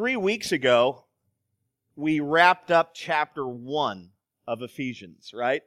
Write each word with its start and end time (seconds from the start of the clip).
three 0.00 0.16
weeks 0.16 0.50
ago, 0.50 1.04
we 1.94 2.20
wrapped 2.20 2.70
up 2.70 2.92
chapter 2.94 3.46
one 3.46 4.08
of 4.46 4.62
Ephesians, 4.62 5.32
right? 5.34 5.60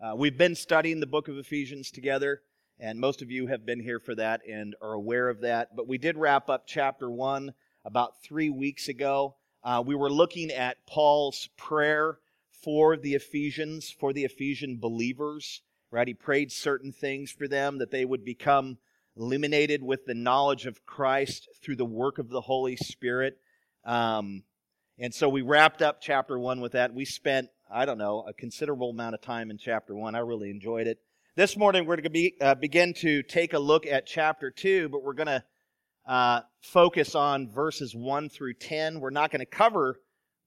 Uh, 0.00 0.14
we've 0.14 0.38
been 0.38 0.54
studying 0.54 1.00
the 1.00 1.08
book 1.08 1.26
of 1.26 1.36
Ephesians 1.36 1.90
together, 1.90 2.40
and 2.78 3.00
most 3.00 3.20
of 3.20 3.32
you 3.32 3.48
have 3.48 3.66
been 3.66 3.80
here 3.80 3.98
for 3.98 4.14
that 4.14 4.42
and 4.48 4.76
are 4.80 4.92
aware 4.92 5.28
of 5.28 5.40
that. 5.40 5.74
But 5.74 5.88
we 5.88 5.98
did 5.98 6.16
wrap 6.16 6.48
up 6.48 6.68
chapter 6.68 7.10
one 7.10 7.52
about 7.84 8.22
three 8.22 8.48
weeks 8.48 8.86
ago. 8.86 9.34
Uh, 9.64 9.82
we 9.84 9.96
were 9.96 10.08
looking 10.08 10.52
at 10.52 10.86
Paul's 10.86 11.48
prayer 11.56 12.20
for 12.62 12.96
the 12.96 13.14
Ephesians, 13.16 13.90
for 13.90 14.12
the 14.12 14.22
Ephesian 14.22 14.76
believers, 14.76 15.62
right? 15.90 16.06
He 16.06 16.14
prayed 16.14 16.52
certain 16.52 16.92
things 16.92 17.32
for 17.32 17.48
them 17.48 17.78
that 17.78 17.90
they 17.90 18.04
would 18.04 18.24
become 18.24 18.78
illuminated 19.16 19.82
with 19.82 20.06
the 20.06 20.14
knowledge 20.14 20.64
of 20.64 20.86
Christ 20.86 21.48
through 21.60 21.74
the 21.74 21.84
work 21.84 22.18
of 22.18 22.28
the 22.28 22.42
Holy 22.42 22.76
Spirit. 22.76 23.40
Um, 23.84 24.44
and 24.98 25.14
so 25.14 25.28
we 25.28 25.42
wrapped 25.42 25.82
up 25.82 26.00
chapter 26.00 26.38
one 26.38 26.60
with 26.60 26.72
that. 26.72 26.92
We 26.94 27.04
spent, 27.04 27.48
I 27.70 27.84
don't 27.84 27.98
know, 27.98 28.24
a 28.26 28.32
considerable 28.32 28.90
amount 28.90 29.14
of 29.14 29.22
time 29.22 29.50
in 29.50 29.58
chapter 29.58 29.94
one. 29.94 30.14
I 30.14 30.20
really 30.20 30.50
enjoyed 30.50 30.86
it. 30.86 30.98
This 31.36 31.56
morning 31.56 31.86
we're 31.86 31.96
going 31.96 32.04
to 32.04 32.10
be, 32.10 32.34
uh, 32.40 32.54
begin 32.54 32.92
to 32.94 33.22
take 33.22 33.54
a 33.54 33.58
look 33.58 33.86
at 33.86 34.06
chapter 34.06 34.50
two, 34.50 34.88
but 34.88 35.02
we're 35.02 35.14
going 35.14 35.28
to 35.28 35.44
uh, 36.06 36.40
focus 36.60 37.14
on 37.14 37.48
verses 37.48 37.94
one 37.94 38.28
through 38.28 38.54
10. 38.54 39.00
We're 39.00 39.10
not 39.10 39.30
going 39.30 39.40
to 39.40 39.46
cover 39.46 40.00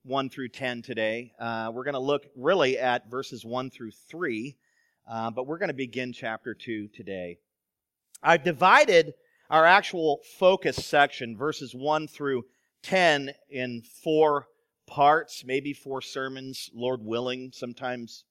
1 0.03 0.29
through 0.29 0.49
10 0.49 0.81
today. 0.81 1.31
Uh, 1.39 1.71
we're 1.73 1.85
going 1.85 1.93
to 1.93 1.99
look 1.99 2.25
really 2.35 2.77
at 2.77 3.09
verses 3.09 3.45
1 3.45 3.69
through 3.69 3.91
3, 4.09 4.57
uh, 5.09 5.31
but 5.31 5.47
we're 5.47 5.57
going 5.57 5.69
to 5.69 5.73
begin 5.73 6.11
chapter 6.11 6.53
2 6.53 6.89
today. 6.89 7.37
I've 8.21 8.43
divided 8.43 9.13
our 9.49 9.65
actual 9.65 10.19
focus 10.37 10.85
section, 10.85 11.37
verses 11.37 11.73
1 11.73 12.07
through 12.09 12.43
10 12.83 13.31
in 13.49 13.81
four 13.81 14.47
parts, 14.85 15.43
maybe 15.45 15.73
four 15.73 16.01
sermons, 16.01 16.69
Lord 16.73 17.01
willing. 17.01 17.51
Sometimes 17.53 18.25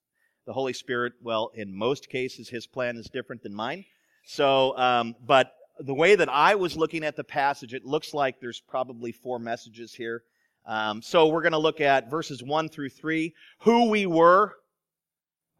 the 0.47 0.53
Holy 0.53 0.73
Spirit, 0.73 1.15
well, 1.23 1.51
in 1.55 1.75
most 1.75 2.09
cases, 2.09 2.49
his 2.49 2.67
plan 2.67 2.97
is 2.97 3.09
different 3.09 3.43
than 3.43 3.55
mine. 3.55 3.85
So, 4.25 4.77
um, 4.79 5.17
but 5.27 5.53
the 5.81 5.95
way 5.95 6.15
that 6.15 6.29
I 6.29 6.55
was 6.55 6.77
looking 6.77 7.05
at 7.05 7.17
the 7.17 7.25
passage, 7.25 7.75
it 7.75 7.85
looks 7.85 8.15
like 8.15 8.41
there's 8.41 8.61
probably 8.61 9.13
four 9.13 9.39
messages 9.39 9.95
here. 9.95 10.23
Um, 10.67 11.03
so 11.03 11.29
we're 11.29 11.43
going 11.43 11.53
to 11.53 11.59
look 11.59 11.81
at 11.81 12.11
verses 12.11 12.43
1 12.43 12.69
through 12.69 12.91
3, 12.91 13.35
who 13.61 13.91
we 13.91 14.07
were. 14.07 14.55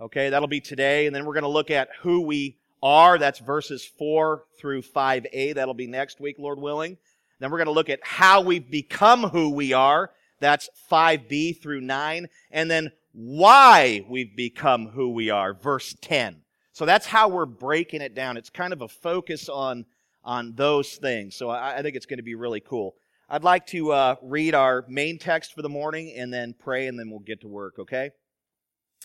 Okay, 0.01 0.31
that'll 0.31 0.49
be 0.49 0.61
today. 0.61 1.07
And 1.07 1.15
then 1.15 1.25
we're 1.25 1.35
going 1.35 1.43
to 1.43 1.49
look 1.49 1.71
at 1.71 1.89
who 2.03 2.21
we 2.21 2.59
are. 2.83 3.19
That's 3.19 3.39
verses 3.39 3.85
4 3.99 4.45
through 4.61 4.83
5a. 4.83 5.55
That'll 5.55 5.75
be 5.75 5.87
next 5.87 6.21
week, 6.21 6.37
Lord 6.39 6.59
willing. 6.59 6.99
Then 7.43 7.51
we're 7.51 7.59
going 7.59 7.67
to 7.67 7.73
look 7.73 7.91
at 7.91 7.99
how 8.05 8.41
we've 8.41 8.71
become 8.71 9.25
who 9.25 9.51
we 9.51 9.73
are. 9.73 10.13
That's 10.39 10.71
5b 10.89 11.61
through 11.61 11.81
9. 11.81 12.29
And 12.53 12.71
then 12.71 12.93
why 13.11 14.05
we've 14.09 14.37
become 14.37 14.87
who 14.87 15.11
we 15.11 15.29
are, 15.29 15.53
verse 15.53 15.97
10. 16.03 16.37
So 16.73 16.87
that's 16.87 17.05
how 17.05 17.29
we're 17.29 17.47
breaking 17.47 18.01
it 18.01 18.15
down. 18.15 18.37
It's 18.37 18.49
kind 18.49 18.73
of 18.73 18.81
a 18.81 18.87
focus 18.87 19.49
on, 19.49 19.87
on 20.23 20.55
those 20.55 20.95
things. 20.95 21.35
So 21.35 21.51
I, 21.51 21.79
I 21.79 21.83
think 21.83 21.97
it's 21.97 22.07
going 22.07 22.19
to 22.19 22.23
be 22.23 22.37
really 22.37 22.61
cool. 22.61 22.95
I'd 23.29 23.43
like 23.43 23.67
to 23.69 23.91
uh, 23.91 24.15
read 24.23 24.55
our 24.55 24.85
main 24.87 25.19
text 25.19 25.53
for 25.53 25.63
the 25.63 25.69
morning 25.69 26.15
and 26.17 26.33
then 26.33 26.55
pray, 26.57 26.87
and 26.87 26.97
then 26.97 27.11
we'll 27.11 27.19
get 27.19 27.41
to 27.41 27.49
work, 27.49 27.81
okay? 27.81 28.13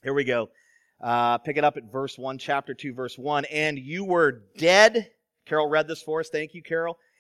Here 0.04 0.14
we 0.14 0.26
go. 0.26 0.52
Uh, 1.02 1.40
pick 1.40 1.58
it 1.58 1.64
up 1.64 1.76
at 1.76 1.92
verse 1.92 2.20
1, 2.20 2.38
chapter 2.38 2.76
2, 2.76 2.94
verse 2.94 3.18
1. 3.18 3.46
And 3.46 3.80
you 3.80 4.06
were 4.06 4.44
dead. 4.60 5.10
Carol 5.48 5.68
read 5.68 5.88
this 5.88 6.04
for 6.04 6.20
us. 6.20 6.30
Thank 6.30 6.54
you, 6.54 6.62
Carol 6.62 7.00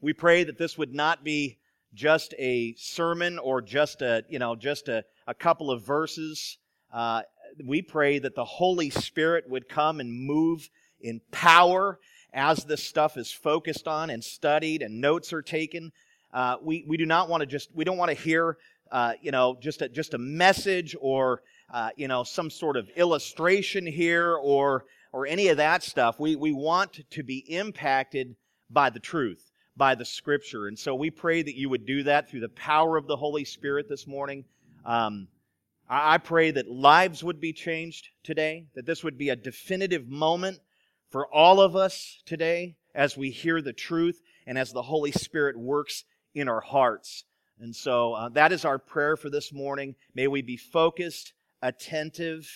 we 0.00 0.12
pray 0.12 0.44
that 0.44 0.58
this 0.58 0.78
would 0.78 0.94
not 0.94 1.24
be 1.24 1.58
just 1.92 2.34
a 2.38 2.74
sermon 2.76 3.38
or 3.38 3.60
just 3.60 4.02
a, 4.02 4.24
you 4.28 4.38
know, 4.38 4.56
just 4.56 4.88
a, 4.88 5.04
a 5.26 5.34
couple 5.34 5.70
of 5.70 5.84
verses. 5.84 6.58
Uh, 6.92 7.22
we 7.64 7.82
pray 7.82 8.18
that 8.18 8.34
the 8.34 8.44
Holy 8.44 8.90
Spirit 8.90 9.48
would 9.48 9.68
come 9.68 10.00
and 10.00 10.12
move 10.12 10.70
in 11.00 11.20
power 11.30 11.98
as 12.32 12.64
this 12.64 12.82
stuff 12.82 13.16
is 13.16 13.32
focused 13.32 13.88
on 13.88 14.08
and 14.10 14.22
studied 14.22 14.82
and 14.82 15.00
notes 15.00 15.32
are 15.32 15.42
taken. 15.42 15.92
Uh, 16.32 16.56
we, 16.62 16.84
we 16.86 16.96
do 16.96 17.06
not 17.06 17.28
want 17.28 17.40
to 17.40 17.46
just, 17.46 17.74
we 17.74 17.84
don't 17.84 17.98
want 17.98 18.10
to 18.10 18.16
hear, 18.16 18.56
uh, 18.92 19.14
you 19.20 19.32
know, 19.32 19.58
just 19.60 19.82
a, 19.82 19.88
just 19.88 20.14
a 20.14 20.18
message 20.18 20.94
or, 21.00 21.42
uh, 21.72 21.90
you 21.96 22.08
know, 22.08 22.22
some 22.22 22.48
sort 22.50 22.76
of 22.76 22.88
illustration 22.96 23.84
here 23.84 24.36
or, 24.36 24.84
or 25.12 25.26
any 25.26 25.48
of 25.48 25.56
that 25.56 25.82
stuff. 25.82 26.20
We, 26.20 26.36
we 26.36 26.52
want 26.52 27.00
to 27.10 27.22
be 27.22 27.38
impacted 27.52 28.36
by 28.70 28.90
the 28.90 29.00
truth 29.00 29.49
by 29.76 29.94
the 29.94 30.04
scripture. 30.04 30.66
And 30.68 30.78
so 30.78 30.94
we 30.94 31.10
pray 31.10 31.42
that 31.42 31.56
you 31.56 31.68
would 31.68 31.86
do 31.86 32.02
that 32.04 32.28
through 32.28 32.40
the 32.40 32.48
power 32.50 32.96
of 32.96 33.06
the 33.06 33.16
Holy 33.16 33.44
Spirit 33.44 33.88
this 33.88 34.06
morning. 34.06 34.44
Um, 34.84 35.28
I 35.88 36.18
pray 36.18 36.52
that 36.52 36.70
lives 36.70 37.24
would 37.24 37.40
be 37.40 37.52
changed 37.52 38.10
today, 38.22 38.66
that 38.74 38.86
this 38.86 39.02
would 39.02 39.18
be 39.18 39.30
a 39.30 39.36
definitive 39.36 40.08
moment 40.08 40.60
for 41.10 41.26
all 41.26 41.60
of 41.60 41.74
us 41.74 42.22
today 42.24 42.76
as 42.94 43.16
we 43.16 43.30
hear 43.30 43.60
the 43.60 43.72
truth 43.72 44.20
and 44.46 44.56
as 44.56 44.72
the 44.72 44.82
Holy 44.82 45.10
Spirit 45.10 45.58
works 45.58 46.04
in 46.34 46.48
our 46.48 46.60
hearts. 46.60 47.24
And 47.58 47.74
so 47.74 48.14
uh, 48.14 48.28
that 48.30 48.52
is 48.52 48.64
our 48.64 48.78
prayer 48.78 49.16
for 49.16 49.30
this 49.30 49.52
morning. 49.52 49.96
May 50.14 50.28
we 50.28 50.42
be 50.42 50.56
focused, 50.56 51.32
attentive, 51.60 52.48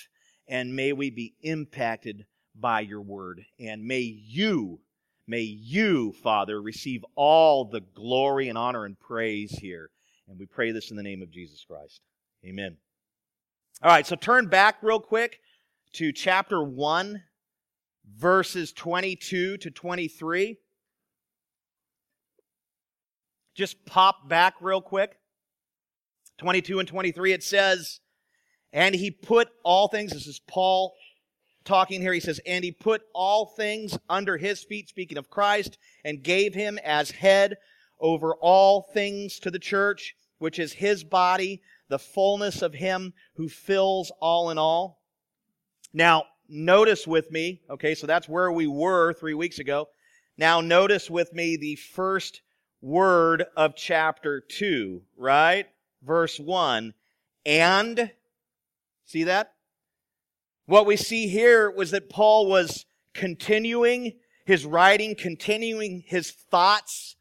and 0.47 0.77
may 0.77 0.93
we 0.93 1.11
be 1.11 1.35
impacted 1.43 2.27
by 2.55 2.81
your 2.81 3.01
word. 3.01 3.45
And 3.59 3.85
may 3.85 4.01
you 4.01 4.81
May 5.27 5.41
you, 5.41 6.13
Father, 6.23 6.61
receive 6.61 7.05
all 7.15 7.65
the 7.65 7.81
glory 7.81 8.49
and 8.49 8.59
honor 8.59 8.85
and 8.85 8.99
praise 8.99 9.53
here. 9.53 9.91
And 10.29 10.39
we 10.39 10.47
pray 10.47 10.71
this 10.71 10.91
in 10.91 10.97
the 10.97 11.03
name 11.03 11.23
of 11.23 11.31
Jesus 11.31 11.65
Christ. 11.67 12.01
Amen. 12.45 12.77
All 13.83 13.91
right, 13.91 14.07
so 14.07 14.17
turn 14.17 14.49
back 14.49 14.77
real 14.83 15.01
quick 15.01 15.41
to 15.95 16.13
chapter 16.13 16.63
1, 16.63 17.23
verses 18.17 18.73
22 18.73 19.57
to 19.59 19.71
23. 19.71 20.59
Just 23.55 23.85
pop 23.87 24.29
back 24.29 24.55
real 24.61 24.81
quick. 24.81 25.17
22 26.39 26.81
and 26.81 26.89
23, 26.89 27.33
it 27.33 27.43
says, 27.43 28.01
And 28.73 28.95
he 28.95 29.11
put 29.11 29.49
all 29.63 29.89
things, 29.89 30.13
this 30.13 30.27
is 30.27 30.41
Paul 30.41 30.95
talking 31.65 32.01
here. 32.01 32.13
He 32.13 32.21
says, 32.21 32.41
And 32.47 32.65
he 32.65 32.73
put 32.73 33.03
all 33.15 33.47
things 33.47 33.99
under 34.09 34.37
his 34.37 34.63
feet, 34.63 34.89
speaking 34.89 35.19
of 35.19 35.31
Christ, 35.31 35.79
and 36.05 36.23
gave 36.23 36.55
him 36.55 36.79
as 36.85 37.11
head 37.11 37.57
over 38.01 38.35
all 38.37 38.83
things 38.83 39.39
to 39.41 39.51
the 39.51 39.59
church, 39.59 40.15
which 40.39 40.59
is 40.59 40.73
his 40.73 41.05
body, 41.05 41.63
the 41.89 41.99
fullness 41.99 42.63
of 42.63 42.75
him 42.75 43.13
who 43.35 43.49
fills 43.49 44.13
all 44.21 44.51
in 44.51 44.59
all. 44.59 45.01
Now, 45.93 46.25
notice 46.49 47.07
with 47.07 47.31
me, 47.31 47.63
okay, 47.71 47.95
so 47.95 48.07
that's 48.07 48.29
where 48.29 48.53
we 48.53 48.67
were 48.67 49.13
three 49.13 49.35
weeks 49.35 49.59
ago. 49.59 49.89
Now, 50.37 50.61
notice 50.61 51.09
with 51.09 51.33
me 51.33 51.57
the 51.57 51.77
first 51.77 52.43
word 52.83 53.45
of 53.57 53.77
chapter 53.77 54.41
2, 54.41 55.01
right? 55.17 55.67
Verse 56.03 56.39
1. 56.39 56.93
And, 57.47 58.11
see 59.05 59.25
that? 59.25 59.54
What 60.67 60.87
we 60.87 60.97
see 60.97 61.29
here 61.29 61.71
was 61.71 61.91
that 61.91 62.09
Paul 62.09 62.47
was 62.47 62.87
continuing 63.13 64.15
his 64.47 64.65
writing, 64.65 65.15
continuing 65.15 66.03
his 66.07 66.31
thoughts. 66.31 67.17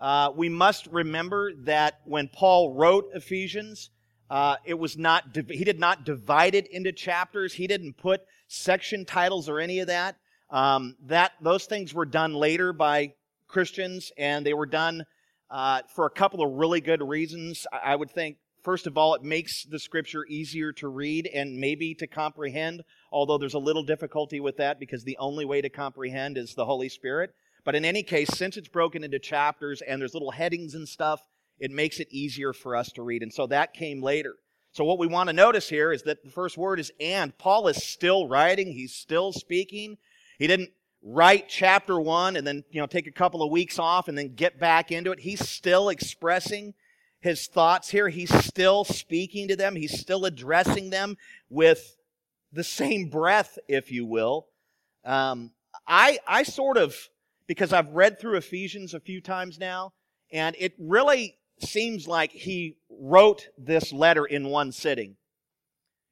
Uh, 0.00 0.32
we 0.34 0.48
must 0.48 0.88
remember 0.88 1.52
that 1.64 2.00
when 2.04 2.26
Paul 2.26 2.74
wrote 2.74 3.08
Ephesians, 3.14 3.90
uh, 4.30 4.56
it 4.64 4.74
was 4.74 4.98
not 4.98 5.24
he 5.48 5.62
did 5.62 5.78
not 5.78 6.04
divide 6.04 6.56
it 6.56 6.66
into 6.72 6.90
chapters. 6.90 7.54
He 7.54 7.68
didn't 7.68 7.98
put 7.98 8.22
section 8.48 9.04
titles 9.04 9.48
or 9.48 9.60
any 9.60 9.78
of 9.78 9.86
that. 9.86 10.16
Um, 10.50 10.96
that 11.06 11.32
those 11.40 11.66
things 11.66 11.94
were 11.94 12.04
done 12.06 12.34
later 12.34 12.72
by 12.72 13.14
Christians, 13.46 14.10
and 14.18 14.44
they 14.44 14.54
were 14.54 14.66
done 14.66 15.04
uh, 15.50 15.82
for 15.94 16.06
a 16.06 16.10
couple 16.10 16.42
of 16.44 16.52
really 16.54 16.80
good 16.80 17.02
reasons. 17.02 17.64
I 17.72 17.94
would 17.94 18.10
think 18.10 18.38
First 18.68 18.86
of 18.86 18.98
all, 18.98 19.14
it 19.14 19.22
makes 19.22 19.64
the 19.64 19.78
scripture 19.78 20.26
easier 20.26 20.72
to 20.72 20.88
read 20.88 21.26
and 21.32 21.56
maybe 21.56 21.94
to 21.94 22.06
comprehend, 22.06 22.84
although 23.10 23.38
there's 23.38 23.54
a 23.54 23.58
little 23.58 23.82
difficulty 23.82 24.40
with 24.40 24.58
that 24.58 24.78
because 24.78 25.04
the 25.04 25.16
only 25.16 25.46
way 25.46 25.62
to 25.62 25.70
comprehend 25.70 26.36
is 26.36 26.52
the 26.52 26.66
Holy 26.66 26.90
Spirit. 26.90 27.34
But 27.64 27.76
in 27.76 27.86
any 27.86 28.02
case, 28.02 28.28
since 28.28 28.58
it's 28.58 28.68
broken 28.68 29.02
into 29.02 29.18
chapters 29.18 29.80
and 29.80 29.98
there's 29.98 30.12
little 30.12 30.32
headings 30.32 30.74
and 30.74 30.86
stuff, 30.86 31.22
it 31.58 31.70
makes 31.70 31.98
it 31.98 32.08
easier 32.10 32.52
for 32.52 32.76
us 32.76 32.92
to 32.92 33.02
read. 33.02 33.22
And 33.22 33.32
so 33.32 33.46
that 33.46 33.72
came 33.72 34.02
later. 34.02 34.34
So 34.72 34.84
what 34.84 34.98
we 34.98 35.06
want 35.06 35.30
to 35.30 35.32
notice 35.32 35.70
here 35.70 35.90
is 35.90 36.02
that 36.02 36.22
the 36.22 36.30
first 36.30 36.58
word 36.58 36.78
is 36.78 36.92
and. 37.00 37.38
Paul 37.38 37.68
is 37.68 37.82
still 37.82 38.28
writing, 38.28 38.72
he's 38.72 38.92
still 38.92 39.32
speaking. 39.32 39.96
He 40.38 40.46
didn't 40.46 40.72
write 41.02 41.48
chapter 41.48 41.98
1 41.98 42.36
and 42.36 42.46
then, 42.46 42.64
you 42.70 42.82
know, 42.82 42.86
take 42.86 43.06
a 43.06 43.12
couple 43.12 43.42
of 43.42 43.50
weeks 43.50 43.78
off 43.78 44.08
and 44.08 44.18
then 44.18 44.34
get 44.34 44.60
back 44.60 44.92
into 44.92 45.10
it. 45.10 45.20
He's 45.20 45.48
still 45.48 45.88
expressing 45.88 46.74
his 47.20 47.46
thoughts 47.46 47.90
here. 47.90 48.08
He's 48.08 48.32
still 48.44 48.84
speaking 48.84 49.48
to 49.48 49.56
them. 49.56 49.76
He's 49.76 49.98
still 49.98 50.24
addressing 50.24 50.90
them 50.90 51.16
with 51.50 51.96
the 52.52 52.64
same 52.64 53.08
breath, 53.08 53.58
if 53.68 53.90
you 53.90 54.06
will. 54.06 54.46
Um, 55.04 55.52
I, 55.86 56.18
I 56.26 56.42
sort 56.42 56.76
of, 56.76 56.96
because 57.46 57.72
I've 57.72 57.90
read 57.90 58.20
through 58.20 58.36
Ephesians 58.36 58.94
a 58.94 59.00
few 59.00 59.20
times 59.20 59.58
now, 59.58 59.92
and 60.32 60.54
it 60.58 60.74
really 60.78 61.36
seems 61.60 62.06
like 62.06 62.30
he 62.30 62.76
wrote 62.90 63.48
this 63.56 63.92
letter 63.92 64.24
in 64.24 64.48
one 64.48 64.72
sitting. 64.72 65.16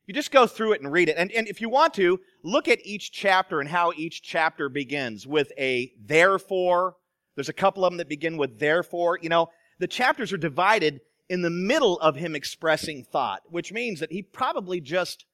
You 0.07 0.15
just 0.15 0.31
go 0.31 0.47
through 0.47 0.73
it 0.73 0.81
and 0.81 0.93
read 0.93 1.09
it. 1.09 1.17
And, 1.19 1.33
and 1.33 1.49
if 1.49 1.61
you 1.61 1.69
want 1.69 1.95
to, 1.95 2.21
look 2.45 2.69
at 2.69 2.85
each 2.85 3.11
chapter 3.11 3.61
and 3.61 3.69
how 3.69 3.93
each 3.97 4.23
chapter 4.23 4.69
begins 4.69 5.27
with 5.27 5.53
a 5.59 5.93
therefore. 6.01 6.95
There's 7.35 7.49
a 7.49 7.53
couple 7.55 7.85
of 7.85 7.91
them 7.91 7.99
that 7.99 8.09
begin 8.09 8.37
with 8.37 8.59
therefore. 8.59 9.19
You 9.21 9.29
know, 9.29 9.49
the 9.79 9.87
chapters 9.87 10.33
are 10.33 10.39
divided 10.39 11.01
in 11.29 11.43
the 11.43 11.51
middle 11.51 11.99
of 12.01 12.17
him 12.17 12.35
expressing 12.35 13.05
thought, 13.05 13.43
which 13.47 13.73
means 13.73 14.01
that 14.01 14.13
he 14.13 14.23
probably 14.23 14.81
just, 14.81 15.25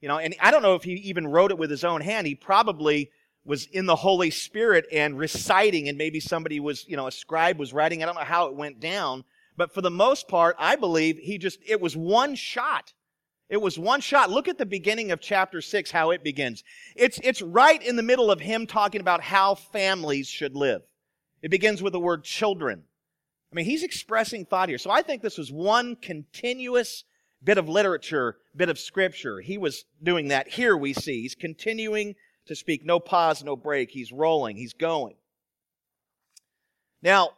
you 0.00 0.08
know, 0.08 0.18
and 0.18 0.34
I 0.40 0.50
don't 0.50 0.62
know 0.62 0.74
if 0.74 0.84
he 0.84 0.92
even 0.92 1.26
wrote 1.26 1.50
it 1.50 1.58
with 1.58 1.70
his 1.70 1.84
own 1.84 2.00
hand. 2.00 2.26
He 2.26 2.34
probably 2.34 3.10
was 3.44 3.66
in 3.66 3.86
the 3.86 3.96
Holy 3.96 4.30
Spirit 4.30 4.86
and 4.92 5.18
reciting, 5.18 5.88
and 5.88 5.96
maybe 5.96 6.20
somebody 6.20 6.60
was, 6.60 6.86
you 6.86 6.96
know, 6.96 7.06
a 7.06 7.12
scribe 7.12 7.58
was 7.58 7.72
writing. 7.72 8.02
I 8.02 8.06
don't 8.06 8.14
know 8.14 8.20
how 8.20 8.46
it 8.48 8.56
went 8.56 8.78
down, 8.78 9.24
but 9.56 9.72
for 9.72 9.80
the 9.80 9.90
most 9.90 10.28
part, 10.28 10.54
I 10.58 10.76
believe 10.76 11.18
he 11.18 11.38
just, 11.38 11.58
it 11.66 11.80
was 11.80 11.96
one 11.96 12.34
shot. 12.34 12.92
It 13.48 13.62
was 13.62 13.78
one 13.78 14.02
shot. 14.02 14.30
Look 14.30 14.48
at 14.48 14.58
the 14.58 14.66
beginning 14.66 15.10
of 15.10 15.20
chapter 15.20 15.62
6, 15.62 15.90
how 15.90 16.10
it 16.10 16.22
begins. 16.22 16.62
It's, 16.94 17.18
it's 17.24 17.40
right 17.40 17.82
in 17.82 17.96
the 17.96 18.02
middle 18.02 18.30
of 18.30 18.40
him 18.40 18.66
talking 18.66 19.00
about 19.00 19.22
how 19.22 19.54
families 19.54 20.28
should 20.28 20.54
live. 20.54 20.82
It 21.40 21.50
begins 21.50 21.82
with 21.82 21.94
the 21.94 22.00
word 22.00 22.24
children. 22.24 22.84
I 23.50 23.54
mean, 23.54 23.64
he's 23.64 23.82
expressing 23.82 24.44
thought 24.44 24.68
here. 24.68 24.78
So 24.78 24.90
I 24.90 25.02
think 25.02 25.22
this 25.22 25.38
was 25.38 25.50
one 25.50 25.96
continuous 25.96 27.04
bit 27.42 27.58
of 27.58 27.68
literature, 27.68 28.36
bit 28.54 28.68
of 28.68 28.78
scripture. 28.78 29.40
He 29.40 29.56
was 29.56 29.84
doing 30.02 30.28
that. 30.28 30.48
Here 30.48 30.76
we 30.76 30.92
see 30.92 31.22
he's 31.22 31.34
continuing 31.34 32.14
to 32.46 32.54
speak. 32.54 32.84
No 32.84 33.00
pause, 33.00 33.42
no 33.42 33.56
break. 33.56 33.90
He's 33.90 34.12
rolling, 34.12 34.56
he's 34.56 34.74
going. 34.74 35.14
Now, 37.00 37.30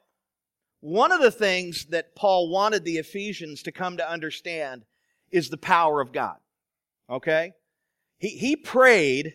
one 0.80 1.12
of 1.12 1.20
the 1.20 1.30
things 1.30 1.86
that 1.86 2.16
Paul 2.16 2.48
wanted 2.48 2.84
the 2.84 2.96
Ephesians 2.96 3.62
to 3.64 3.72
come 3.72 3.98
to 3.98 4.10
understand 4.10 4.84
is 5.30 5.50
the 5.50 5.58
power 5.58 6.00
of 6.00 6.12
God. 6.12 6.36
Okay? 7.08 7.52
He, 8.18 8.28
he 8.28 8.56
prayed 8.56 9.34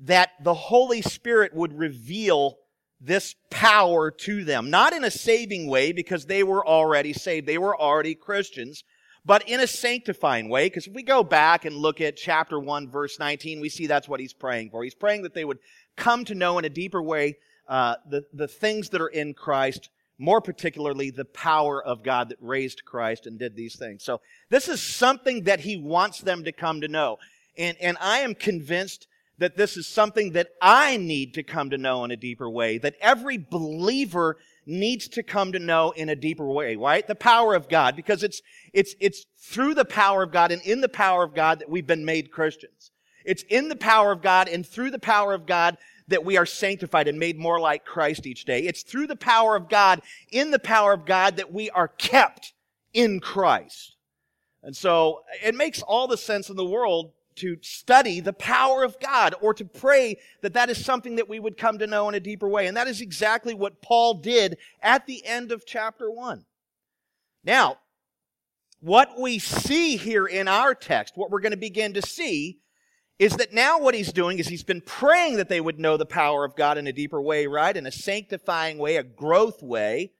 that 0.00 0.30
the 0.42 0.54
Holy 0.54 1.02
Spirit 1.02 1.54
would 1.54 1.78
reveal 1.78 2.58
this 3.04 3.34
power 3.50 4.10
to 4.10 4.44
them. 4.44 4.70
Not 4.70 4.92
in 4.92 5.04
a 5.04 5.10
saving 5.10 5.68
way 5.68 5.92
because 5.92 6.26
they 6.26 6.42
were 6.42 6.66
already 6.66 7.12
saved. 7.12 7.46
They 7.46 7.58
were 7.58 7.78
already 7.78 8.14
Christians 8.14 8.84
but 9.24 9.48
in 9.48 9.60
a 9.60 9.66
sanctifying 9.66 10.48
way, 10.48 10.66
because 10.66 10.88
if 10.88 10.94
we 10.94 11.02
go 11.02 11.22
back 11.22 11.64
and 11.64 11.76
look 11.76 12.00
at 12.00 12.16
chapter 12.16 12.58
1, 12.58 12.88
verse 12.88 13.18
19, 13.18 13.60
we 13.60 13.68
see 13.68 13.86
that's 13.86 14.08
what 14.08 14.20
he's 14.20 14.32
praying 14.32 14.70
for. 14.70 14.82
He's 14.82 14.94
praying 14.94 15.22
that 15.22 15.34
they 15.34 15.44
would 15.44 15.60
come 15.96 16.24
to 16.24 16.34
know 16.34 16.58
in 16.58 16.64
a 16.64 16.70
deeper 16.70 17.00
way 17.00 17.36
uh, 17.68 17.96
the, 18.08 18.24
the 18.32 18.48
things 18.48 18.88
that 18.88 19.00
are 19.00 19.08
in 19.08 19.32
Christ, 19.32 19.90
more 20.18 20.40
particularly 20.40 21.10
the 21.10 21.24
power 21.24 21.82
of 21.82 22.02
God 22.02 22.30
that 22.30 22.38
raised 22.40 22.84
Christ 22.84 23.26
and 23.26 23.38
did 23.38 23.54
these 23.54 23.76
things. 23.76 24.02
So 24.02 24.20
this 24.50 24.66
is 24.66 24.82
something 24.82 25.44
that 25.44 25.60
he 25.60 25.76
wants 25.76 26.20
them 26.20 26.42
to 26.44 26.52
come 26.52 26.80
to 26.80 26.88
know. 26.88 27.18
And, 27.56 27.76
and 27.80 27.96
I 28.00 28.20
am 28.20 28.34
convinced 28.34 29.06
that 29.42 29.56
this 29.56 29.76
is 29.76 29.86
something 29.86 30.32
that 30.32 30.48
I 30.60 30.96
need 30.96 31.34
to 31.34 31.42
come 31.42 31.70
to 31.70 31.78
know 31.78 32.04
in 32.04 32.10
a 32.10 32.16
deeper 32.16 32.48
way, 32.48 32.78
that 32.78 32.94
every 33.00 33.38
believer 33.38 34.36
needs 34.66 35.08
to 35.08 35.22
come 35.22 35.52
to 35.52 35.58
know 35.58 35.90
in 35.90 36.08
a 36.08 36.16
deeper 36.16 36.46
way, 36.46 36.76
right? 36.76 37.06
The 37.06 37.16
power 37.16 37.54
of 37.54 37.68
God, 37.68 37.96
because 37.96 38.22
it's, 38.22 38.40
it's, 38.72 38.94
it's 39.00 39.26
through 39.38 39.74
the 39.74 39.84
power 39.84 40.22
of 40.22 40.30
God 40.30 40.52
and 40.52 40.62
in 40.62 40.80
the 40.80 40.88
power 40.88 41.24
of 41.24 41.34
God 41.34 41.58
that 41.58 41.68
we've 41.68 41.86
been 41.86 42.04
made 42.04 42.30
Christians. 42.30 42.92
It's 43.24 43.42
in 43.48 43.68
the 43.68 43.76
power 43.76 44.12
of 44.12 44.22
God 44.22 44.48
and 44.48 44.64
through 44.64 44.90
the 44.90 44.98
power 44.98 45.34
of 45.34 45.46
God 45.46 45.76
that 46.08 46.24
we 46.24 46.36
are 46.36 46.46
sanctified 46.46 47.08
and 47.08 47.18
made 47.18 47.38
more 47.38 47.58
like 47.58 47.84
Christ 47.84 48.26
each 48.26 48.44
day. 48.44 48.60
It's 48.60 48.82
through 48.82 49.08
the 49.08 49.16
power 49.16 49.56
of 49.56 49.68
God, 49.68 50.02
in 50.30 50.50
the 50.50 50.58
power 50.58 50.92
of 50.92 51.04
God, 51.04 51.36
that 51.36 51.52
we 51.52 51.70
are 51.70 51.88
kept 51.88 52.52
in 52.92 53.18
Christ. 53.18 53.96
And 54.62 54.76
so 54.76 55.22
it 55.42 55.54
makes 55.56 55.82
all 55.82 56.06
the 56.06 56.16
sense 56.16 56.48
in 56.48 56.56
the 56.56 56.64
world 56.64 57.12
to 57.36 57.56
study 57.62 58.20
the 58.20 58.32
power 58.32 58.84
of 58.84 58.98
God 59.00 59.34
or 59.40 59.54
to 59.54 59.64
pray 59.64 60.18
that 60.40 60.54
that 60.54 60.70
is 60.70 60.84
something 60.84 61.16
that 61.16 61.28
we 61.28 61.40
would 61.40 61.56
come 61.56 61.78
to 61.78 61.86
know 61.86 62.08
in 62.08 62.14
a 62.14 62.20
deeper 62.20 62.48
way. 62.48 62.66
And 62.66 62.76
that 62.76 62.88
is 62.88 63.00
exactly 63.00 63.54
what 63.54 63.82
Paul 63.82 64.14
did 64.14 64.58
at 64.80 65.06
the 65.06 65.24
end 65.24 65.52
of 65.52 65.66
chapter 65.66 66.10
1. 66.10 66.44
Now, 67.44 67.78
what 68.80 69.20
we 69.20 69.38
see 69.38 69.96
here 69.96 70.26
in 70.26 70.48
our 70.48 70.74
text, 70.74 71.16
what 71.16 71.30
we're 71.30 71.40
going 71.40 71.52
to 71.52 71.56
begin 71.56 71.94
to 71.94 72.02
see, 72.02 72.58
is 73.18 73.36
that 73.36 73.54
now 73.54 73.78
what 73.78 73.94
he's 73.94 74.12
doing 74.12 74.38
is 74.38 74.48
he's 74.48 74.64
been 74.64 74.80
praying 74.80 75.36
that 75.36 75.48
they 75.48 75.60
would 75.60 75.78
know 75.78 75.96
the 75.96 76.04
power 76.04 76.44
of 76.44 76.56
God 76.56 76.78
in 76.78 76.88
a 76.88 76.92
deeper 76.92 77.22
way, 77.22 77.46
right? 77.46 77.76
In 77.76 77.86
a 77.86 77.92
sanctifying 77.92 78.78
way, 78.78 78.96
a 78.96 79.04
growth 79.04 79.62
way. 79.62 80.12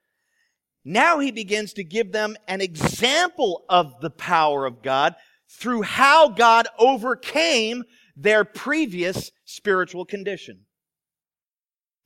Now 0.85 1.19
he 1.19 1.31
begins 1.33 1.73
to 1.75 1.85
give 1.85 2.13
them 2.13 2.37
an 2.47 2.61
example 2.61 3.65
of 3.69 4.01
the 4.01 4.11
power 4.11 4.67
of 4.67 4.83
God 4.83 5.15
through 5.53 5.83
how 5.83 6.29
God 6.29 6.67
overcame 6.79 7.85
their 8.17 8.45
previous 8.45 9.31
spiritual 9.45 10.05
condition. 10.05 10.61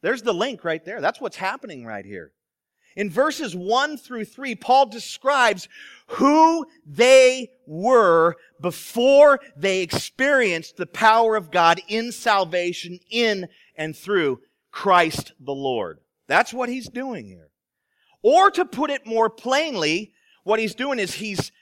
There's 0.03 0.23
the 0.23 0.35
link 0.35 0.65
right 0.65 0.85
there. 0.85 1.01
That's 1.01 1.21
what's 1.21 1.37
happening 1.37 1.85
right 1.85 2.05
here. 2.05 2.33
In 2.97 3.11
verses 3.11 3.55
1 3.55 3.99
through 3.99 4.25
3, 4.25 4.55
Paul 4.57 4.87
describes 4.87 5.69
who 6.07 6.67
they 6.87 7.51
were 7.67 8.37
before 8.61 9.41
they 9.57 9.83
experienced 9.83 10.77
the 10.77 10.87
power 10.87 11.37
of 11.37 11.51
God 11.51 11.81
in 11.89 12.11
salvation 12.11 12.99
in 13.11 13.49
and 13.77 13.95
through 13.95 14.41
Christ 14.71 15.33
the 15.39 15.55
Lord. 15.55 16.01
That's 16.27 16.55
what 16.55 16.69
he's 16.69 16.89
doing 16.89 17.27
here. 17.27 17.51
Or 18.23 18.51
to 18.51 18.65
put 18.65 18.91
it 18.91 19.07
more 19.07 19.31
plainly, 19.31 20.13
what 20.43 20.59
he's 20.59 20.75
doing 20.75 20.99
is 20.99 21.15
he's, 21.15 21.53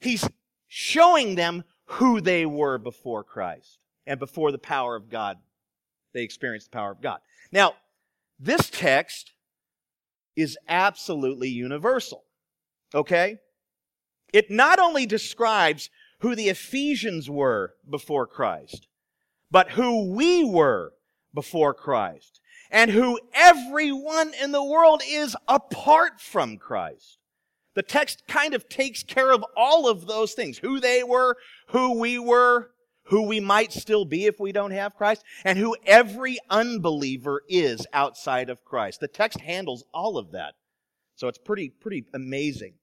he's 0.00 0.28
showing 0.76 1.36
them 1.36 1.62
who 1.84 2.20
they 2.20 2.44
were 2.44 2.78
before 2.78 3.22
Christ 3.22 3.78
and 4.08 4.18
before 4.18 4.50
the 4.50 4.58
power 4.58 4.96
of 4.96 5.08
God. 5.08 5.38
They 6.12 6.24
experienced 6.24 6.72
the 6.72 6.76
power 6.76 6.90
of 6.90 7.00
God. 7.00 7.20
Now, 7.52 7.74
this 8.40 8.70
text 8.70 9.34
is 10.34 10.58
absolutely 10.68 11.48
universal. 11.48 12.24
Okay? 12.92 13.36
It 14.32 14.50
not 14.50 14.80
only 14.80 15.06
describes 15.06 15.90
who 16.18 16.34
the 16.34 16.48
Ephesians 16.48 17.30
were 17.30 17.74
before 17.88 18.26
Christ, 18.26 18.88
but 19.52 19.70
who 19.70 20.12
we 20.12 20.42
were 20.42 20.92
before 21.32 21.72
Christ, 21.72 22.40
and 22.68 22.90
who 22.90 23.20
everyone 23.32 24.32
in 24.42 24.50
the 24.50 24.64
world 24.64 25.02
is 25.08 25.36
apart 25.46 26.20
from 26.20 26.56
Christ. 26.56 27.18
The 27.74 27.82
text 27.82 28.22
kind 28.26 28.54
of 28.54 28.68
takes 28.68 29.02
care 29.02 29.32
of 29.32 29.44
all 29.56 29.88
of 29.88 30.06
those 30.06 30.32
things 30.32 30.58
who 30.58 30.80
they 30.80 31.02
were, 31.02 31.36
who 31.68 31.98
we 31.98 32.18
were, 32.18 32.70
who 33.04 33.22
we 33.22 33.40
might 33.40 33.72
still 33.72 34.04
be 34.04 34.26
if 34.26 34.40
we 34.40 34.52
don't 34.52 34.70
have 34.70 34.96
Christ, 34.96 35.24
and 35.44 35.58
who 35.58 35.76
every 35.84 36.38
unbeliever 36.48 37.42
is 37.48 37.86
outside 37.92 38.48
of 38.48 38.64
Christ. 38.64 39.00
The 39.00 39.08
text 39.08 39.40
handles 39.40 39.84
all 39.92 40.16
of 40.16 40.32
that. 40.32 40.54
So 41.16 41.28
it's 41.28 41.38
pretty, 41.38 41.68
pretty 41.68 42.06
amazing. 42.14 42.74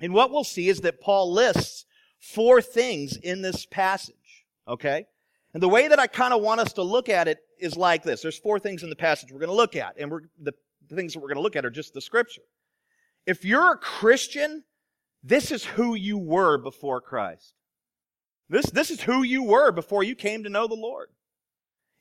And 0.00 0.12
what 0.12 0.30
we'll 0.30 0.44
see 0.44 0.68
is 0.68 0.80
that 0.80 1.00
Paul 1.00 1.32
lists 1.32 1.84
four 2.18 2.60
things 2.60 3.16
in 3.16 3.42
this 3.42 3.66
passage. 3.66 4.46
Okay? 4.66 5.06
And 5.52 5.62
the 5.62 5.68
way 5.68 5.88
that 5.88 5.98
I 5.98 6.06
kind 6.06 6.32
of 6.32 6.42
want 6.42 6.60
us 6.60 6.72
to 6.74 6.82
look 6.82 7.08
at 7.08 7.28
it 7.28 7.38
is 7.58 7.76
like 7.76 8.02
this. 8.02 8.22
There's 8.22 8.38
four 8.38 8.58
things 8.58 8.82
in 8.82 8.90
the 8.90 8.96
passage 8.96 9.30
we're 9.30 9.40
going 9.40 9.50
to 9.50 9.54
look 9.54 9.76
at. 9.76 9.98
And 9.98 10.10
the 10.40 10.54
things 10.92 11.12
that 11.12 11.20
we're 11.20 11.28
going 11.28 11.36
to 11.36 11.42
look 11.42 11.56
at 11.56 11.64
are 11.64 11.70
just 11.70 11.94
the 11.94 12.00
scripture. 12.00 12.42
If 13.26 13.44
you're 13.44 13.72
a 13.72 13.78
Christian, 13.78 14.64
this 15.22 15.50
is 15.50 15.64
who 15.64 15.94
you 15.94 16.18
were 16.18 16.58
before 16.58 17.00
Christ. 17.00 17.54
This, 18.48 18.66
this 18.66 18.90
is 18.90 19.00
who 19.02 19.22
you 19.22 19.44
were 19.44 19.70
before 19.70 20.02
you 20.02 20.14
came 20.14 20.42
to 20.42 20.48
know 20.48 20.66
the 20.66 20.74
Lord. 20.74 21.08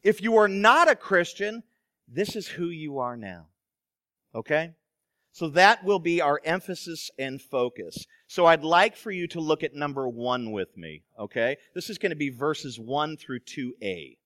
If 0.01 0.21
you 0.21 0.37
are 0.37 0.47
not 0.47 0.89
a 0.89 0.95
Christian, 0.95 1.63
this 2.07 2.35
is 2.35 2.47
who 2.47 2.69
you 2.69 2.99
are 2.99 3.17
now. 3.17 3.47
Okay? 4.33 4.73
So 5.31 5.49
that 5.49 5.83
will 5.83 5.99
be 5.99 6.21
our 6.21 6.41
emphasis 6.43 7.11
and 7.19 7.41
focus. 7.41 8.05
So 8.27 8.45
I'd 8.45 8.63
like 8.63 8.95
for 8.95 9.11
you 9.11 9.27
to 9.27 9.39
look 9.39 9.63
at 9.63 9.75
number 9.75 10.07
one 10.07 10.51
with 10.51 10.75
me. 10.75 11.03
Okay? 11.19 11.57
This 11.75 11.89
is 11.89 11.97
going 11.97 12.11
to 12.11 12.15
be 12.15 12.29
verses 12.29 12.79
1 12.79 13.17
through 13.17 13.41
2a. 13.41 14.17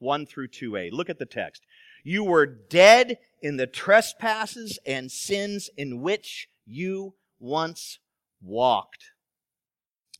1 0.00 0.26
through 0.26 0.48
2a. 0.48 0.90
Look 0.92 1.10
at 1.10 1.18
the 1.18 1.26
text. 1.26 1.62
You 2.02 2.24
were 2.24 2.46
dead 2.46 3.18
in 3.42 3.56
the 3.56 3.66
trespasses 3.66 4.78
and 4.86 5.10
sins 5.10 5.70
in 5.76 6.00
which 6.00 6.48
you 6.66 7.14
once 7.38 7.98
walked. 8.42 9.12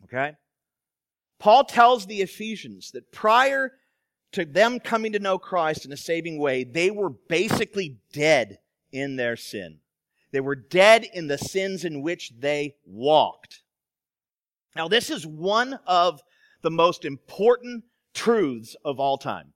Okay? 0.05 0.35
Paul 1.39 1.65
tells 1.65 2.07
the 2.07 2.21
Ephesians 2.21 2.91
that 2.93 3.13
prior 3.13 3.73
to 4.33 4.45
them 4.45 4.79
coming 4.79 5.13
to 5.13 5.19
know 5.19 5.39
Christ 5.39 5.85
in 5.85 5.93
a 5.93 5.97
saving 5.97 6.39
way, 6.39 6.65
they 6.65 6.91
were 6.91 7.11
basically 7.11 7.99
dead 8.13 8.59
in 8.93 9.17
their 9.17 9.37
sin. 9.37 9.79
They 10.33 10.41
were 10.41 10.55
dead 10.55 11.07
in 11.13 11.27
the 11.27 11.39
sins 11.39 11.85
in 11.85 12.03
which 12.03 12.33
they 12.39 12.77
walked. 12.87 13.63
Now, 14.77 14.87
this 14.87 15.11
is 15.11 15.27
one 15.27 15.79
of 15.87 16.21
the 16.63 16.71
most 16.71 17.05
important 17.05 17.85
truths 18.15 18.77
of 18.85 19.01
all 19.01 19.19
time. 19.19 19.53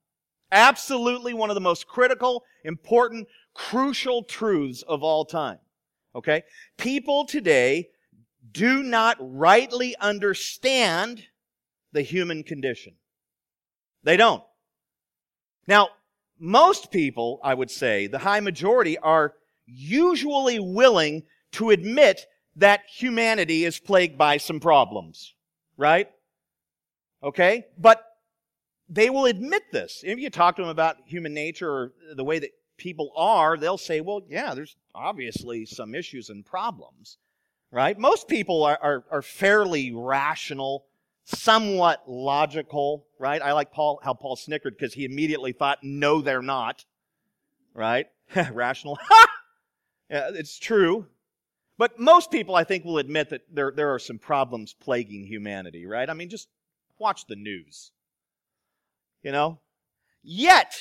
Absolutely 0.55 1.35
one 1.35 1.51
of 1.51 1.55
the 1.55 1.61
most 1.61 1.89
critical, 1.89 2.45
important, 2.65 3.27
crucial 3.55 4.23
truths 4.23 4.83
of 4.83 5.03
all 5.03 5.25
time. 5.25 5.59
Okay? 6.15 6.45
People 6.79 7.27
today 7.27 7.89
do 8.53 8.85
not 8.85 9.17
rightly 9.21 9.97
understand 9.97 11.25
the 11.93 12.03
human 12.03 12.45
condition. 12.45 12.95
They 14.05 14.17
don't. 14.17 14.45
Now, 15.67 15.89
most 16.39 16.93
people, 16.93 17.41
I 17.43 17.55
would 17.55 17.71
say, 17.71 18.07
the 18.07 18.19
high 18.21 18.41
majority, 18.41 18.97
are 18.99 19.35
usually 19.67 20.61
willing 20.61 21.25
to 21.53 21.71
admit 21.71 22.27
that 22.55 22.83
humanity 22.89 23.65
is 23.65 23.81
plagued 23.81 24.17
by 24.17 24.37
some 24.37 24.61
problems, 24.61 25.35
right? 25.77 26.09
Okay? 27.25 27.67
But 27.77 28.05
they 28.89 29.11
will 29.11 29.27
admit 29.27 29.63
this. 29.73 30.03
If 30.05 30.19
you 30.19 30.31
talk 30.31 30.57
to 30.57 30.63
them 30.63 30.71
about 30.71 30.97
human 31.07 31.35
nature 31.35 31.71
or 31.71 31.93
the 32.15 32.25
way 32.25 32.39
that 32.39 32.51
people 32.77 33.13
are, 33.17 33.57
they'll 33.57 33.79
say, 33.79 34.01
well, 34.01 34.23
yeah, 34.29 34.55
there's 34.55 34.77
obviously 34.95 35.65
some 35.67 35.95
issues 35.95 36.29
and 36.29 36.45
problems, 36.45 37.19
right? 37.71 37.99
Most 37.99 38.29
people 38.29 38.65
are, 38.65 38.79
are, 38.83 39.05
are 39.11 39.23
fairly 39.23 39.93
rational, 39.95 40.87
somewhat 41.25 42.03
logical, 42.07 43.07
right? 43.19 43.41
I 43.41 43.53
like 43.53 43.73
Paul, 43.73 44.01
how 44.03 44.15
Paul 44.15 44.37
snickered 44.37 44.77
because 44.77 44.95
he 44.95 45.05
immediately 45.05 45.53
thought, 45.53 45.79
no, 45.83 46.21
they're 46.21 46.43
not, 46.43 46.85
right? 47.73 48.07
rational. 48.53 48.99
yeah, 50.11 50.31
it's 50.35 50.59
true. 50.59 51.07
But 51.77 51.99
most 51.99 52.31
people, 52.31 52.55
I 52.55 52.65
think, 52.65 52.85
will 52.85 52.99
admit 52.99 53.31
that 53.31 53.43
there, 53.53 53.73
there 53.75 53.93
are 53.95 53.99
some 53.99 54.19
problems 54.19 54.75
plaguing 54.75 55.25
humanity, 55.27 55.87
right? 55.87 56.09
I 56.09 56.15
mean, 56.15 56.29
just 56.29 56.49
watch 56.99 57.27
the 57.27 57.35
news. 57.35 57.91
You 59.25 59.33
know? 59.33 59.59
Yet, 60.23 60.77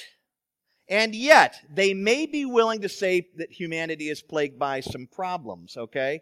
and 0.88 1.16
yet, 1.16 1.56
they 1.74 1.94
may 1.94 2.26
be 2.28 2.46
willing 2.46 2.82
to 2.82 2.90
say 2.90 3.28
that 3.38 3.52
humanity 3.52 4.10
is 4.10 4.22
plagued 4.22 4.60
by 4.60 4.82
some 4.82 5.08
problems, 5.08 5.76
okay? 5.76 6.22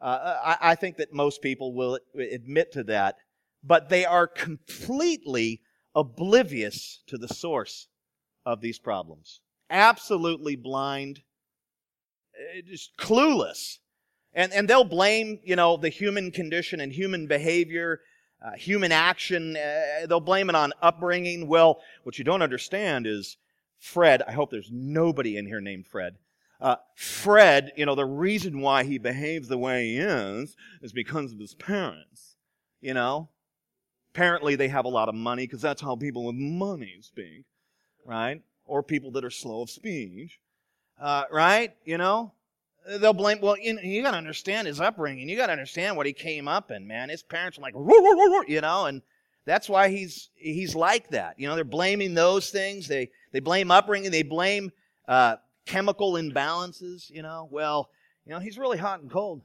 Uh, 0.00 0.36
I, 0.44 0.72
I 0.72 0.74
think 0.74 0.96
that 0.98 1.12
most 1.12 1.42
people 1.42 1.72
will 1.72 1.98
admit 2.14 2.72
to 2.72 2.84
that, 2.84 3.16
but 3.62 3.88
they 3.88 4.04
are 4.04 4.26
completely 4.26 5.62
oblivious 5.94 7.02
to 7.06 7.16
the 7.16 7.28
source 7.28 7.88
of 8.44 8.60
these 8.60 8.78
problems. 8.78 9.40
Absolutely 9.68 10.56
blind, 10.56 11.20
eh, 12.36 12.62
just 12.66 12.96
clueless. 12.96 13.78
And, 14.32 14.52
and 14.52 14.68
they'll 14.68 14.84
blame, 14.84 15.40
you 15.44 15.56
know, 15.56 15.76
the 15.76 15.88
human 15.88 16.30
condition 16.30 16.80
and 16.80 16.92
human 16.92 17.26
behavior 17.26 18.00
uh, 18.42 18.52
human 18.52 18.92
action. 18.92 19.56
Uh, 19.56 20.06
they'll 20.06 20.20
blame 20.20 20.48
it 20.48 20.56
on 20.56 20.72
upbringing. 20.82 21.46
Well, 21.46 21.80
what 22.04 22.18
you 22.18 22.24
don't 22.24 22.42
understand 22.42 23.06
is 23.06 23.36
Fred, 23.78 24.22
I 24.22 24.32
hope 24.32 24.50
there's 24.50 24.70
nobody 24.70 25.36
in 25.36 25.46
here 25.46 25.60
named 25.60 25.86
Fred. 25.86 26.16
Uh, 26.60 26.76
Fred, 26.94 27.72
you 27.76 27.86
know, 27.86 27.94
the 27.94 28.04
reason 28.04 28.60
why 28.60 28.84
he 28.84 28.98
behaves 28.98 29.48
the 29.48 29.56
way 29.58 29.88
he 29.88 29.98
is 29.98 30.56
is 30.82 30.92
because 30.92 31.32
of 31.32 31.38
his 31.38 31.54
parents. 31.54 32.36
You 32.80 32.94
know? 32.94 33.28
Apparently 34.14 34.56
they 34.56 34.68
have 34.68 34.84
a 34.84 34.88
lot 34.88 35.08
of 35.08 35.14
money 35.14 35.44
because 35.46 35.62
that's 35.62 35.80
how 35.80 35.96
people 35.96 36.26
with 36.26 36.34
money 36.34 36.96
speak, 37.00 37.44
right? 38.04 38.42
Or 38.66 38.82
people 38.82 39.10
that 39.12 39.24
are 39.24 39.30
slow 39.30 39.62
of 39.62 39.70
speech, 39.70 40.40
uh, 41.00 41.24
right? 41.30 41.74
You 41.84 41.96
know? 41.96 42.32
They'll 42.86 43.12
blame, 43.12 43.40
well, 43.40 43.58
you, 43.58 43.78
you 43.82 44.02
got 44.02 44.12
to 44.12 44.16
understand 44.16 44.66
his 44.66 44.80
upbringing. 44.80 45.28
You 45.28 45.36
got 45.36 45.46
to 45.46 45.52
understand 45.52 45.96
what 45.96 46.06
he 46.06 46.12
came 46.12 46.48
up 46.48 46.70
in, 46.70 46.86
man. 46.86 47.08
His 47.08 47.22
parents 47.22 47.58
were 47.58 47.62
like, 47.62 47.74
you 48.48 48.60
know, 48.60 48.86
and 48.86 49.02
that's 49.44 49.68
why 49.68 49.88
he's 49.88 50.30
he's 50.34 50.74
like 50.74 51.08
that. 51.10 51.38
You 51.38 51.48
know, 51.48 51.54
they're 51.54 51.64
blaming 51.64 52.14
those 52.14 52.50
things. 52.50 52.88
They 52.88 53.10
they 53.32 53.40
blame 53.40 53.70
upbringing. 53.70 54.10
They 54.10 54.22
blame 54.22 54.70
uh, 55.08 55.36
chemical 55.66 56.12
imbalances. 56.14 57.10
You 57.10 57.22
know, 57.22 57.48
well, 57.50 57.90
you 58.24 58.32
know, 58.32 58.38
he's 58.38 58.58
really 58.58 58.78
hot 58.78 59.00
and 59.00 59.10
cold. 59.10 59.42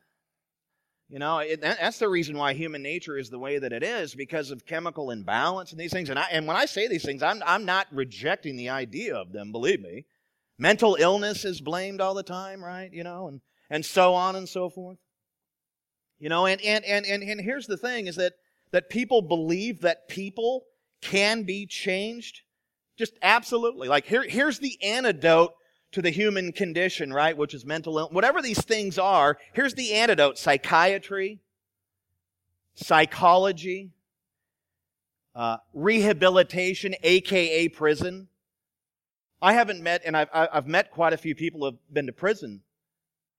You 1.10 1.20
know, 1.20 1.38
it, 1.40 1.62
that's 1.62 2.00
the 2.00 2.10
reason 2.10 2.36
why 2.36 2.54
human 2.54 2.82
nature 2.82 3.18
is 3.18 3.30
the 3.30 3.38
way 3.38 3.60
that 3.60 3.72
it 3.72 3.84
is 3.84 4.16
because 4.16 4.50
of 4.50 4.66
chemical 4.66 5.12
imbalance 5.12 5.72
and 5.72 5.80
these 5.80 5.92
things. 5.92 6.10
And 6.10 6.18
I, 6.18 6.26
and 6.32 6.48
when 6.48 6.58
I 6.58 6.66
say 6.66 6.88
these 6.88 7.06
things, 7.06 7.22
I'm 7.22 7.44
I'm 7.46 7.66
not 7.66 7.88
rejecting 7.92 8.56
the 8.56 8.70
idea 8.70 9.16
of 9.16 9.32
them. 9.32 9.52
Believe 9.52 9.82
me. 9.82 10.06
Mental 10.58 10.96
illness 11.00 11.44
is 11.44 11.60
blamed 11.62 12.02
all 12.02 12.14
the 12.14 12.24
time, 12.24 12.64
right? 12.64 12.92
You 12.92 13.04
know, 13.04 13.28
and, 13.28 13.42
and 13.70 13.86
so 13.86 14.14
on 14.14 14.36
and 14.36 14.48
so 14.48 14.70
forth. 14.70 14.98
You 16.18 16.30
know, 16.30 16.46
and, 16.46 16.62
and, 16.62 16.86
and, 16.86 17.06
and, 17.06 17.24
and 17.24 17.42
here's 17.42 17.68
the 17.68 17.78
thing 17.78 18.08
is 18.08 18.16
that, 18.16 18.34
that 18.72 18.90
people 18.90 19.22
believe 19.22 19.82
that 19.82 20.08
people 20.08 20.64
can 21.02 21.44
be 21.44 21.66
changed. 21.66 22.42
Just 22.98 23.14
absolutely. 23.22 23.90
Like 23.90 24.06
here, 24.06 24.24
here's 24.24 24.60
the 24.60 24.82
antidote 24.82 25.54
to 25.92 26.02
the 26.02 26.10
human 26.10 26.52
condition, 26.52 27.12
right? 27.12 27.38
Which 27.38 27.54
is 27.54 27.66
mental 27.66 27.98
illness. 27.98 28.14
Whatever 28.14 28.42
these 28.42 28.64
things 28.64 28.98
are, 28.98 29.38
here's 29.54 29.74
the 29.74 29.94
antidote. 29.94 30.38
Psychiatry, 30.38 31.40
psychology, 32.76 33.92
uh, 35.36 35.58
rehabilitation, 35.74 36.96
aka 37.04 37.68
prison. 37.68 38.30
I 39.46 39.54
haven't 39.54 39.84
met, 39.84 40.02
and 40.06 40.18
I've, 40.18 40.30
I've 40.34 40.66
met 40.66 40.90
quite 40.90 41.14
a 41.14 41.18
few 41.18 41.36
people 41.36 41.60
who 41.60 41.66
have 41.68 41.94
been 41.94 42.08
to 42.08 42.12
prison. 42.12 42.62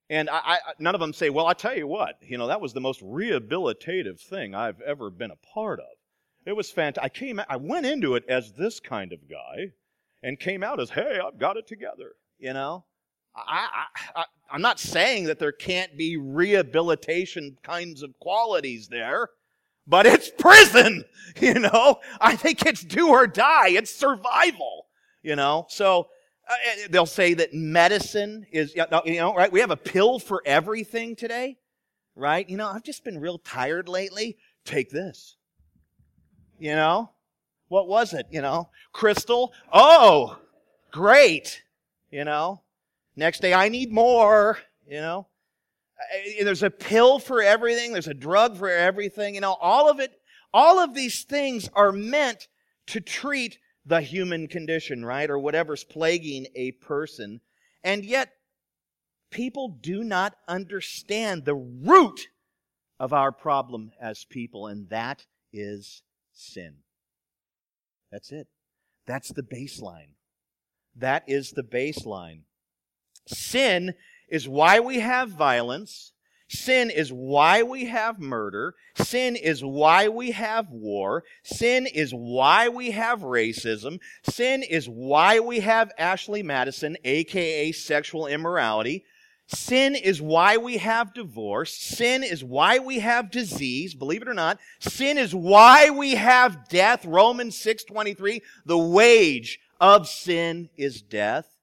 And 0.09 0.31
I, 0.31 0.39
I, 0.45 0.59
none 0.79 0.95
of 0.95 1.01
them 1.01 1.13
say, 1.13 1.31
well, 1.31 1.49
I 1.49 1.53
tell 1.53 1.77
you 1.77 1.89
what, 1.89 2.21
you 2.23 2.39
know, 2.39 2.47
that 2.47 2.61
was 2.61 2.73
the 2.73 2.81
most 2.81 3.03
rehabilitative 3.03 4.21
thing 4.21 4.55
I've 4.55 4.81
ever 4.83 5.11
been 5.11 5.33
a 5.33 5.53
part 5.53 5.81
of. 5.81 5.97
It 6.45 6.55
was 6.55 6.71
fantastic. 6.71 7.05
I 7.05 7.09
came, 7.09 7.41
I 7.49 7.57
went 7.57 7.87
into 7.87 8.15
it 8.15 8.23
as 8.29 8.53
this 8.53 8.79
kind 8.79 9.13
of 9.13 9.29
guy 9.29 9.73
and 10.23 10.39
came 10.39 10.63
out 10.63 10.79
as, 10.79 10.91
hey, 10.91 11.19
I've 11.21 11.41
got 11.41 11.57
it 11.57 11.67
together, 11.67 12.13
you 12.39 12.53
know? 12.53 12.85
I, 13.35 13.67
I, 14.15 14.25
I, 14.51 14.55
am 14.55 14.63
not 14.63 14.79
saying 14.79 15.25
that 15.25 15.41
there 15.41 15.51
can't 15.51 15.99
be 15.99 16.17
rehabilitation 16.17 17.59
kinds 17.65 18.05
of 18.05 18.17
qualities 18.21 18.87
there, 18.87 19.31
but 19.89 20.07
it's 20.07 20.31
prison, 20.39 21.03
you 21.41 21.55
know? 21.55 21.99
I 22.21 22.37
think 22.37 22.65
it's 22.65 22.85
do 22.85 23.09
or 23.09 23.27
die. 23.27 23.71
It's 23.71 23.93
survival 23.93 24.86
you 25.27 25.35
know? 25.35 25.67
So 25.69 26.09
uh, 26.49 26.55
they'll 26.89 27.05
say 27.05 27.35
that 27.35 27.53
medicine 27.53 28.47
is, 28.53 28.75
you 28.77 28.85
know, 29.17 29.35
right? 29.35 29.51
We 29.51 29.61
have 29.61 29.73
a 29.73 29.77
pill 29.77 30.21
for 30.21 30.41
everything 30.47 31.17
today, 31.17 31.59
right? 32.15 32.49
You 32.49 32.57
know, 32.57 32.69
I've 32.69 32.85
just 32.85 33.05
been 33.05 33.19
real 33.19 33.39
tired 33.39 33.89
lately. 33.89 34.39
Take 34.65 34.91
this. 34.91 35.37
You 36.59 36.77
know? 36.77 37.11
What 37.69 37.89
was 37.89 38.15
it? 38.15 38.27
You 38.31 38.41
know? 38.41 38.71
Crystal? 38.93 39.53
Oh, 39.73 40.39
great. 40.93 41.63
You 42.13 42.25
know? 42.25 42.63
Next 43.17 43.43
day, 43.43 43.53
I 43.53 43.69
need 43.69 43.93
more. 43.93 44.59
You 44.87 45.01
know? 45.01 45.27
There's 46.41 46.63
a 46.63 46.71
pill 46.71 47.19
for 47.19 47.43
everything. 47.43 47.93
There's 47.93 48.07
a 48.07 48.15
drug 48.15 48.57
for 48.57 48.71
everything. 48.71 49.35
You 49.35 49.41
know, 49.41 49.55
all 49.55 49.91
of 49.91 49.99
it, 49.99 50.13
all 50.55 50.79
of 50.79 50.95
these 50.95 51.25
things 51.25 51.69
are 51.75 51.91
meant 51.91 52.47
to 52.87 53.01
treat 53.01 53.59
the 53.87 54.01
human 54.01 54.49
condition, 54.49 55.05
right? 55.05 55.31
Or 55.31 55.39
whatever's 55.39 55.85
plaguing 55.85 56.49
a 56.55 56.73
person. 56.73 57.41
And 57.85 58.05
yet, 58.05 58.33
people 59.31 59.69
do 59.69 60.03
not 60.03 60.35
understand 60.49 61.45
the 61.45 61.55
root 61.55 62.29
of 62.99 63.13
our 63.13 63.31
problem 63.31 63.93
as 64.01 64.25
people, 64.25 64.67
and 64.67 64.89
that 64.89 65.27
is 65.53 66.03
sin. 66.33 66.77
That's 68.11 68.33
it. 68.33 68.49
That's 69.07 69.29
the 69.29 69.43
baseline. 69.43 70.15
That 70.97 71.25
is 71.29 71.53
the 71.53 71.63
baseline. 71.63 72.41
Sin 73.27 73.95
is 74.29 74.49
why 74.49 74.81
we 74.81 75.01
have 75.01 75.31
violence. 75.31 76.13
Sin 76.49 76.91
is 76.91 77.13
why 77.13 77.63
we 77.63 77.87
have 77.87 78.21
murder. 78.21 78.75
Sin 78.95 79.35
is 79.35 79.65
why 79.65 80.09
we 80.09 80.31
have 80.31 80.71
war. 80.71 81.25
Sin 81.43 81.87
is 81.87 82.13
why 82.13 82.69
we 82.69 82.93
have 82.93 83.21
racism. 83.21 83.99
Sin 84.29 84.63
is 84.63 84.89
why 84.89 85.41
we 85.41 85.61
have 85.61 85.91
Ashley 85.99 86.43
Madison, 86.43 86.97
aka 87.05 87.73
sexual 87.73 88.27
immorality. 88.27 89.05
Sin 89.49 89.95
is 89.95 90.21
why 90.21 90.57
we 90.57 90.79
have 90.79 91.15
divorce. 91.15 91.77
Sin 91.77 92.25
is 92.25 92.43
why 92.43 92.79
we 92.79 92.99
have 92.99 93.31
disease, 93.31 93.95
believe 93.95 94.23
it 94.23 94.29
or 94.29 94.35
not. 94.35 94.59
Sin 94.81 95.19
is 95.19 95.35
why 95.35 95.91
we 95.91 96.17
have 96.17 96.69
death. 96.69 97.05
Romans 97.05 97.57
6:23, 97.57 98.41
the 98.65 98.79
wage 98.79 99.59
of 99.81 100.09
sin 100.09 100.69
is 100.77 101.03
death. 101.03 101.56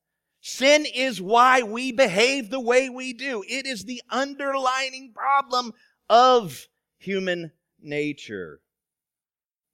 Sin 0.45 0.85
is 0.85 1.21
why 1.21 1.61
we 1.61 1.93
behave 1.93 2.49
the 2.49 2.59
way 2.59 2.89
we 2.89 3.13
do. 3.13 3.45
It 3.47 3.65
is 3.65 3.85
the 3.85 4.01
underlining 4.09 5.13
problem 5.13 5.71
of 6.09 6.67
human 6.97 7.53
nature. 7.81 8.59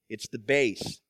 It's 0.09 0.27
the 0.27 0.37
base. 0.37 1.01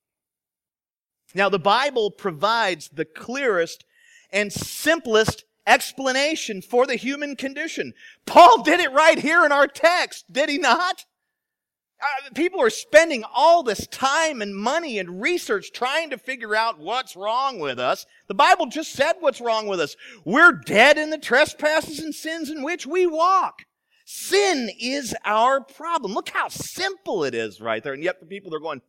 Now, 1.35 1.49
the 1.49 1.59
Bible 1.59 2.09
provides 2.09 2.87
the 2.87 3.03
clearest 3.03 3.83
and 4.31 4.51
simplest 4.51 5.43
explanation 5.67 6.61
for 6.61 6.87
the 6.87 6.95
human 6.95 7.35
condition. 7.35 7.93
Paul 8.25 8.63
did 8.63 8.79
it 8.79 8.93
right 8.93 9.19
here 9.19 9.45
in 9.45 9.51
our 9.51 9.67
text, 9.67 10.31
did 10.31 10.47
he 10.47 10.57
not? 10.57 11.03
Uh, 12.01 12.29
people 12.33 12.61
are 12.61 12.69
spending 12.69 13.25
all 13.33 13.61
this 13.61 13.85
time 13.87 14.41
and 14.41 14.55
money 14.55 14.99
and 14.99 15.21
research 15.21 15.71
trying 15.73 16.09
to 16.09 16.17
figure 16.17 16.55
out 16.55 16.79
what's 16.79 17.15
wrong 17.15 17.59
with 17.59 17.77
us. 17.77 18.05
The 18.27 18.33
Bible 18.33 18.67
just 18.67 18.93
said 18.93 19.15
what's 19.19 19.41
wrong 19.41 19.67
with 19.67 19.81
us. 19.81 19.97
We're 20.23 20.53
dead 20.53 20.97
in 20.97 21.09
the 21.09 21.17
trespasses 21.17 21.99
and 21.99 22.15
sins 22.15 22.49
in 22.49 22.63
which 22.63 22.87
we 22.87 23.05
walk. 23.05 23.63
Sin 24.05 24.69
is 24.79 25.13
our 25.25 25.61
problem. 25.61 26.13
Look 26.13 26.29
how 26.29 26.47
simple 26.47 27.25
it 27.25 27.35
is 27.35 27.59
right 27.59 27.83
there. 27.83 27.93
And 27.93 28.03
yet 28.03 28.21
the 28.21 28.25
people 28.25 28.55
are 28.55 28.59
going, 28.59 28.81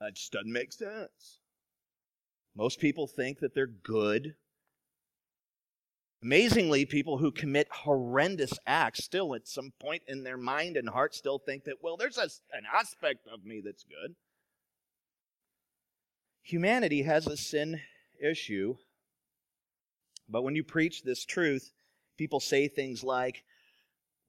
that 0.00 0.14
just 0.14 0.32
doesn't 0.32 0.52
make 0.52 0.72
sense. 0.72 1.38
Most 2.54 2.78
people 2.78 3.06
think 3.06 3.40
that 3.40 3.54
they're 3.54 3.66
good 3.66 4.34
Amazingly, 6.22 6.86
people 6.86 7.18
who 7.18 7.30
commit 7.30 7.68
horrendous 7.70 8.58
acts 8.66 9.04
still, 9.04 9.34
at 9.34 9.46
some 9.46 9.72
point 9.78 10.02
in 10.08 10.24
their 10.24 10.38
mind 10.38 10.76
and 10.76 10.88
heart, 10.88 11.14
still 11.14 11.38
think 11.38 11.64
that, 11.64 11.76
well, 11.82 11.96
there's 11.96 12.18
a, 12.18 12.28
an 12.52 12.64
aspect 12.74 13.26
of 13.32 13.44
me 13.44 13.60
that's 13.64 13.84
good. 13.84 14.14
Humanity 16.42 17.02
has 17.02 17.26
a 17.26 17.36
sin 17.36 17.80
issue, 18.20 18.76
but 20.28 20.42
when 20.42 20.56
you 20.56 20.64
preach 20.64 21.02
this 21.02 21.24
truth, 21.24 21.70
people 22.16 22.40
say 22.40 22.66
things 22.66 23.04
like, 23.04 23.44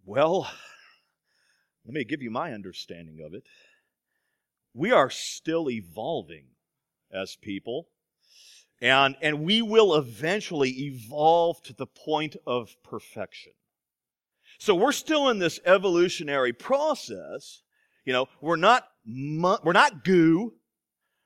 well, 0.06 0.50
let 1.86 1.94
me 1.94 2.04
give 2.04 2.22
you 2.22 2.30
my 2.30 2.54
understanding 2.54 3.20
of 3.26 3.34
it. 3.34 3.44
We 4.74 4.92
are 4.92 5.10
still 5.10 5.70
evolving 5.70 6.48
as 7.12 7.38
people. 7.42 7.88
And, 8.82 9.16
and 9.22 9.44
we 9.44 9.62
will 9.62 9.96
eventually 9.96 10.70
evolve 10.70 11.62
to 11.64 11.74
the 11.74 11.88
point 11.88 12.36
of 12.46 12.76
perfection. 12.84 13.54
So 14.60 14.76
we're 14.76 14.92
still 14.92 15.30
in 15.30 15.40
this 15.40 15.60
evolutionary 15.66 16.54
process. 16.54 17.62
You 18.06 18.14
know, 18.14 18.28
we're 18.42 18.56
not, 18.56 18.88
we're 19.06 19.74
not 19.74 20.04
goo. 20.04 20.54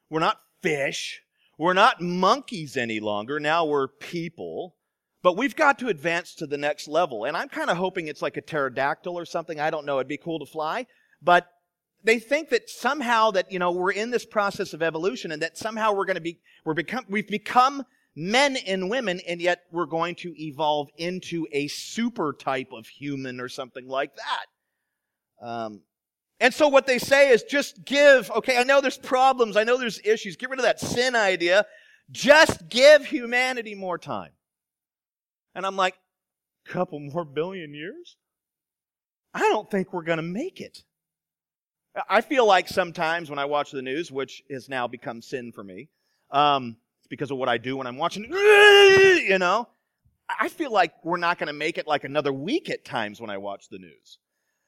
We're 0.10 0.20
not 0.20 0.40
fish. 0.62 1.22
We're 1.58 1.74
not 1.74 2.02
monkeys 2.02 2.78
any 2.78 3.00
longer. 3.00 3.40
Now 3.40 3.66
we're 3.66 3.88
people. 3.88 4.76
But 5.24 5.38
we've 5.38 5.56
got 5.56 5.78
to 5.80 5.88
advance 5.88 6.34
to 6.36 6.48
the 6.48 6.58
next 6.58 6.88
level. 6.88 7.26
And 7.26 7.38
I'm 7.38 7.50
kind 7.50 7.70
of 7.70 7.78
hoping 7.78 8.08
it's 8.08 8.22
like 8.22 8.38
a 8.38 8.42
pterodactyl 8.42 9.18
or 9.18 9.26
something. 9.26 9.60
I 9.60 9.70
don't 9.70 9.86
know. 9.86 9.98
It'd 9.98 10.08
be 10.08 10.18
cool 10.18 10.40
to 10.40 10.46
fly. 10.46 10.88
But 11.22 11.48
they 12.04 12.20
think 12.20 12.50
that 12.50 12.70
somehow 12.70 13.32
that, 13.32 13.52
you 13.52 13.60
know, 13.60 13.72
we're 13.72 13.92
in 13.92 14.12
this 14.12 14.26
process 14.26 14.74
of 14.74 14.82
evolution 14.82 15.32
and 15.32 15.42
that 15.42 15.58
somehow 15.58 15.94
we're 15.94 16.06
going 16.06 16.16
to 16.16 16.22
be, 16.22 16.40
we're 16.66 16.74
become, 16.74 17.06
we've 17.08 17.28
become 17.28 17.84
men 18.16 18.58
and 18.58 18.90
women 18.90 19.20
and 19.28 19.42
yet 19.42 19.64
we're 19.72 19.86
going 19.86 20.16
to 20.16 20.34
evolve 20.42 20.90
into 20.98 21.48
a 21.52 21.68
super 21.68 22.34
type 22.34 22.72
of 22.72 22.88
human 22.88 23.40
or 23.40 23.48
something 23.48 23.88
like 23.88 24.12
that. 24.16 25.46
Um, 25.46 25.82
and 26.40 26.54
so 26.54 26.68
what 26.68 26.88
they 26.88 26.98
say 26.98 27.30
is 27.30 27.44
just 27.44 27.86
give, 27.86 28.32
okay, 28.32 28.58
I 28.58 28.64
know 28.64 28.82
there's 28.82 28.98
problems, 28.98 29.56
I 29.56 29.64
know 29.64 29.78
there's 29.78 30.00
issues, 30.04 30.36
get 30.36 30.50
rid 30.50 30.60
of 30.60 30.66
that 30.66 30.80
sin 30.80 31.16
idea, 31.16 31.66
just 32.10 32.68
give 32.68 33.06
humanity 33.06 33.76
more 33.76 33.98
time. 33.98 34.32
And 35.54 35.66
I'm 35.66 35.76
like, 35.76 35.96
a 36.68 36.72
couple 36.72 37.00
more 37.00 37.26
billion 37.26 37.74
years? 37.74 38.18
I 39.34 39.40
don't 39.40 39.70
think 39.70 39.94
we're 39.94 40.04
going 40.04 40.18
to 40.18 40.24
make 40.24 40.60
it. 40.60 40.84
I 42.10 42.22
feel 42.22 42.46
like 42.46 42.68
sometimes 42.68 43.30
when 43.30 43.40
I 43.40 43.46
watch 43.46 43.72
the 43.72 43.82
news, 43.82 44.12
which 44.12 44.44
has 44.50 44.70
now 44.70 44.88
become 44.88 45.22
sin 45.22 45.52
for 45.52 45.64
me, 45.64 45.90
um, 46.30 46.78
it's 47.00 47.08
because 47.08 47.32
of 47.32 47.38
what 47.38 47.50
I 47.50 47.58
do 47.58 47.78
when 47.78 47.88
I'm 47.88 47.98
watching, 47.98 48.24
you 48.32 49.38
know, 49.38 49.68
I 50.40 50.48
feel 50.50 50.72
like 50.72 50.94
we're 51.04 51.18
not 51.18 51.38
going 51.38 51.48
to 51.48 51.54
make 51.54 51.78
it 51.78 51.88
like 51.88 52.04
another 52.04 52.32
week 52.32 52.70
at 52.70 52.86
times 52.86 53.20
when 53.20 53.30
I 53.30 53.38
watch 53.38 53.68
the 53.70 53.80
news. 53.80 54.20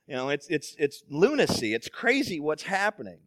You 0.08 0.16
know, 0.16 0.30
it's, 0.30 0.48
it's, 0.50 0.76
it's 0.78 1.04
lunacy. 1.10 1.74
It's 1.74 1.88
crazy 1.88 2.40
what's 2.40 2.64
happening. 2.64 3.20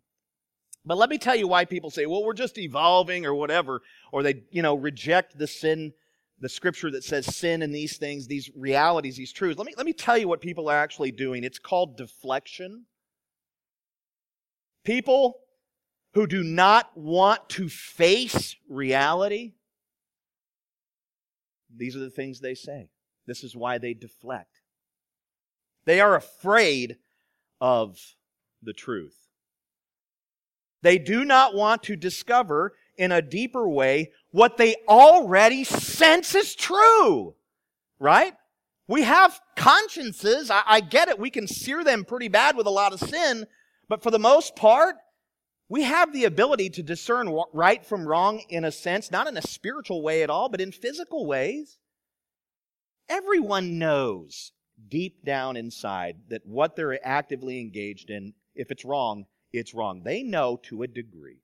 But 0.84 0.98
let 0.98 1.08
me 1.08 1.18
tell 1.18 1.34
you 1.34 1.48
why 1.48 1.64
people 1.64 1.90
say, 1.90 2.06
well, 2.06 2.22
we're 2.22 2.34
just 2.34 2.58
evolving 2.58 3.26
or 3.26 3.34
whatever, 3.34 3.80
or 4.12 4.22
they, 4.22 4.42
you 4.50 4.62
know, 4.62 4.74
reject 4.74 5.38
the 5.38 5.46
sin, 5.46 5.94
the 6.38 6.48
scripture 6.48 6.90
that 6.90 7.02
says 7.02 7.34
sin 7.34 7.62
and 7.62 7.74
these 7.74 7.96
things, 7.96 8.26
these 8.26 8.50
realities, 8.54 9.16
these 9.16 9.32
truths. 9.32 9.58
Let 9.58 9.66
me, 9.66 9.74
let 9.76 9.86
me 9.86 9.92
tell 9.92 10.18
you 10.18 10.28
what 10.28 10.40
people 10.40 10.68
are 10.68 10.76
actually 10.76 11.10
doing. 11.10 11.42
It's 11.42 11.58
called 11.58 11.96
deflection. 11.96 12.84
People 14.86 15.40
who 16.14 16.28
do 16.28 16.44
not 16.44 16.96
want 16.96 17.48
to 17.50 17.68
face 17.68 18.54
reality, 18.68 19.54
these 21.76 21.96
are 21.96 22.00
the 22.00 22.08
things 22.08 22.40
they 22.40 22.54
say. 22.54 22.88
This 23.26 23.42
is 23.42 23.56
why 23.56 23.78
they 23.78 23.94
deflect. 23.94 24.60
They 25.86 26.00
are 26.00 26.14
afraid 26.14 26.98
of 27.60 27.98
the 28.62 28.72
truth. 28.72 29.16
They 30.82 30.98
do 30.98 31.24
not 31.24 31.52
want 31.52 31.82
to 31.84 31.96
discover 31.96 32.74
in 32.96 33.10
a 33.10 33.20
deeper 33.20 33.68
way 33.68 34.12
what 34.30 34.56
they 34.56 34.76
already 34.88 35.64
sense 35.64 36.32
is 36.36 36.54
true. 36.54 37.34
Right? 37.98 38.34
We 38.86 39.02
have 39.02 39.40
consciences. 39.56 40.48
I, 40.48 40.62
I, 40.64 40.80
get 40.80 41.08
it. 41.08 41.18
We 41.18 41.30
can 41.30 41.48
sear 41.48 41.82
them 41.82 42.04
pretty 42.04 42.28
bad 42.28 42.56
with 42.56 42.68
a 42.68 42.70
lot 42.70 42.92
of 42.92 43.00
sin, 43.00 43.46
but 43.88 44.02
for 44.02 44.10
the 44.10 44.18
most 44.18 44.56
part, 44.56 44.96
we 45.68 45.82
have 45.82 46.12
the 46.12 46.24
ability 46.24 46.70
to 46.70 46.82
discern 46.82 47.36
right 47.52 47.84
from 47.84 48.06
wrong 48.06 48.42
in 48.48 48.64
a 48.64 48.70
sense, 48.70 49.10
not 49.10 49.26
in 49.26 49.36
a 49.36 49.42
spiritual 49.42 50.02
way 50.02 50.22
at 50.22 50.30
all, 50.30 50.48
but 50.48 50.60
in 50.60 50.70
physical 50.70 51.26
ways. 51.26 51.78
Everyone 53.08 53.78
knows 53.78 54.52
deep 54.88 55.24
down 55.24 55.56
inside 55.56 56.16
that 56.28 56.46
what 56.46 56.76
they're 56.76 57.04
actively 57.06 57.60
engaged 57.60 58.10
in, 58.10 58.34
if 58.54 58.70
it's 58.70 58.84
wrong, 58.84 59.26
it's 59.52 59.74
wrong. 59.74 60.02
They 60.04 60.22
know 60.22 60.60
to 60.64 60.82
a 60.82 60.88
degree. 60.88 61.40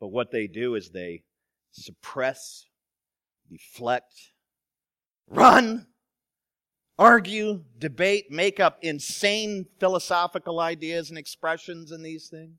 But 0.00 0.08
what 0.08 0.30
they 0.30 0.46
do 0.46 0.74
is 0.74 0.90
they 0.90 1.24
suppress, 1.72 2.64
deflect, 3.48 4.14
run, 5.28 5.86
argue, 7.00 7.64
debate, 7.78 8.30
make 8.30 8.60
up 8.60 8.78
insane 8.82 9.66
philosophical 9.80 10.60
ideas 10.60 11.08
and 11.08 11.18
expressions 11.18 11.90
in 11.90 12.02
these 12.02 12.28
things? 12.28 12.58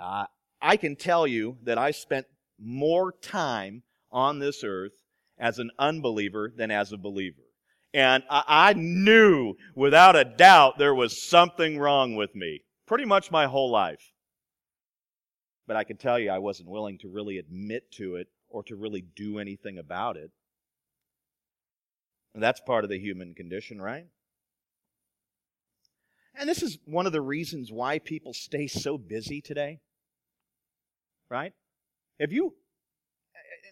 Uh, 0.00 0.24
I 0.60 0.76
can 0.78 0.96
tell 0.96 1.26
you 1.26 1.58
that 1.64 1.76
I 1.76 1.90
spent 1.90 2.26
more 2.58 3.12
time 3.12 3.82
on 4.10 4.38
this 4.38 4.64
earth 4.64 4.92
as 5.38 5.58
an 5.58 5.70
unbeliever 5.78 6.50
than 6.56 6.70
as 6.70 6.92
a 6.92 6.96
believer. 6.96 7.42
And 7.92 8.24
I, 8.30 8.44
I 8.46 8.72
knew 8.72 9.54
without 9.74 10.16
a 10.16 10.24
doubt 10.24 10.78
there 10.78 10.94
was 10.94 11.28
something 11.28 11.78
wrong 11.78 12.16
with 12.16 12.34
me 12.34 12.62
pretty 12.86 13.04
much 13.04 13.30
my 13.30 13.46
whole 13.46 13.70
life. 13.70 14.12
But 15.66 15.76
I 15.76 15.84
can 15.84 15.96
tell 15.96 16.18
you 16.18 16.30
I 16.30 16.38
wasn't 16.38 16.70
willing 16.70 16.98
to 16.98 17.08
really 17.08 17.38
admit 17.38 17.90
to 17.92 18.16
it 18.16 18.28
or 18.48 18.62
to 18.64 18.76
really 18.76 19.02
do 19.14 19.38
anything 19.38 19.78
about 19.78 20.16
it. 20.16 20.30
That's 22.34 22.60
part 22.60 22.84
of 22.84 22.90
the 22.90 22.98
human 22.98 23.34
condition, 23.34 23.80
right? 23.80 24.06
And 26.34 26.48
this 26.48 26.62
is 26.62 26.78
one 26.86 27.06
of 27.06 27.12
the 27.12 27.20
reasons 27.20 27.70
why 27.70 27.98
people 27.98 28.32
stay 28.32 28.66
so 28.66 28.96
busy 28.96 29.40
today. 29.40 29.80
Right? 31.28 31.52
Have 32.18 32.32
you, 32.32 32.54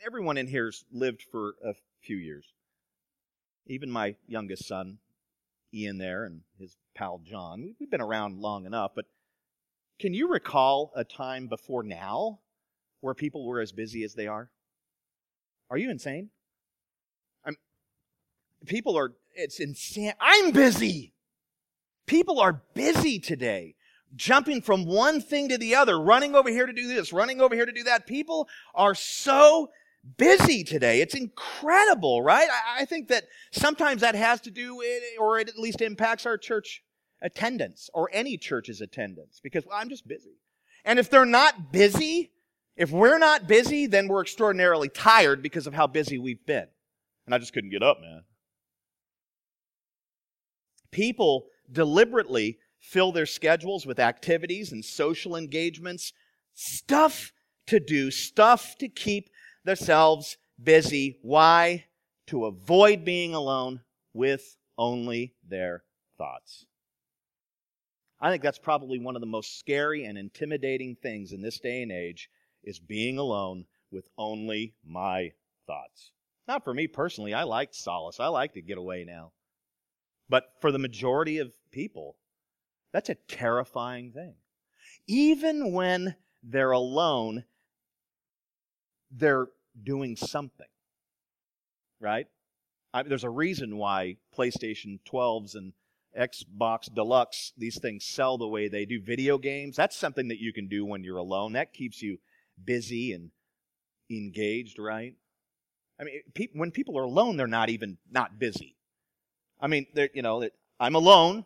everyone 0.07 0.37
in 0.37 0.47
here's 0.47 0.85
lived 0.93 1.23
for 1.31 1.55
a 1.65 1.75
few 2.03 2.17
years. 2.17 2.53
Even 3.67 3.91
my 3.91 4.17
youngest 4.27 4.67
son, 4.67 4.99
Ian, 5.73 5.99
there, 5.99 6.25
and 6.25 6.41
his 6.59 6.77
pal 6.95 7.21
John. 7.25 7.77
We've 7.79 7.91
been 7.91 8.01
around 8.01 8.39
long 8.39 8.67
enough, 8.67 8.93
but 8.95 9.07
can 9.99 10.15
you 10.15 10.29
recall 10.29 10.93
a 10.97 11.05
time 11.05 11.47
before 11.47 11.83
now 11.83 12.41
where 13.01 13.15
people 13.15 13.47
were 13.47 13.61
as 13.61 13.73
busy 13.73 14.03
as 14.03 14.15
they 14.15 14.27
are? 14.27 14.51
Are 15.71 15.79
you 15.79 15.91
insane? 15.91 16.31
People 18.67 18.97
are, 18.97 19.13
it's 19.35 19.61
insane. 19.61 20.13
I'm 20.21 20.51
busy. 20.51 21.13
People 22.07 22.41
are 22.41 22.63
busy 22.75 23.19
today, 23.19 23.75
jumping 24.17 24.63
from 24.63 24.85
one 24.85 25.21
thing 25.21 25.49
to 25.49 25.59
the 25.59 25.75
other, 25.75 26.01
running 26.01 26.35
over 26.35 26.51
here 26.51 26.67
to 26.67 26.73
do 26.73 26.89
this, 26.89 27.13
running 27.13 27.41
over 27.41 27.55
here 27.55 27.67
to 27.67 27.73
do 27.73 27.85
that. 27.85 28.07
People 28.07 28.49
are 28.75 28.95
so 28.95 29.71
busy 30.17 30.65
today. 30.65 31.01
It's 31.01 31.15
incredible, 31.15 32.23
right? 32.23 32.49
I, 32.51 32.83
I 32.83 32.85
think 32.85 33.09
that 33.09 33.25
sometimes 33.53 34.01
that 34.01 34.15
has 34.15 34.41
to 34.43 34.51
do 34.51 34.77
with, 34.77 35.03
or 35.19 35.39
it 35.39 35.49
at 35.49 35.59
least 35.59 35.81
impacts 35.81 36.27
our 36.27 36.39
church 36.39 36.83
attendance 37.23 37.91
or 37.93 38.09
any 38.13 38.37
church's 38.39 38.81
attendance 38.81 39.41
because 39.43 39.67
well, 39.67 39.77
I'm 39.77 39.89
just 39.91 40.09
busy. 40.09 40.39
And 40.85 40.99
if 40.99 41.11
they're 41.11 41.27
not 41.27 41.71
busy, 41.71 42.33
If 42.77 42.91
we're 42.91 43.19
not 43.19 43.47
busy, 43.47 43.87
then 43.87 44.09
we're 44.09 44.23
extraordinarily 44.23 44.89
tired 44.89 45.43
because 45.43 45.67
of 45.67 45.75
how 45.75 45.87
busy 45.87 46.19
we've 46.19 46.47
been. 46.47 46.67
And 47.27 47.35
I 47.35 47.39
just 47.39 47.53
couldn't 47.53 47.71
get 47.71 47.83
up, 47.83 48.01
man. 48.01 48.23
People 50.91 51.47
deliberately 51.71 52.59
fill 52.79 53.13
their 53.13 53.27
schedules 53.27 53.87
with 53.87 53.99
activities 53.99 54.73
and 54.73 54.85
social 54.85 55.37
engagements, 55.37 56.13
stuff 56.55 57.33
to 57.67 57.79
do, 57.79 58.11
stuff 58.11 58.77
to 58.79 58.89
keep 58.89 59.31
themselves 59.65 60.37
busy. 60.63 61.19
Why? 61.23 61.85
To 62.29 62.47
avoid 62.47 63.05
being 63.05 63.35
alone 63.35 63.81
with 64.13 64.57
only 64.79 65.35
their 65.47 65.85
thoughts. 66.19 66.67
I 68.21 68.31
think 68.31 68.43
that's 68.43 68.59
probably 68.59 68.99
one 68.99 69.17
of 69.17 69.21
the 69.21 69.27
most 69.27 69.59
scary 69.59 70.05
and 70.05 70.19
intimidating 70.19 70.97
things 70.97 71.33
in 71.33 71.41
this 71.41 71.59
day 71.59 71.83
and 71.83 71.91
age 71.91 72.29
is 72.63 72.79
being 72.79 73.19
alone 73.19 73.65
with 73.91 74.09
only 74.19 74.75
my 74.85 75.33
thoughts. 75.67 76.13
Not 76.47 76.65
for 76.65 76.75
me 76.75 76.87
personally. 76.87 77.33
I 77.33 77.45
like 77.45 77.71
solace. 77.73 78.21
I 78.21 78.27
like 78.27 78.55
to 78.55 78.63
get 78.63 78.77
away 78.77 79.05
now. 79.05 79.33
But 80.31 80.55
for 80.61 80.71
the 80.71 80.79
majority 80.79 81.39
of 81.39 81.53
people, 81.73 82.17
that's 82.93 83.09
a 83.09 83.17
terrifying 83.17 84.13
thing. 84.13 84.35
Even 85.09 85.73
when 85.73 86.15
they're 86.43 86.71
alone, 86.71 87.45
they're 89.11 89.49
doing 89.83 90.17
something. 90.17 90.69
Right? 92.01 92.29
I, 92.95 93.03
there's 93.03 93.25
a 93.25 93.31
reason 93.31 93.77
why 93.77 94.17
PlayStation 94.37 95.01
12s 95.05 95.57
and 95.57 95.73
Xbox 96.19 96.93
Deluxe, 96.93 97.53
these 97.57 97.79
things 97.81 98.05
sell 98.05 98.39
the 98.39 98.49
way 98.49 98.69
they 98.69 98.85
do. 98.85 99.01
Video 99.01 99.37
games, 99.37 99.77
that's 99.77 99.97
something 99.97 100.29
that 100.29 100.41
you 100.41 100.53
can 100.53 100.69
do 100.69 100.85
when 100.85 101.03
you're 101.03 101.17
alone. 101.17 101.53
That 101.53 101.73
keeps 101.73 102.03
you 102.03 102.19
busy 102.65 103.13
and 103.13 103.31
engaged, 104.09 104.79
right? 104.79 105.15
I 106.01 106.05
mean, 106.05 106.21
pe- 106.35 106.49
when 106.53 106.71
people 106.71 106.97
are 106.99 107.05
alone, 107.05 107.37
they're 107.37 107.47
not 107.47 107.69
even 107.69 107.99
not 108.11 108.39
busy. 108.39 108.77
I 109.61 109.67
mean, 109.67 109.87
you 110.15 110.23
know, 110.23 110.49
I'm 110.79 110.95
alone. 110.95 111.45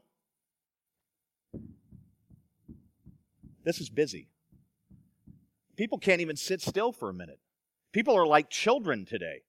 This 3.64 3.80
is 3.80 3.88
busy. 3.88 4.28
People 5.76 5.98
can't 5.98 6.20
even 6.20 6.36
sit 6.36 6.60
still 6.60 6.92
for 6.92 7.10
a 7.10 7.14
minute. 7.14 7.40
People 7.92 8.14
are 8.14 8.26
like 8.26 8.50
children 8.50 9.04
today. 9.04 9.42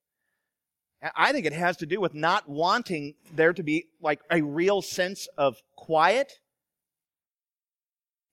I 1.16 1.32
think 1.32 1.46
it 1.46 1.54
has 1.54 1.78
to 1.78 1.86
do 1.86 2.00
with 2.00 2.16
not 2.16 2.50
wanting 2.50 3.14
there 3.36 3.54
to 3.54 3.62
be 3.62 3.86
like 4.02 4.22
a 4.32 4.42
real 4.42 4.82
sense 4.82 5.28
of 5.38 5.58
quiet 5.76 6.40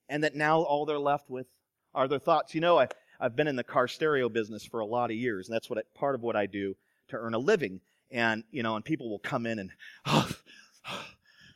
and 0.08 0.24
that 0.24 0.34
now 0.34 0.60
all 0.60 0.86
they're 0.86 0.98
left 0.98 1.28
with 1.28 1.46
are 1.94 2.08
their 2.08 2.18
thoughts. 2.18 2.54
You 2.54 2.60
know, 2.62 2.78
I, 2.78 2.88
I've 3.20 3.36
been 3.36 3.48
in 3.48 3.56
the 3.56 3.64
car 3.64 3.88
stereo 3.88 4.28
business 4.28 4.64
for 4.64 4.80
a 4.80 4.86
lot 4.86 5.10
of 5.10 5.16
years, 5.16 5.48
and 5.48 5.54
that's 5.54 5.68
what 5.68 5.82
part 5.94 6.14
of 6.14 6.22
what 6.22 6.36
I 6.36 6.46
do 6.46 6.76
to 7.08 7.16
earn 7.16 7.34
a 7.34 7.38
living. 7.38 7.80
And, 8.12 8.44
you 8.50 8.62
know, 8.62 8.76
and 8.76 8.84
people 8.84 9.08
will 9.08 9.18
come 9.18 9.46
in 9.46 9.58
and, 9.58 9.70
oh, 10.06 10.30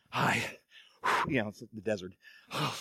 hi, 0.08 0.42
you 1.28 1.42
know, 1.42 1.48
it's 1.48 1.60
the 1.60 1.80
desert. 1.82 2.12
Oh, 2.50 2.78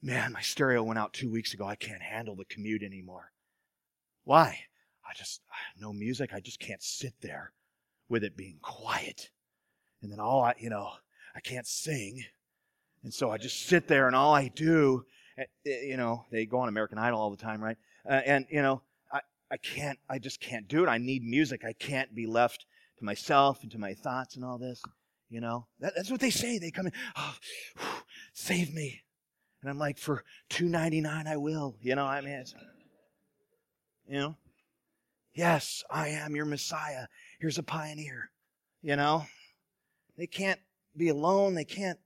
man, 0.00 0.32
my 0.32 0.40
stereo 0.40 0.82
went 0.82 0.98
out 0.98 1.12
two 1.12 1.30
weeks 1.30 1.52
ago. 1.52 1.66
I 1.66 1.74
can't 1.74 2.02
handle 2.02 2.36
the 2.36 2.44
commute 2.44 2.82
anymore. 2.82 3.32
Why? 4.24 4.60
I 5.04 5.14
just, 5.14 5.40
no 5.80 5.92
music. 5.92 6.32
I 6.32 6.40
just 6.40 6.60
can't 6.60 6.82
sit 6.82 7.14
there 7.20 7.52
with 8.08 8.22
it 8.22 8.36
being 8.36 8.58
quiet. 8.62 9.30
And 10.02 10.12
then 10.12 10.20
all 10.20 10.42
I, 10.42 10.54
you 10.58 10.70
know, 10.70 10.90
I 11.34 11.40
can't 11.40 11.66
sing. 11.66 12.24
And 13.02 13.12
so 13.12 13.30
I 13.30 13.38
just 13.38 13.66
sit 13.66 13.88
there 13.88 14.06
and 14.06 14.14
all 14.14 14.34
I 14.34 14.48
do, 14.48 15.04
eh, 15.36 15.44
eh, 15.66 15.80
you 15.82 15.96
know, 15.96 16.24
they 16.30 16.46
go 16.46 16.58
on 16.60 16.68
American 16.68 16.98
Idol 16.98 17.18
all 17.18 17.30
the 17.30 17.36
time, 17.36 17.62
right? 17.62 17.76
Uh, 18.08 18.20
and, 18.24 18.46
you 18.48 18.62
know, 18.62 18.82
I 19.50 19.56
can't, 19.56 19.98
I 20.08 20.18
just 20.18 20.40
can't 20.40 20.68
do 20.68 20.84
it. 20.84 20.88
I 20.88 20.98
need 20.98 21.22
music. 21.22 21.64
I 21.64 21.72
can't 21.72 22.14
be 22.14 22.26
left 22.26 22.66
to 22.98 23.04
myself 23.04 23.62
and 23.62 23.70
to 23.72 23.78
my 23.78 23.94
thoughts 23.94 24.36
and 24.36 24.44
all 24.44 24.58
this, 24.58 24.82
you 25.30 25.40
know. 25.40 25.66
That, 25.80 25.94
that's 25.96 26.10
what 26.10 26.20
they 26.20 26.30
say. 26.30 26.58
They 26.58 26.70
come 26.70 26.86
in, 26.86 26.92
oh, 27.16 27.34
whew, 27.76 28.02
save 28.32 28.74
me. 28.74 29.02
And 29.62 29.70
I'm 29.70 29.78
like, 29.78 29.98
for 29.98 30.24
two 30.48 30.68
ninety 30.68 31.00
nine, 31.00 31.26
I 31.26 31.36
will. 31.36 31.76
You 31.80 31.94
know, 31.94 32.04
I 32.04 32.20
mean, 32.20 32.34
it's, 32.34 32.54
you 34.06 34.18
know, 34.18 34.36
Yes, 35.38 35.84
I 35.88 36.08
am 36.08 36.34
your 36.34 36.46
Messiah. 36.46 37.06
Here's 37.38 37.58
a 37.58 37.62
pioneer. 37.62 38.32
You 38.82 38.96
know, 38.96 39.24
they 40.16 40.26
can't 40.26 40.58
be 40.96 41.10
alone. 41.10 41.54
They 41.54 41.64
can't. 41.64 41.96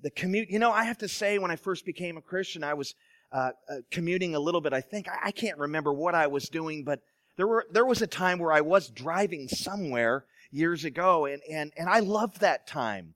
The 0.00 0.08
commute, 0.08 0.48
you 0.48 0.58
know, 0.58 0.72
I 0.72 0.84
have 0.84 0.96
to 0.98 1.08
say, 1.08 1.38
when 1.38 1.50
I 1.50 1.56
first 1.56 1.84
became 1.84 2.16
a 2.16 2.22
Christian, 2.22 2.64
I 2.64 2.72
was 2.72 2.94
uh, 3.34 3.50
uh, 3.68 3.74
commuting 3.90 4.34
a 4.34 4.40
little 4.40 4.60
bit. 4.60 4.72
I 4.72 4.80
think 4.80 5.08
I, 5.08 5.18
I 5.24 5.30
can't 5.32 5.58
remember 5.58 5.92
what 5.92 6.14
I 6.14 6.28
was 6.28 6.48
doing, 6.48 6.84
but 6.84 7.00
there 7.36 7.46
were 7.46 7.66
there 7.70 7.84
was 7.84 8.00
a 8.00 8.06
time 8.06 8.38
where 8.38 8.52
I 8.52 8.60
was 8.62 8.88
driving 8.88 9.48
somewhere 9.48 10.24
years 10.50 10.84
ago, 10.84 11.26
and 11.26 11.42
and 11.50 11.72
and 11.76 11.88
I 11.88 12.00
loved 12.00 12.40
that 12.40 12.66
time 12.66 13.14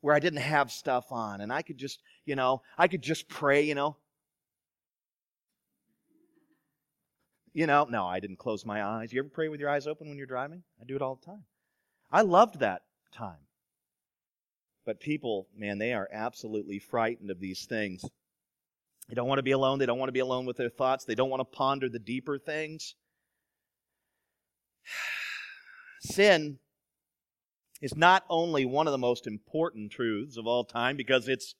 where 0.00 0.14
I 0.14 0.18
didn't 0.18 0.40
have 0.40 0.72
stuff 0.72 1.12
on, 1.12 1.42
and 1.42 1.52
I 1.52 1.62
could 1.62 1.76
just, 1.76 2.00
you 2.24 2.34
know, 2.34 2.62
I 2.78 2.88
could 2.88 3.02
just 3.02 3.28
pray, 3.28 3.62
you 3.62 3.74
know, 3.74 3.96
You 7.52 7.66
know, 7.66 7.84
no, 7.90 8.06
I 8.06 8.20
didn't 8.20 8.38
close 8.38 8.64
my 8.64 8.84
eyes. 8.84 9.12
You 9.12 9.20
ever 9.20 9.28
pray 9.28 9.48
with 9.48 9.60
your 9.60 9.70
eyes 9.70 9.86
open 9.86 10.08
when 10.08 10.16
you're 10.16 10.26
driving? 10.26 10.62
I 10.80 10.84
do 10.84 10.94
it 10.94 11.02
all 11.02 11.16
the 11.16 11.26
time. 11.26 11.44
I 12.12 12.22
loved 12.22 12.60
that 12.60 12.82
time. 13.12 13.42
But 14.86 15.00
people, 15.00 15.48
man, 15.56 15.78
they 15.78 15.92
are 15.92 16.08
absolutely 16.12 16.78
frightened 16.78 17.30
of 17.30 17.40
these 17.40 17.66
things. 17.66 18.04
They 19.10 19.16
don't 19.16 19.26
want 19.26 19.40
to 19.40 19.42
be 19.42 19.50
alone. 19.50 19.80
They 19.80 19.86
don't 19.86 19.98
want 19.98 20.08
to 20.08 20.12
be 20.12 20.20
alone 20.20 20.46
with 20.46 20.56
their 20.56 20.70
thoughts. 20.70 21.04
They 21.04 21.16
don't 21.16 21.30
want 21.30 21.40
to 21.40 21.56
ponder 21.56 21.88
the 21.88 21.98
deeper 21.98 22.38
things. 22.38 22.94
Sin 26.00 26.60
is 27.82 27.96
not 27.96 28.24
only 28.30 28.64
one 28.64 28.86
of 28.86 28.92
the 28.92 28.98
most 28.98 29.26
important 29.26 29.90
truths 29.90 30.36
of 30.36 30.46
all 30.46 30.64
time 30.64 30.96
because 30.96 31.26
it's 31.26 31.56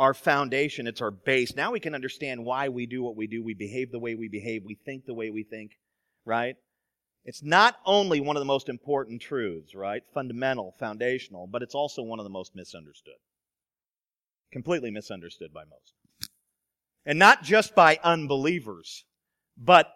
our 0.00 0.14
foundation, 0.14 0.88
it's 0.88 1.00
our 1.00 1.12
base. 1.12 1.54
Now 1.54 1.70
we 1.70 1.78
can 1.78 1.94
understand 1.94 2.44
why 2.44 2.70
we 2.70 2.86
do 2.86 3.04
what 3.04 3.14
we 3.14 3.28
do. 3.28 3.44
We 3.44 3.54
behave 3.54 3.92
the 3.92 4.00
way 4.00 4.16
we 4.16 4.26
behave. 4.26 4.64
We 4.64 4.74
think 4.74 5.04
the 5.06 5.14
way 5.14 5.30
we 5.30 5.44
think, 5.44 5.78
right? 6.24 6.56
It's 7.24 7.42
not 7.42 7.76
only 7.86 8.18
one 8.18 8.34
of 8.34 8.40
the 8.40 8.46
most 8.46 8.68
important 8.68 9.22
truths, 9.22 9.76
right? 9.76 10.02
Fundamental, 10.12 10.74
foundational, 10.80 11.46
but 11.46 11.62
it's 11.62 11.74
also 11.74 12.02
one 12.02 12.18
of 12.18 12.24
the 12.24 12.30
most 12.30 12.56
misunderstood. 12.56 13.14
Completely 14.50 14.90
misunderstood 14.90 15.52
by 15.52 15.62
most. 15.64 15.94
And 17.06 17.18
not 17.18 17.42
just 17.42 17.74
by 17.74 17.98
unbelievers, 18.02 19.04
but 19.56 19.92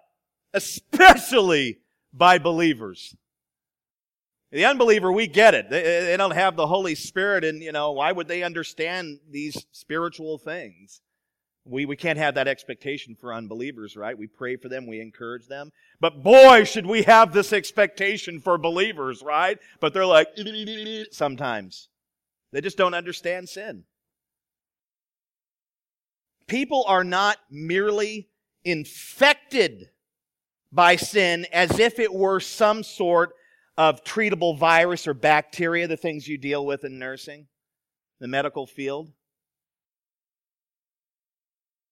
especially 0.52 1.78
by 2.12 2.38
believers. 2.38 3.14
The 4.52 4.64
unbeliever, 4.64 5.10
we 5.10 5.26
get 5.26 5.54
it. 5.54 5.68
They, 5.68 5.82
they, 5.82 6.16
don't 6.16 6.30
have 6.30 6.54
the 6.54 6.68
Holy 6.68 6.94
Spirit, 6.94 7.44
and, 7.44 7.60
you 7.60 7.72
know, 7.72 7.90
why 7.90 8.12
would 8.12 8.28
they 8.28 8.44
understand 8.44 9.18
these 9.28 9.66
spiritual 9.72 10.38
things? 10.38 11.00
We, 11.64 11.86
we 11.86 11.96
can't 11.96 12.18
have 12.18 12.36
that 12.36 12.46
expectation 12.46 13.16
for 13.16 13.34
unbelievers, 13.34 13.96
right? 13.96 14.16
We 14.16 14.28
pray 14.28 14.56
for 14.56 14.68
them, 14.68 14.86
we 14.86 15.00
encourage 15.00 15.48
them. 15.48 15.72
But 15.98 16.22
boy, 16.22 16.64
should 16.64 16.86
we 16.86 17.02
have 17.02 17.32
this 17.32 17.52
expectation 17.52 18.38
for 18.38 18.56
believers, 18.56 19.22
right? 19.22 19.58
But 19.80 19.92
they're 19.92 20.06
like, 20.06 20.28
sometimes. 21.10 21.88
They 22.52 22.60
just 22.60 22.76
don't 22.78 22.94
understand 22.94 23.48
sin. 23.48 23.84
People 26.46 26.84
are 26.86 27.04
not 27.04 27.38
merely 27.50 28.28
infected 28.64 29.90
by 30.72 30.96
sin 30.96 31.46
as 31.52 31.78
if 31.78 31.98
it 31.98 32.12
were 32.12 32.40
some 32.40 32.82
sort 32.82 33.34
of 33.76 34.04
treatable 34.04 34.58
virus 34.58 35.06
or 35.06 35.14
bacteria, 35.14 35.86
the 35.86 35.96
things 35.96 36.28
you 36.28 36.38
deal 36.38 36.64
with 36.64 36.84
in 36.84 36.98
nursing, 36.98 37.46
the 38.20 38.28
medical 38.28 38.66
field. 38.66 39.10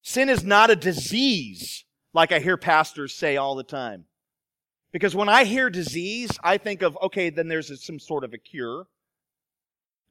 Sin 0.01 0.29
is 0.29 0.43
not 0.43 0.69
a 0.69 0.75
disease, 0.75 1.85
like 2.13 2.31
I 2.31 2.39
hear 2.39 2.57
pastors 2.57 3.13
say 3.13 3.37
all 3.37 3.55
the 3.55 3.63
time. 3.63 4.05
Because 4.91 5.15
when 5.15 5.29
I 5.29 5.45
hear 5.45 5.69
disease, 5.69 6.29
I 6.43 6.57
think 6.57 6.81
of, 6.81 6.97
okay, 7.01 7.29
then 7.29 7.47
there's 7.47 7.83
some 7.83 7.99
sort 7.99 8.23
of 8.23 8.33
a 8.33 8.37
cure. 8.37 8.85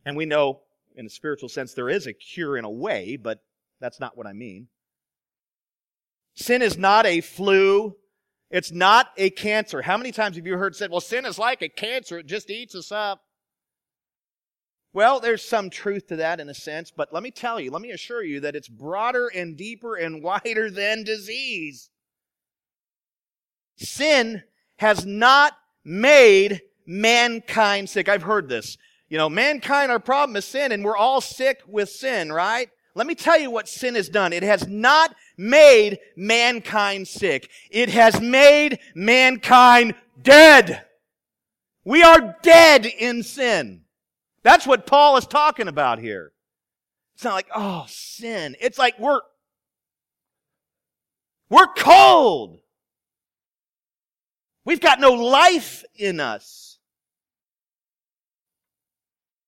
And 0.05 0.17
we 0.17 0.27
know, 0.27 0.61
in 0.97 1.07
a 1.07 1.11
spiritual 1.11 1.49
sense, 1.49 1.75
there 1.75 1.89
is 1.89 2.07
a 2.07 2.13
cure 2.13 2.57
in 2.57 2.65
a 2.65 2.71
way, 2.71 3.17
but 3.17 3.43
that's 3.83 4.01
not 4.01 4.17
what 4.17 4.27
I 4.27 4.33
mean. 4.33 4.69
Sin 6.35 6.63
is 6.63 6.79
not 6.79 7.05
a 7.05 7.21
flu 7.21 7.97
it's 8.53 8.71
not 8.71 9.09
a 9.17 9.31
cancer. 9.31 9.81
How 9.81 9.97
many 9.97 10.13
times 10.13 10.37
have 10.37 10.47
you 10.47 10.59
heard 10.59 10.77
said, 10.77 10.91
well, 10.91 11.01
sin 11.01 11.25
is 11.25 11.39
like 11.39 11.63
a 11.63 11.71
cancer, 11.71 12.19
it 12.19 12.27
just 12.27 12.51
eats 12.51 12.75
us 12.75 12.93
up? 12.93 13.23
Well, 14.93 15.21
there's 15.21 15.43
some 15.43 15.71
truth 15.71 16.09
to 16.09 16.17
that 16.17 16.39
in 16.39 16.51
a 16.51 16.55
sense, 16.55 16.93
but 16.95 17.15
let 17.15 17.23
me 17.23 17.31
tell 17.31 17.59
you, 17.59 17.71
let 17.71 17.81
me 17.81 17.93
assure 17.93 18.23
you 18.23 18.41
that 18.41 18.55
it's 18.55 18.69
broader 18.69 19.29
and 19.29 19.57
deeper 19.57 19.97
and 19.97 20.23
wider 20.23 20.71
than 20.71 21.03
disease. 21.03 21.89
Sin 23.79 24.43
has 24.77 25.07
not 25.07 25.55
made 25.83 26.61
mankind 26.87 27.89
sick. 27.89 28.07
I've 28.07 28.23
heard 28.23 28.51
this. 28.51 28.77
You 29.09 29.17
know, 29.17 29.31
mankind, 29.31 29.91
our 29.91 29.99
problem 29.99 30.37
is 30.37 30.45
sin, 30.45 30.73
and 30.73 30.85
we're 30.85 30.97
all 30.97 31.23
sick 31.23 31.63
with 31.67 31.89
sin, 31.89 32.31
right? 32.31 32.69
Let 32.95 33.07
me 33.07 33.15
tell 33.15 33.39
you 33.39 33.51
what 33.51 33.69
sin 33.69 33.95
has 33.95 34.09
done. 34.09 34.33
It 34.33 34.43
has 34.43 34.69
not 34.69 35.15
made 35.39 35.99
mankind 36.17 37.09
sick. 37.09 37.51
It 37.71 37.89
has 37.89 38.21
made 38.21 38.79
mankind 38.95 39.95
dead. 40.21 40.85
We 41.85 42.03
are 42.03 42.37
dead 42.43 42.85
in 42.87 43.23
sin. 43.23 43.83
That's 44.43 44.67
what 44.67 44.87
Paul 44.87 45.17
is 45.17 45.27
talking 45.27 45.69
about 45.69 45.99
here. 45.99 46.33
It's 47.15 47.25
not 47.25 47.35
like, 47.35 47.49
oh, 47.55 47.87
sin. 47.89 48.57
It's 48.61 48.79
like 48.79 48.99
we're, 48.99 49.21
we're 51.49 51.73
cold. 51.77 52.59
We've 54.65 54.81
got 54.81 55.01
no 55.01 55.13
life 55.13 55.85
in 55.97 56.21
us. 56.21 56.72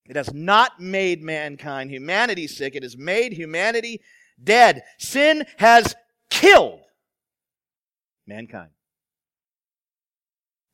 It 0.07 0.17
has 0.17 0.33
not 0.35 0.81
made 0.81 1.23
mankind, 1.23 1.91
humanity 1.91 2.47
sick. 2.47 2.75
It 2.75 2.83
has 2.83 2.97
made 2.97 3.33
humanity 3.33 4.01
dead. 4.43 4.83
Sin 4.99 5.45
has 5.59 5.95
killed 6.31 6.81
mankind. 8.27 8.71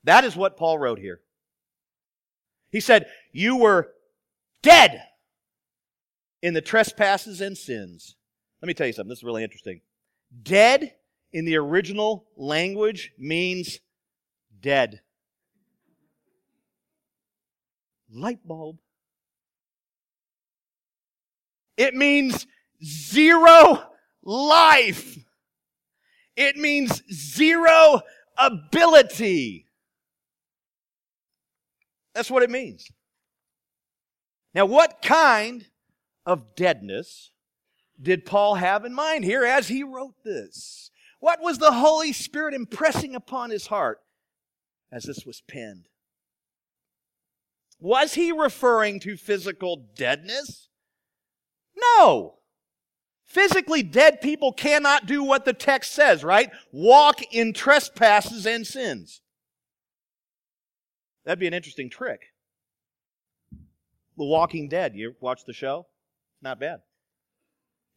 That 0.04 0.24
is 0.24 0.34
what 0.34 0.56
Paul 0.56 0.78
wrote 0.78 0.98
here. 0.98 1.20
He 2.70 2.80
said, 2.80 3.06
You 3.32 3.56
were 3.56 3.90
dead 4.62 5.02
in 6.42 6.54
the 6.54 6.60
trespasses 6.60 7.40
and 7.40 7.56
sins. 7.56 8.16
Let 8.62 8.66
me 8.66 8.74
tell 8.74 8.86
you 8.86 8.92
something. 8.92 9.08
This 9.08 9.18
is 9.18 9.24
really 9.24 9.44
interesting. 9.44 9.80
Dead 10.42 10.94
in 11.32 11.44
the 11.44 11.56
original 11.56 12.26
language 12.36 13.12
means 13.18 13.78
dead. 14.60 15.00
Light 18.12 18.46
bulb. 18.46 18.78
It 21.80 21.94
means 21.94 22.46
zero 22.84 23.82
life. 24.22 25.16
It 26.36 26.58
means 26.58 27.02
zero 27.10 28.02
ability. 28.36 29.64
That's 32.14 32.30
what 32.30 32.42
it 32.42 32.50
means. 32.50 32.86
Now, 34.54 34.66
what 34.66 35.00
kind 35.00 35.68
of 36.26 36.54
deadness 36.54 37.30
did 37.98 38.26
Paul 38.26 38.56
have 38.56 38.84
in 38.84 38.92
mind 38.92 39.24
here 39.24 39.46
as 39.46 39.68
he 39.68 39.82
wrote 39.82 40.22
this? 40.22 40.90
What 41.18 41.40
was 41.40 41.56
the 41.56 41.72
Holy 41.72 42.12
Spirit 42.12 42.52
impressing 42.52 43.14
upon 43.14 43.48
his 43.48 43.68
heart 43.68 44.00
as 44.92 45.04
this 45.04 45.24
was 45.24 45.40
penned? 45.48 45.88
Was 47.78 48.12
he 48.12 48.32
referring 48.32 49.00
to 49.00 49.16
physical 49.16 49.88
deadness? 49.96 50.66
No. 51.76 52.34
Physically 53.24 53.82
dead 53.82 54.20
people 54.20 54.52
cannot 54.52 55.06
do 55.06 55.22
what 55.22 55.44
the 55.44 55.52
text 55.52 55.92
says, 55.92 56.24
right? 56.24 56.50
Walk 56.72 57.22
in 57.32 57.52
trespasses 57.52 58.44
and 58.44 58.66
sins. 58.66 59.20
That'd 61.24 61.38
be 61.38 61.46
an 61.46 61.54
interesting 61.54 61.90
trick. 61.90 62.20
The 63.52 64.24
Walking 64.24 64.68
Dead. 64.68 64.94
You 64.94 65.14
watch 65.20 65.44
the 65.46 65.52
show? 65.52 65.86
Not 66.42 66.58
bad. 66.58 66.80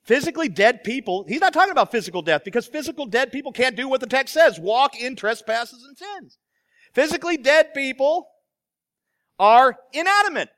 Physically 0.04 0.50
dead 0.50 0.84
people, 0.84 1.26
he's 1.28 1.42
not 1.42 1.54
talking 1.54 1.72
about 1.72 1.92
physical 1.92 2.22
death 2.22 2.44
because 2.44 2.68
physical 2.68 3.06
dead 3.06 3.32
people 3.32 3.52
can't 3.52 3.76
do 3.76 3.88
what 3.88 4.02
the 4.02 4.08
text 4.08 4.34
says 4.34 4.60
walk 4.60 5.00
in 5.00 5.16
trespasses 5.16 5.86
and 5.86 5.98
sins. 5.98 6.38
Physically 6.94 7.38
dead 7.38 7.74
people 7.74 8.28
are 9.40 9.78
inanimate. 9.94 10.50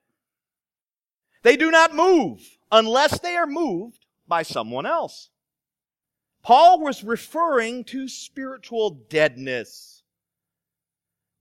They 1.44 1.56
do 1.56 1.70
not 1.70 1.96
move 1.96 2.42
unless 2.72 3.20
they 3.20 3.36
are 3.36 3.48
moved 3.48 4.06
by 4.28 4.44
someone 4.44 4.86
else. 4.86 5.30
Paul 6.44 6.80
was 6.80 7.04
referring 7.04 7.84
to 7.86 8.08
spiritual 8.08 8.92
deadness. 9.10 10.04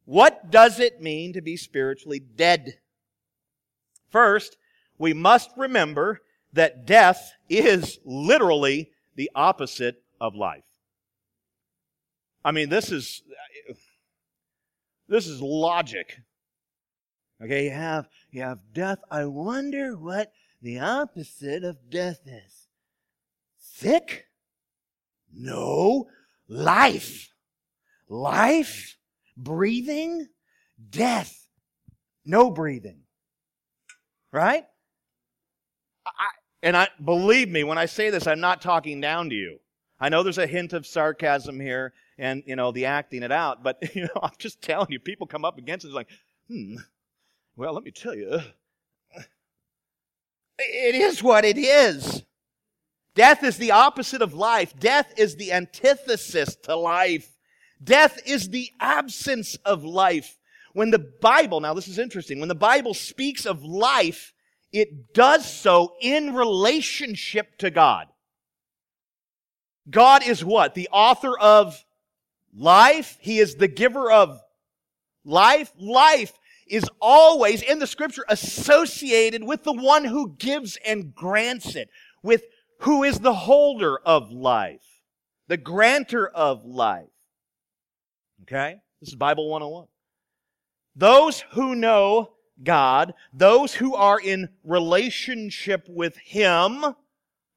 What 0.07 0.51
does 0.51 0.81
it 0.81 1.01
mean 1.01 1.33
to 1.35 1.43
be 1.43 1.57
spiritually 1.57 2.21
dead? 2.21 2.79
First, 4.11 4.57
we 4.99 5.13
must 5.13 5.51
remember 5.57 6.21
that 6.53 6.87
death 6.87 7.33
is 7.49 7.99
literally 8.05 8.91
the 9.17 9.31
opposite 9.35 10.03
of 10.21 10.35
life. 10.35 10.65
I 12.45 12.53
mean, 12.53 12.69
this 12.69 12.93
is, 12.93 13.23
this 15.09 15.27
is 15.27 15.41
logic. 15.41 16.19
Okay, 17.43 17.65
you 17.65 17.71
have, 17.71 18.09
you 18.31 18.43
have 18.43 18.61
death. 18.73 18.99
I 19.11 19.25
wonder 19.25 19.97
what 19.97 20.33
the 20.65 20.81
opposite 20.81 21.63
of 21.63 21.89
death 21.89 22.21
is. 22.27 22.69
Sick? 23.57 24.27
No. 25.33 26.09
Life. 26.49 27.33
Life 28.09 28.97
breathing, 29.37 30.29
death, 30.91 31.49
no 32.25 32.51
breathing. 32.51 33.01
Right? 34.33 34.65
I, 36.07 36.29
and 36.63 36.77
I 36.77 36.89
believe 37.03 37.49
me 37.49 37.65
when 37.65 37.79
I 37.79 37.87
say 37.87 38.11
this, 38.11 38.27
I'm 38.27 38.41
not 38.41 38.61
talking 38.61 39.01
down 39.01 39.29
to 39.31 39.35
you. 39.35 39.59
I 40.01 40.09
know 40.09 40.23
there's 40.23 40.39
a 40.39 40.47
hint 40.47 40.73
of 40.73 40.87
sarcasm 40.87 41.61
here 41.61 41.93
and 42.19 42.43
you 42.47 42.57
know 42.57 42.73
the 42.73 42.87
acting 42.87 43.23
it 43.23 43.33
out, 43.33 43.63
but 43.63 43.79
you 43.95 44.03
know 44.03 44.21
I'm 44.23 44.33
just 44.39 44.61
telling 44.61 44.91
you, 44.91 44.99
people 44.99 45.27
come 45.27 45.45
up 45.45 45.59
against 45.59 45.87
it 45.87 45.93
like, 45.93 46.09
hmm. 46.49 46.77
Well, 47.57 47.73
let 47.73 47.85
me 47.85 47.93
tell 47.93 48.17
you, 48.17 48.41
it 50.59 50.95
is 50.95 51.23
what 51.23 51.45
it 51.45 51.59
is. 51.59 52.23
Death 53.15 53.45
is 53.45 53.57
the 53.57 53.71
opposite 53.71 54.23
of 54.23 54.35
life. 54.35 54.79
Death 54.79 55.13
is 55.17 55.37
the 55.37 55.53
antithesis 55.53 56.57
to 56.65 56.75
life. 56.75 57.37
Death 57.83 58.19
is 58.27 58.49
the 58.49 58.71
absence 58.81 59.57
of 59.65 59.85
life. 59.85 60.37
When 60.73 60.91
the 60.91 61.07
Bible, 61.21 61.61
now 61.61 61.75
this 61.75 61.87
is 61.87 61.99
interesting, 61.99 62.41
when 62.41 62.49
the 62.49 62.55
Bible 62.55 62.95
speaks 62.95 63.47
of 63.47 63.63
life, 63.63 64.33
it 64.73 65.15
does 65.15 65.49
so 65.49 65.95
in 66.01 66.35
relationship 66.35 67.57
to 67.59 67.71
God. 67.71 68.09
God 69.89 70.27
is 70.27 70.45
what? 70.45 70.75
The 70.75 70.89
author 70.91 71.39
of 71.39 71.85
life. 72.53 73.17
He 73.21 73.39
is 73.39 73.55
the 73.55 73.69
giver 73.69 74.11
of 74.11 74.41
life. 75.25 75.71
Life 75.79 76.33
is 76.67 76.89
always 77.01 77.63
in 77.63 77.79
the 77.79 77.87
scripture 77.87 78.25
associated 78.29 79.45
with 79.45 79.65
the 79.65 79.73
one 79.73 80.05
who 80.05 80.35
gives 80.39 80.79
and 80.87 81.15
grants 81.15 81.75
it, 81.77 81.89
with 82.23 82.45
who 82.81 83.03
is 83.03 83.21
the 83.21 83.35
holder 83.35 83.99
of 83.99 84.31
life, 84.31 85.03
the 85.49 85.57
granter 85.57 86.27
of 86.27 86.65
life. 86.65 87.07
Okay? 88.43 88.77
This 89.01 89.11
is 89.11 89.17
Bible 89.17 89.49
101. 89.51 89.87
Those 90.97 91.45
who 91.53 91.75
know 91.75 92.35
God, 92.63 93.15
those 93.33 93.75
who 93.75 93.95
are 93.95 94.21
in 94.21 94.49
relationship 94.63 95.87
with 95.89 96.17
Him, 96.19 96.85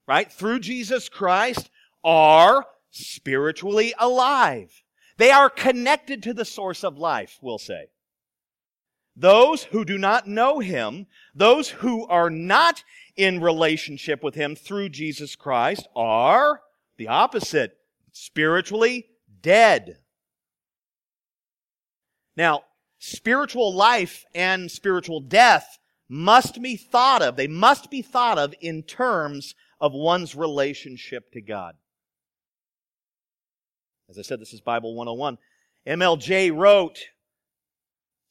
right, 0.07 0.31
through 0.31 0.59
Jesus 0.59 1.07
Christ, 1.07 1.69
are 2.03 2.65
spiritually 2.89 3.93
alive. 3.99 4.81
They 5.17 5.31
are 5.31 5.49
connected 5.49 6.23
to 6.23 6.33
the 6.33 6.45
source 6.45 6.83
of 6.83 6.97
life, 6.97 7.37
we'll 7.41 7.59
say. 7.59 7.87
Those 9.19 9.63
who 9.63 9.83
do 9.83 9.97
not 9.97 10.27
know 10.27 10.59
Him, 10.59 11.07
those 11.33 11.69
who 11.69 12.05
are 12.05 12.29
not 12.29 12.83
in 13.15 13.41
relationship 13.41 14.21
with 14.21 14.35
Him 14.35 14.55
through 14.55 14.89
Jesus 14.89 15.35
Christ, 15.35 15.87
are 15.95 16.61
the 16.97 17.07
opposite, 17.07 17.77
spiritually 18.11 19.07
dead. 19.41 19.97
Now, 22.35 22.61
spiritual 22.99 23.73
life 23.73 24.23
and 24.35 24.69
spiritual 24.69 25.19
death 25.19 25.79
must 26.07 26.61
be 26.61 26.77
thought 26.77 27.23
of. 27.23 27.35
They 27.35 27.47
must 27.47 27.89
be 27.89 28.03
thought 28.03 28.37
of 28.37 28.53
in 28.61 28.83
terms 28.83 29.55
of 29.81 29.93
one's 29.93 30.35
relationship 30.35 31.31
to 31.31 31.41
God. 31.41 31.73
As 34.09 34.19
I 34.19 34.21
said, 34.21 34.39
this 34.39 34.53
is 34.53 34.61
Bible 34.61 34.95
101. 34.95 35.39
MLJ 35.87 36.55
wrote, 36.55 36.99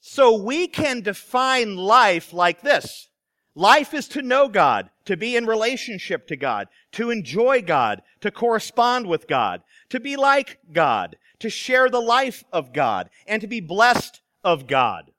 So 0.09 0.41
we 0.41 0.69
can 0.69 1.01
define 1.01 1.75
life 1.75 2.33
like 2.33 2.63
this. 2.63 3.09
Life 3.57 3.93
is 3.93 4.07
to 4.11 4.23
know 4.23 4.49
God, 4.49 4.89
to 5.05 5.17
be 5.17 5.35
in 5.35 5.47
relationship 5.47 6.29
to 6.29 6.37
God, 6.37 6.69
to 6.93 7.11
enjoy 7.11 7.61
God, 7.61 8.03
to 8.21 8.31
correspond 8.31 9.09
with 9.09 9.27
God, 9.27 9.63
to 9.89 9.99
be 9.99 10.15
like 10.15 10.61
God, 10.73 11.17
to 11.41 11.51
share 11.51 11.91
the 11.91 12.01
life 12.01 12.45
of 12.53 12.73
God 12.73 13.11
and 13.27 13.41
to 13.41 13.49
be 13.49 13.61
blessed 13.61 14.23
of 14.45 14.69
God. 14.69 15.11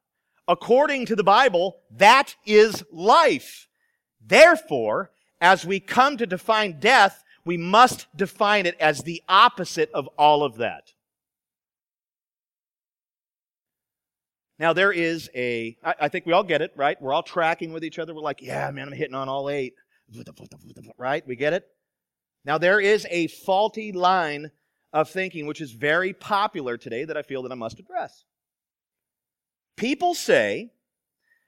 According 0.47 1.05
to 1.07 1.17
the 1.17 1.23
Bible, 1.23 1.79
that 1.91 2.35
is 2.45 2.81
life. 2.89 3.67
Therefore, 4.25 5.11
as 5.41 5.65
we 5.65 5.81
come 5.81 6.15
to 6.15 6.25
define 6.25 6.79
death, 6.79 7.25
we 7.43 7.57
must 7.57 8.07
define 8.15 8.65
it 8.65 8.77
as 8.79 9.01
the 9.01 9.21
opposite 9.27 9.91
of 9.93 10.07
all 10.17 10.43
of 10.43 10.55
that. 10.57 10.93
Now, 14.59 14.73
there 14.73 14.91
is 14.91 15.29
a. 15.35 15.77
I, 15.83 15.93
I 16.01 16.07
think 16.07 16.25
we 16.25 16.33
all 16.33 16.43
get 16.43 16.61
it, 16.61 16.71
right? 16.75 16.99
We're 17.01 17.13
all 17.13 17.23
tracking 17.23 17.73
with 17.73 17.83
each 17.83 17.99
other. 17.99 18.13
We're 18.13 18.21
like, 18.21 18.41
yeah, 18.41 18.69
man, 18.71 18.87
I'm 18.87 18.93
hitting 18.93 19.15
on 19.15 19.29
all 19.29 19.49
eight. 19.49 19.73
right? 20.97 21.27
We 21.27 21.35
get 21.35 21.53
it? 21.53 21.67
Now, 22.45 22.57
there 22.57 22.79
is 22.79 23.05
a 23.09 23.27
faulty 23.27 23.91
line 23.91 24.51
of 24.93 25.09
thinking 25.09 25.45
which 25.45 25.61
is 25.61 25.73
very 25.73 26.13
popular 26.13 26.77
today 26.77 27.05
that 27.05 27.17
I 27.17 27.21
feel 27.21 27.43
that 27.43 27.51
I 27.51 27.55
must 27.55 27.79
address. 27.79 28.23
People 29.75 30.15
say 30.15 30.71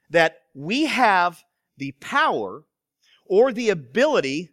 that 0.10 0.40
we 0.54 0.86
have 0.86 1.44
the 1.78 1.94
power 1.94 2.64
or 3.26 3.54
the 3.54 3.70
ability 3.70 4.50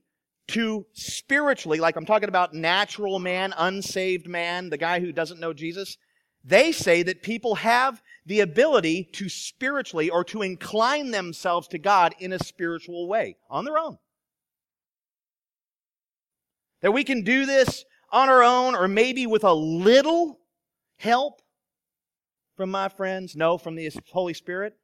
to 0.48 0.86
spiritually, 0.92 1.80
like 1.80 1.96
I'm 1.96 2.06
talking 2.06 2.28
about 2.28 2.54
natural 2.54 3.18
man, 3.18 3.52
unsaved 3.58 4.28
man, 4.28 4.70
the 4.70 4.78
guy 4.78 5.00
who 5.00 5.12
doesn't 5.12 5.40
know 5.40 5.52
Jesus, 5.52 5.98
they 6.46 6.70
say 6.70 7.02
that 7.02 7.22
people 7.22 7.56
have 7.56 8.00
the 8.24 8.40
ability 8.40 9.04
to 9.12 9.28
spiritually 9.28 10.08
or 10.08 10.22
to 10.24 10.42
incline 10.42 11.10
themselves 11.10 11.66
to 11.68 11.78
God 11.78 12.14
in 12.20 12.32
a 12.32 12.38
spiritual 12.38 13.08
way 13.08 13.36
on 13.50 13.64
their 13.64 13.76
own. 13.76 13.98
That 16.82 16.92
we 16.92 17.02
can 17.02 17.22
do 17.22 17.46
this 17.46 17.84
on 18.12 18.28
our 18.28 18.44
own 18.44 18.76
or 18.76 18.86
maybe 18.86 19.26
with 19.26 19.42
a 19.42 19.52
little 19.52 20.38
help 20.98 21.42
from 22.56 22.70
my 22.70 22.88
friends. 22.88 23.34
No, 23.34 23.58
from 23.58 23.74
the 23.74 23.90
Holy 24.12 24.34
Spirit. 24.34 24.76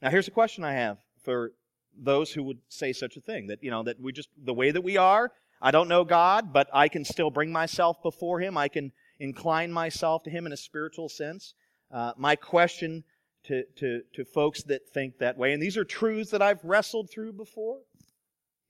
Now, 0.00 0.10
here's 0.10 0.26
a 0.26 0.32
question 0.32 0.64
I 0.64 0.72
have 0.72 0.98
for 1.22 1.52
those 1.96 2.32
who 2.32 2.42
would 2.42 2.58
say 2.68 2.92
such 2.92 3.16
a 3.16 3.20
thing 3.20 3.46
that, 3.46 3.62
you 3.62 3.70
know, 3.70 3.84
that 3.84 4.00
we 4.00 4.12
just, 4.12 4.30
the 4.36 4.54
way 4.54 4.72
that 4.72 4.82
we 4.82 4.96
are, 4.96 5.30
I 5.60 5.70
don't 5.70 5.88
know 5.88 6.04
God, 6.04 6.52
but 6.52 6.68
I 6.72 6.88
can 6.88 7.04
still 7.04 7.30
bring 7.30 7.52
myself 7.52 8.02
before 8.02 8.40
Him. 8.40 8.58
I 8.58 8.66
can 8.66 8.90
incline 9.22 9.70
myself 9.72 10.24
to 10.24 10.30
Him 10.30 10.46
in 10.46 10.52
a 10.52 10.56
spiritual 10.56 11.08
sense. 11.08 11.54
Uh, 11.90 12.12
my 12.16 12.34
question 12.34 13.04
to, 13.44 13.62
to, 13.76 14.02
to 14.14 14.24
folks 14.24 14.64
that 14.64 14.88
think 14.92 15.18
that 15.18 15.38
way, 15.38 15.52
and 15.52 15.62
these 15.62 15.76
are 15.76 15.84
truths 15.84 16.30
that 16.30 16.42
I've 16.42 16.64
wrestled 16.64 17.10
through 17.10 17.34
before, 17.34 17.78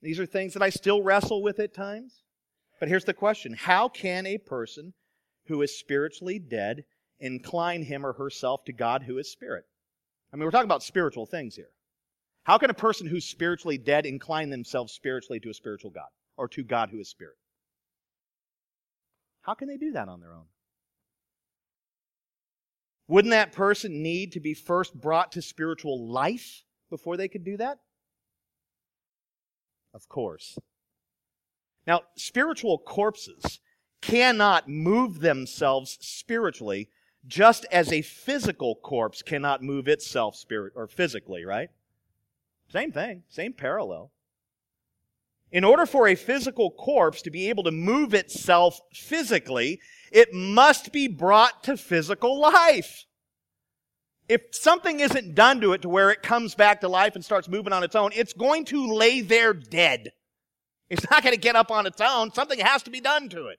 these 0.02 0.20
are 0.20 0.26
things 0.26 0.52
that 0.52 0.62
I 0.62 0.70
still 0.70 1.02
wrestle 1.02 1.42
with 1.42 1.58
at 1.58 1.74
times. 1.74 2.22
But 2.78 2.88
here's 2.88 3.04
the 3.04 3.14
question 3.14 3.54
How 3.54 3.88
can 3.88 4.26
a 4.26 4.38
person 4.38 4.92
who 5.46 5.62
is 5.62 5.78
spiritually 5.78 6.38
dead 6.38 6.84
incline 7.18 7.82
him 7.82 8.04
or 8.04 8.12
herself 8.12 8.64
to 8.64 8.72
God 8.72 9.04
who 9.04 9.18
is 9.18 9.30
spirit? 9.30 9.64
I 10.32 10.36
mean, 10.36 10.44
we're 10.44 10.50
talking 10.50 10.64
about 10.64 10.82
spiritual 10.82 11.26
things 11.26 11.54
here. 11.54 11.70
How 12.44 12.58
can 12.58 12.70
a 12.70 12.74
person 12.74 13.06
who's 13.06 13.24
spiritually 13.24 13.78
dead 13.78 14.04
incline 14.04 14.50
themselves 14.50 14.92
spiritually 14.92 15.38
to 15.40 15.50
a 15.50 15.54
spiritual 15.54 15.90
God 15.90 16.08
or 16.36 16.48
to 16.48 16.64
God 16.64 16.90
who 16.90 16.98
is 16.98 17.08
spirit? 17.08 17.36
How 19.42 19.54
can 19.54 19.68
they 19.68 19.76
do 19.76 19.92
that 19.92 20.08
on 20.08 20.20
their 20.20 20.32
own? 20.32 20.46
Wouldn't 23.08 23.32
that 23.32 23.52
person 23.52 24.02
need 24.02 24.32
to 24.32 24.40
be 24.40 24.54
first 24.54 24.98
brought 24.98 25.32
to 25.32 25.42
spiritual 25.42 26.08
life 26.08 26.64
before 26.88 27.16
they 27.16 27.28
could 27.28 27.44
do 27.44 27.56
that? 27.58 27.78
Of 29.92 30.08
course. 30.08 30.58
Now, 31.86 32.02
spiritual 32.16 32.78
corpses 32.78 33.60
cannot 34.00 34.68
move 34.68 35.20
themselves 35.20 35.98
spiritually 36.00 36.88
just 37.26 37.66
as 37.70 37.92
a 37.92 38.02
physical 38.02 38.76
corpse 38.76 39.22
cannot 39.22 39.62
move 39.62 39.88
itself 39.88 40.34
spirit 40.36 40.72
or 40.74 40.86
physically, 40.86 41.44
right? 41.44 41.70
Same 42.68 42.90
thing, 42.90 43.22
same 43.28 43.52
parallel. 43.52 44.10
In 45.52 45.64
order 45.64 45.84
for 45.84 46.08
a 46.08 46.14
physical 46.14 46.70
corpse 46.70 47.20
to 47.22 47.30
be 47.30 47.50
able 47.50 47.62
to 47.64 47.70
move 47.70 48.14
itself 48.14 48.80
physically, 48.94 49.80
it 50.10 50.32
must 50.32 50.92
be 50.92 51.06
brought 51.08 51.62
to 51.64 51.76
physical 51.76 52.40
life. 52.40 53.04
If 54.28 54.42
something 54.52 55.00
isn't 55.00 55.34
done 55.34 55.60
to 55.60 55.74
it 55.74 55.82
to 55.82 55.90
where 55.90 56.10
it 56.10 56.22
comes 56.22 56.54
back 56.54 56.80
to 56.80 56.88
life 56.88 57.14
and 57.14 57.24
starts 57.24 57.48
moving 57.48 57.74
on 57.74 57.84
its 57.84 57.94
own, 57.94 58.12
it's 58.14 58.32
going 58.32 58.64
to 58.66 58.94
lay 58.94 59.20
there 59.20 59.52
dead. 59.52 60.12
It's 60.88 61.08
not 61.10 61.22
going 61.22 61.34
to 61.34 61.40
get 61.40 61.56
up 61.56 61.70
on 61.70 61.86
its 61.86 62.00
own. 62.00 62.32
Something 62.32 62.60
has 62.60 62.82
to 62.84 62.90
be 62.90 63.00
done 63.00 63.28
to 63.30 63.48
it. 63.48 63.58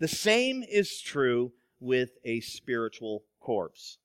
The 0.00 0.08
same 0.08 0.64
is 0.68 1.00
true 1.00 1.52
with 1.78 2.10
a 2.24 2.40
spiritual 2.40 3.24
corpse. 3.40 3.98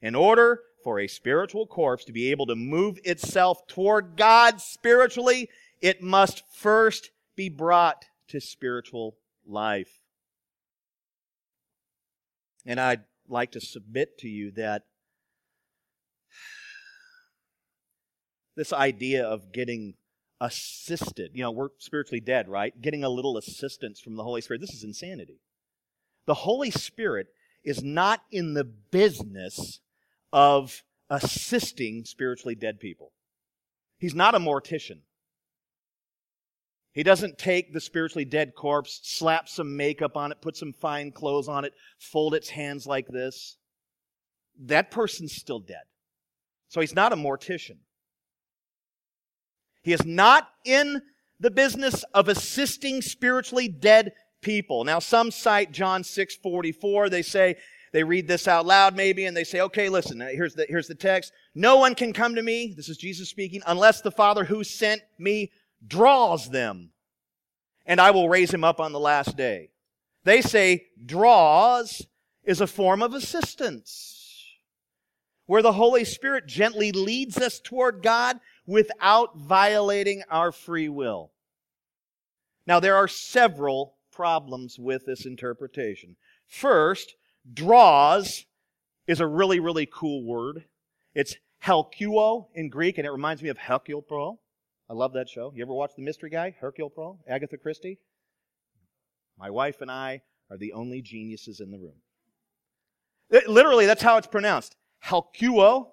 In 0.00 0.14
order 0.14 0.60
for 0.82 1.00
a 1.00 1.08
spiritual 1.08 1.66
corpse 1.66 2.04
to 2.04 2.12
be 2.12 2.30
able 2.30 2.46
to 2.46 2.56
move 2.56 2.98
itself 3.04 3.66
toward 3.66 4.16
God 4.16 4.60
spiritually, 4.60 5.48
it 5.80 6.02
must 6.02 6.42
first 6.54 7.10
be 7.36 7.48
brought 7.48 8.04
to 8.28 8.40
spiritual 8.40 9.16
life. 9.46 10.00
And 12.64 12.80
I'd 12.80 13.02
like 13.28 13.52
to 13.52 13.60
submit 13.60 14.18
to 14.18 14.28
you 14.28 14.52
that 14.52 14.82
this 18.56 18.72
idea 18.72 19.24
of 19.24 19.52
getting 19.52 19.94
assisted, 20.40 21.30
you 21.34 21.42
know, 21.42 21.50
we're 21.50 21.68
spiritually 21.78 22.20
dead, 22.20 22.48
right? 22.48 22.78
Getting 22.80 23.04
a 23.04 23.08
little 23.08 23.36
assistance 23.36 24.00
from 24.00 24.16
the 24.16 24.24
Holy 24.24 24.40
Spirit, 24.40 24.60
this 24.60 24.74
is 24.74 24.84
insanity. 24.84 25.40
The 26.26 26.34
Holy 26.34 26.70
Spirit 26.70 27.28
is 27.64 27.82
not 27.82 28.22
in 28.30 28.54
the 28.54 28.64
business 28.64 29.80
of 30.32 30.82
assisting 31.10 32.04
spiritually 32.04 32.54
dead 32.54 32.80
people. 32.80 33.12
He's 33.98 34.14
not 34.14 34.34
a 34.34 34.38
mortician. 34.38 35.00
He 36.92 37.02
doesn't 37.02 37.38
take 37.38 37.72
the 37.72 37.80
spiritually 37.80 38.24
dead 38.24 38.54
corpse, 38.54 39.00
slap 39.02 39.48
some 39.48 39.76
makeup 39.76 40.16
on 40.16 40.30
it, 40.30 40.42
put 40.42 40.56
some 40.56 40.72
fine 40.72 41.10
clothes 41.10 41.48
on 41.48 41.64
it, 41.64 41.72
fold 41.98 42.34
its 42.34 42.50
hands 42.50 42.86
like 42.86 43.08
this. 43.08 43.56
That 44.60 44.90
person's 44.90 45.34
still 45.34 45.58
dead. 45.58 45.84
So 46.68 46.80
he's 46.80 46.94
not 46.94 47.12
a 47.12 47.16
mortician. 47.16 47.78
He 49.82 49.92
is 49.92 50.04
not 50.04 50.48
in 50.64 51.02
the 51.40 51.50
business 51.50 52.04
of 52.14 52.28
assisting 52.28 53.02
spiritually 53.02 53.68
dead 53.68 54.12
people. 54.42 54.84
Now, 54.84 54.98
some 54.98 55.30
cite 55.30 55.72
John 55.72 56.04
6 56.04 56.36
44. 56.36 57.08
They 57.08 57.22
say, 57.22 57.56
they 57.92 58.02
read 58.04 58.26
this 58.26 58.48
out 58.48 58.66
loud 58.66 58.96
maybe 58.96 59.26
and 59.26 59.36
they 59.36 59.44
say, 59.44 59.60
okay, 59.60 59.88
listen, 59.88 60.20
here's 60.20 60.54
the, 60.54 60.66
here's 60.68 60.88
the 60.88 60.94
text. 60.94 61.32
No 61.54 61.76
one 61.76 61.94
can 61.94 62.12
come 62.12 62.34
to 62.34 62.42
me, 62.42 62.74
this 62.76 62.88
is 62.88 62.96
Jesus 62.96 63.28
speaking, 63.28 63.62
unless 63.66 64.00
the 64.00 64.10
Father 64.10 64.44
who 64.44 64.64
sent 64.64 65.02
me 65.18 65.52
draws 65.86 66.50
them, 66.50 66.90
and 67.86 68.00
I 68.00 68.10
will 68.10 68.28
raise 68.28 68.52
him 68.52 68.64
up 68.64 68.80
on 68.80 68.92
the 68.92 69.00
last 69.00 69.36
day. 69.36 69.70
They 70.24 70.40
say 70.40 70.86
draws 71.04 72.06
is 72.44 72.60
a 72.60 72.66
form 72.66 73.02
of 73.02 73.14
assistance 73.14 74.18
where 75.46 75.62
the 75.62 75.72
Holy 75.72 76.04
Spirit 76.04 76.46
gently 76.46 76.92
leads 76.92 77.38
us 77.38 77.60
toward 77.60 78.02
God 78.02 78.38
without 78.66 79.36
violating 79.36 80.22
our 80.30 80.52
free 80.52 80.88
will. 80.88 81.32
Now, 82.66 82.78
there 82.78 82.96
are 82.96 83.08
several 83.08 83.96
problems 84.12 84.78
with 84.78 85.04
this 85.04 85.26
interpretation. 85.26 86.16
First, 86.46 87.16
draws 87.50 88.44
is 89.06 89.20
a 89.20 89.26
really, 89.26 89.60
really 89.60 89.86
cool 89.86 90.24
word. 90.24 90.64
It's 91.14 91.36
helkuo 91.64 92.46
in 92.54 92.68
Greek, 92.68 92.98
and 92.98 93.06
it 93.06 93.10
reminds 93.10 93.42
me 93.42 93.48
of 93.48 93.58
Hercule 93.58 94.02
Poirot. 94.02 94.36
I 94.88 94.94
love 94.94 95.12
that 95.14 95.28
show. 95.28 95.52
You 95.54 95.62
ever 95.62 95.72
watch 95.72 95.92
The 95.96 96.02
Mystery 96.02 96.30
Guy, 96.30 96.54
Hercule 96.60 96.90
Poirot, 96.90 97.18
Agatha 97.28 97.56
Christie? 97.56 97.98
My 99.38 99.50
wife 99.50 99.80
and 99.80 99.90
I 99.90 100.22
are 100.50 100.56
the 100.56 100.72
only 100.72 101.02
geniuses 101.02 101.60
in 101.60 101.70
the 101.70 101.78
room. 101.78 101.96
It, 103.30 103.48
literally, 103.48 103.86
that's 103.86 104.02
how 104.02 104.18
it's 104.18 104.26
pronounced. 104.26 104.76
Helkuo. 105.04 105.88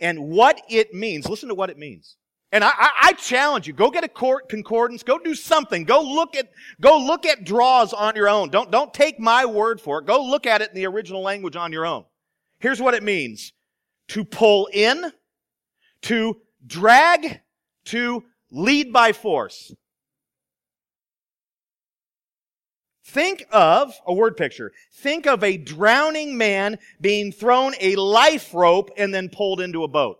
And 0.00 0.28
what 0.28 0.60
it 0.68 0.94
means, 0.94 1.28
listen 1.28 1.48
to 1.48 1.54
what 1.54 1.70
it 1.70 1.78
means. 1.78 2.16
And 2.54 2.62
I, 2.62 2.68
I, 2.68 2.90
I, 3.02 3.12
challenge 3.14 3.66
you, 3.66 3.72
go 3.72 3.90
get 3.90 4.04
a 4.04 4.08
court 4.08 4.48
concordance, 4.48 5.02
go 5.02 5.18
do 5.18 5.34
something, 5.34 5.82
go 5.82 6.00
look 6.00 6.36
at, 6.36 6.52
go 6.80 6.98
look 6.98 7.26
at 7.26 7.42
draws 7.42 7.92
on 7.92 8.14
your 8.14 8.28
own. 8.28 8.48
Don't, 8.48 8.70
don't 8.70 8.94
take 8.94 9.18
my 9.18 9.44
word 9.44 9.80
for 9.80 9.98
it. 9.98 10.06
Go 10.06 10.24
look 10.24 10.46
at 10.46 10.62
it 10.62 10.68
in 10.68 10.76
the 10.76 10.86
original 10.86 11.20
language 11.20 11.56
on 11.56 11.72
your 11.72 11.84
own. 11.84 12.04
Here's 12.60 12.80
what 12.80 12.94
it 12.94 13.02
means. 13.02 13.52
To 14.08 14.24
pull 14.24 14.68
in, 14.72 15.10
to 16.02 16.40
drag, 16.64 17.40
to 17.86 18.22
lead 18.52 18.92
by 18.92 19.12
force. 19.12 19.74
Think 23.04 23.46
of 23.50 23.94
a 24.06 24.14
word 24.14 24.36
picture. 24.36 24.70
Think 24.92 25.26
of 25.26 25.42
a 25.42 25.56
drowning 25.56 26.38
man 26.38 26.78
being 27.00 27.32
thrown 27.32 27.74
a 27.80 27.96
life 27.96 28.54
rope 28.54 28.92
and 28.96 29.12
then 29.12 29.28
pulled 29.28 29.60
into 29.60 29.82
a 29.82 29.88
boat. 29.88 30.18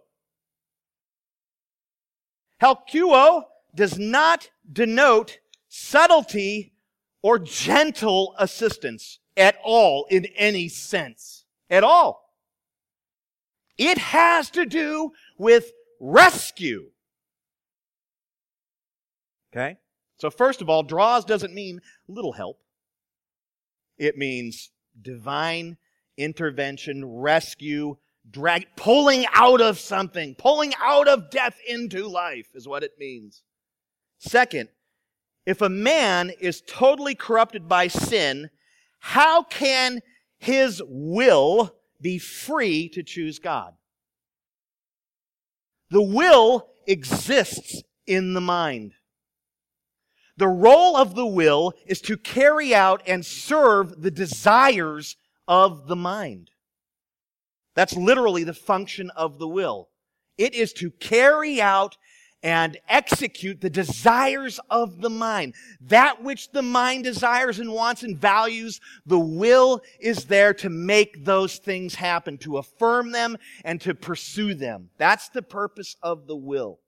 Helkuo 2.63 3.45
does 3.75 3.99
not 3.99 4.51
denote 4.71 5.39
subtlety 5.69 6.73
or 7.23 7.39
gentle 7.39 8.35
assistance 8.39 9.19
at 9.37 9.57
all 9.65 10.07
in 10.11 10.27
any 10.37 10.69
sense. 10.69 11.45
At 11.71 11.83
all. 11.83 12.33
It 13.77 13.99
has 13.99 14.51
to 14.51 14.67
do 14.67 15.13
with 15.37 15.73
rescue. 15.99 16.91
Okay? 19.53 19.79
So 20.19 20.31
first 20.31 20.63
of 20.63 20.69
all, 20.69 20.83
draws 20.83 21.25
doesn't 21.25 21.55
mean 21.55 21.81
little 22.07 22.33
help. 22.33 22.61
It 23.99 24.17
means 24.17 24.71
divine 25.01 25.77
intervention, 26.17 27.05
rescue, 27.05 27.97
drag, 28.31 28.67
pulling 28.77 29.27
out 29.35 29.61
of 29.61 29.79
something, 29.79 30.35
pulling 30.37 30.73
out 30.81 31.09
of 31.09 31.31
death 31.31 31.59
into 31.69 32.09
life 32.09 32.49
is 32.55 32.67
what 32.67 32.83
it 32.83 32.93
means. 32.99 33.43
Second, 34.19 34.69
if 35.47 35.61
a 35.61 35.69
man 35.69 36.31
is 36.41 36.63
totally 36.67 37.15
corrupted 37.15 37.69
by 37.69 37.89
sin, 37.89 38.51
how 38.99 39.43
can 39.43 40.01
his 40.39 40.83
will 40.87 41.75
be 42.01 42.19
free 42.19 42.89
to 42.91 43.03
choose 43.03 43.39
God? 43.39 43.75
The 45.91 46.03
will 46.03 46.69
exists 46.87 47.83
in 48.07 48.35
the 48.35 48.41
mind. 48.41 48.95
The 50.37 50.49
role 50.49 50.97
of 50.97 51.15
the 51.15 51.27
will 51.27 51.75
is 51.87 52.01
to 52.03 52.17
carry 52.17 52.75
out 52.75 53.03
and 53.07 53.25
serve 53.25 54.03
the 54.03 54.11
desires 54.11 55.17
of 55.47 55.87
the 55.87 55.97
mind. 55.97 56.51
That's 57.75 57.97
literally 57.97 58.45
the 58.45 58.55
function 58.55 59.11
of 59.11 59.39
the 59.39 59.49
will. 59.49 59.89
It 60.39 60.55
is 60.55 60.73
to 60.75 60.91
carry 60.91 61.61
out 61.61 61.97
and 62.45 62.77
execute 62.91 63.63
the 63.63 63.71
desires 63.71 64.61
of 64.69 65.01
the 65.01 65.09
mind. 65.09 65.55
That 65.81 66.23
which 66.23 66.53
the 66.53 66.63
mind 66.63 67.05
desires 67.05 67.59
and 67.59 67.73
wants 67.73 68.03
and 68.03 68.19
values, 68.19 68.81
the 69.07 69.19
will 69.19 69.81
is 69.99 70.27
there 70.27 70.53
to 70.55 70.69
make 70.69 71.25
those 71.25 71.57
things 71.57 71.95
happen, 71.95 72.37
to 72.39 72.59
affirm 72.59 73.13
them 73.13 73.39
and 73.65 73.81
to 73.81 73.95
pursue 73.95 74.53
them. 74.55 74.91
That's 74.99 75.31
the 75.31 75.41
purpose 75.41 75.97
of 76.03 76.27
the 76.27 76.37
will. 76.37 76.81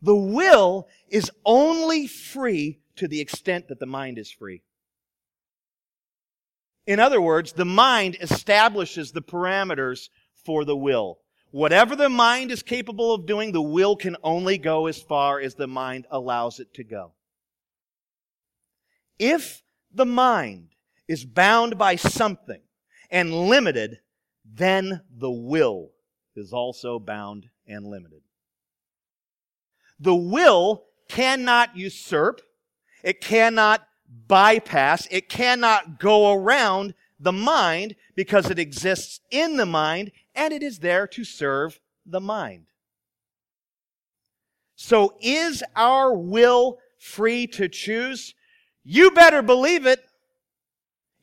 The 0.00 0.16
will 0.16 0.88
is 1.08 1.30
only 1.44 2.06
free 2.06 2.80
to 2.96 3.08
the 3.08 3.20
extent 3.20 3.68
that 3.68 3.80
the 3.80 3.86
mind 3.86 4.18
is 4.18 4.30
free. 4.30 4.62
In 6.86 7.00
other 7.00 7.20
words, 7.20 7.52
the 7.52 7.64
mind 7.64 8.16
establishes 8.20 9.12
the 9.12 9.22
parameters 9.22 10.08
for 10.44 10.64
the 10.64 10.76
will. 10.76 11.18
Whatever 11.50 11.96
the 11.96 12.08
mind 12.08 12.50
is 12.50 12.62
capable 12.62 13.12
of 13.12 13.26
doing, 13.26 13.52
the 13.52 13.62
will 13.62 13.96
can 13.96 14.16
only 14.22 14.58
go 14.58 14.86
as 14.86 15.00
far 15.00 15.40
as 15.40 15.54
the 15.54 15.66
mind 15.66 16.06
allows 16.10 16.60
it 16.60 16.72
to 16.74 16.84
go. 16.84 17.12
If 19.18 19.62
the 19.92 20.06
mind 20.06 20.68
is 21.08 21.24
bound 21.24 21.78
by 21.78 21.96
something 21.96 22.60
and 23.10 23.48
limited, 23.48 23.98
then 24.44 25.00
the 25.10 25.30
will 25.30 25.90
is 26.34 26.52
also 26.52 26.98
bound 26.98 27.46
and 27.66 27.86
limited. 27.86 28.20
The 29.98 30.14
will 30.14 30.84
cannot 31.08 31.76
usurp, 31.76 32.42
it 33.02 33.20
cannot 33.20 33.86
bypass, 34.28 35.06
it 35.10 35.28
cannot 35.28 35.98
go 35.98 36.32
around 36.32 36.94
the 37.18 37.32
mind 37.32 37.96
because 38.14 38.50
it 38.50 38.58
exists 38.58 39.20
in 39.30 39.56
the 39.56 39.66
mind 39.66 40.12
and 40.34 40.52
it 40.52 40.62
is 40.62 40.80
there 40.80 41.06
to 41.06 41.24
serve 41.24 41.80
the 42.04 42.20
mind. 42.20 42.66
So 44.76 45.16
is 45.20 45.64
our 45.74 46.12
will 46.12 46.78
free 46.98 47.46
to 47.48 47.68
choose? 47.68 48.34
You 48.84 49.10
better 49.10 49.42
believe 49.42 49.86
it. 49.86 50.04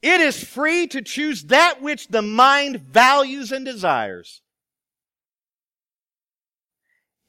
It 0.01 0.19
is 0.19 0.43
free 0.43 0.87
to 0.87 1.01
choose 1.01 1.43
that 1.45 1.81
which 1.81 2.09
the 2.09 2.21
mind 2.21 2.77
values 2.81 3.51
and 3.51 3.63
desires. 3.63 4.41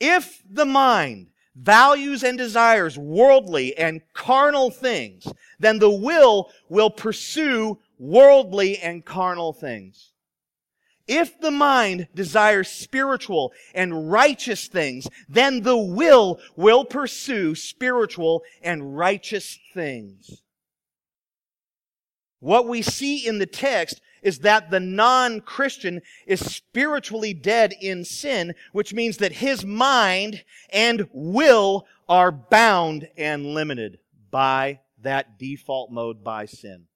If 0.00 0.42
the 0.48 0.64
mind 0.64 1.28
values 1.54 2.22
and 2.22 2.36
desires 2.36 2.98
worldly 2.98 3.76
and 3.76 4.00
carnal 4.12 4.70
things, 4.70 5.26
then 5.58 5.78
the 5.78 5.90
will 5.90 6.50
will 6.68 6.90
pursue 6.90 7.78
worldly 7.98 8.78
and 8.78 9.04
carnal 9.04 9.52
things. 9.52 10.12
If 11.06 11.38
the 11.38 11.50
mind 11.50 12.08
desires 12.14 12.68
spiritual 12.68 13.52
and 13.74 14.10
righteous 14.10 14.68
things, 14.68 15.06
then 15.28 15.62
the 15.62 15.76
will 15.76 16.40
will 16.56 16.84
pursue 16.84 17.54
spiritual 17.54 18.42
and 18.62 18.96
righteous 18.96 19.58
things. 19.74 20.42
What 22.40 22.66
we 22.66 22.82
see 22.82 23.26
in 23.26 23.38
the 23.38 23.46
text 23.46 24.00
is 24.24 24.40
that 24.40 24.70
the 24.70 24.80
non-Christian 24.80 26.00
is 26.26 26.40
spiritually 26.40 27.34
dead 27.34 27.74
in 27.80 28.04
sin, 28.04 28.54
which 28.72 28.92
means 28.92 29.18
that 29.18 29.32
his 29.32 29.64
mind 29.64 30.42
and 30.70 31.08
will 31.12 31.86
are 32.08 32.32
bound 32.32 33.08
and 33.16 33.46
limited 33.46 33.98
by 34.30 34.80
that 35.02 35.38
default 35.38 35.92
mode 35.92 36.24
by 36.24 36.46
sin. 36.46 36.86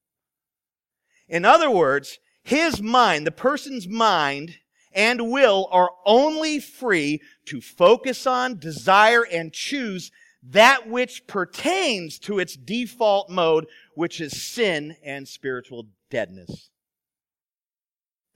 In 1.29 1.45
other 1.45 1.71
words, 1.71 2.19
his 2.43 2.81
mind, 2.81 3.27
the 3.27 3.31
person's 3.31 3.87
mind 3.87 4.57
and 4.93 5.31
will 5.31 5.69
are 5.71 5.91
only 6.07 6.59
free 6.59 7.21
to 7.45 7.61
focus 7.61 8.27
on, 8.27 8.59
desire, 8.59 9.23
and 9.23 9.53
choose 9.53 10.11
that 10.43 10.89
which 10.89 11.27
pertains 11.27 12.19
to 12.21 12.39
its 12.39 12.57
default 12.57 13.29
mode, 13.29 13.67
which 13.95 14.19
is 14.21 14.43
sin 14.43 14.97
and 15.05 15.29
spiritual 15.29 15.89
deadness. 16.11 16.71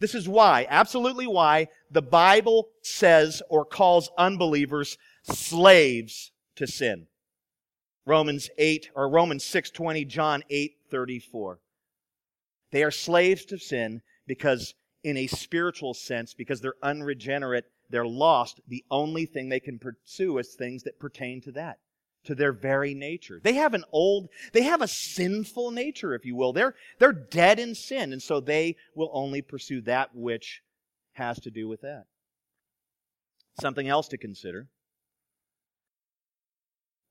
This 0.03 0.16
is 0.16 0.28
why, 0.28 0.66
absolutely 0.68 1.28
why, 1.28 1.68
the 1.88 2.03
Bible 2.03 2.70
says 2.82 3.40
or 3.48 3.64
calls 3.64 4.11
unbelievers 4.18 4.98
slaves 5.22 6.32
to 6.57 6.66
sin. 6.66 7.07
Romans 8.05 8.50
8 8.59 8.90
or 8.96 9.09
Romans 9.09 9.44
6:20, 9.44 10.05
John 10.05 10.42
8:34. 10.50 11.61
They 12.72 12.82
are 12.82 12.90
slaves 12.90 13.44
to 13.44 13.59
sin 13.59 14.03
because 14.26 14.74
in 15.05 15.16
a 15.16 15.28
spiritual 15.28 15.94
sense 15.94 16.34
because 16.34 16.61
they're 16.61 16.74
unregenerate, 16.82 17.70
they're 17.88 18.05
lost. 18.05 18.61
The 18.66 18.84
only 18.90 19.24
thing 19.24 19.50
they 19.50 19.61
can 19.61 19.78
pursue 19.78 20.36
is 20.38 20.57
things 20.57 20.82
that 20.82 20.98
pertain 20.98 21.40
to 21.42 21.53
that 21.53 21.78
to 22.24 22.34
their 22.34 22.52
very 22.52 22.94
nature. 22.94 23.40
They 23.42 23.54
have 23.54 23.74
an 23.74 23.84
old, 23.92 24.28
they 24.52 24.62
have 24.62 24.82
a 24.82 24.88
sinful 24.88 25.70
nature, 25.70 26.14
if 26.14 26.24
you 26.24 26.36
will. 26.36 26.52
They're, 26.52 26.74
they're 26.98 27.12
dead 27.12 27.58
in 27.58 27.74
sin, 27.74 28.12
and 28.12 28.22
so 28.22 28.40
they 28.40 28.76
will 28.94 29.10
only 29.12 29.42
pursue 29.42 29.80
that 29.82 30.14
which 30.14 30.62
has 31.12 31.40
to 31.40 31.50
do 31.50 31.68
with 31.68 31.82
that. 31.82 32.04
Something 33.60 33.88
else 33.88 34.08
to 34.08 34.18
consider. 34.18 34.68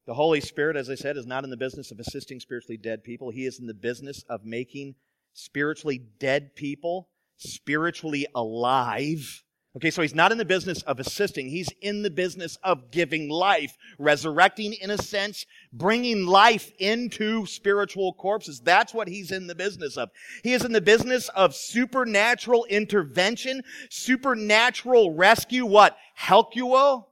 The 0.07 0.15
Holy 0.15 0.41
Spirit, 0.41 0.75
as 0.75 0.89
I 0.89 0.95
said, 0.95 1.17
is 1.17 1.27
not 1.27 1.43
in 1.43 1.51
the 1.51 1.57
business 1.57 1.91
of 1.91 1.99
assisting 1.99 2.39
spiritually 2.39 2.77
dead 2.77 3.03
people. 3.03 3.29
He 3.29 3.45
is 3.45 3.59
in 3.59 3.67
the 3.67 3.73
business 3.73 4.23
of 4.27 4.43
making 4.43 4.95
spiritually 5.33 6.01
dead 6.19 6.55
people 6.55 7.09
spiritually 7.41 8.27
alive 8.35 9.43
Okay, 9.73 9.89
so 9.89 10.01
he's 10.01 10.15
not 10.15 10.33
in 10.33 10.37
the 10.37 10.43
business 10.43 10.81
of 10.83 10.99
assisting. 10.99 11.47
He's 11.47 11.69
in 11.79 12.01
the 12.01 12.09
business 12.09 12.57
of 12.61 12.91
giving 12.91 13.29
life, 13.29 13.77
resurrecting 13.97 14.73
in 14.73 14.91
a 14.91 14.97
sense, 14.97 15.45
bringing 15.71 16.25
life 16.25 16.71
into 16.77 17.45
spiritual 17.45 18.11
corpses. 18.13 18.59
That's 18.59 18.93
what 18.93 19.07
he's 19.07 19.31
in 19.31 19.47
the 19.47 19.55
business 19.55 19.95
of. 19.95 20.09
He 20.43 20.51
is 20.51 20.65
in 20.65 20.73
the 20.73 20.81
business 20.81 21.29
of 21.29 21.55
supernatural 21.55 22.65
intervention, 22.65 23.63
supernatural 23.89 25.13
rescue. 25.13 25.65
What? 25.65 25.95
Helkuo? 26.19 27.05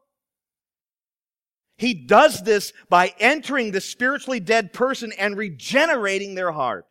He 1.78 1.94
does 1.94 2.44
this 2.44 2.74
by 2.90 3.14
entering 3.22 3.72
the 3.72 3.80
spiritually 3.80 4.42
dead 4.42 4.74
person 4.74 5.14
and 5.18 5.38
regenerating 5.38 6.36
their 6.36 6.52
heart. 6.52 6.88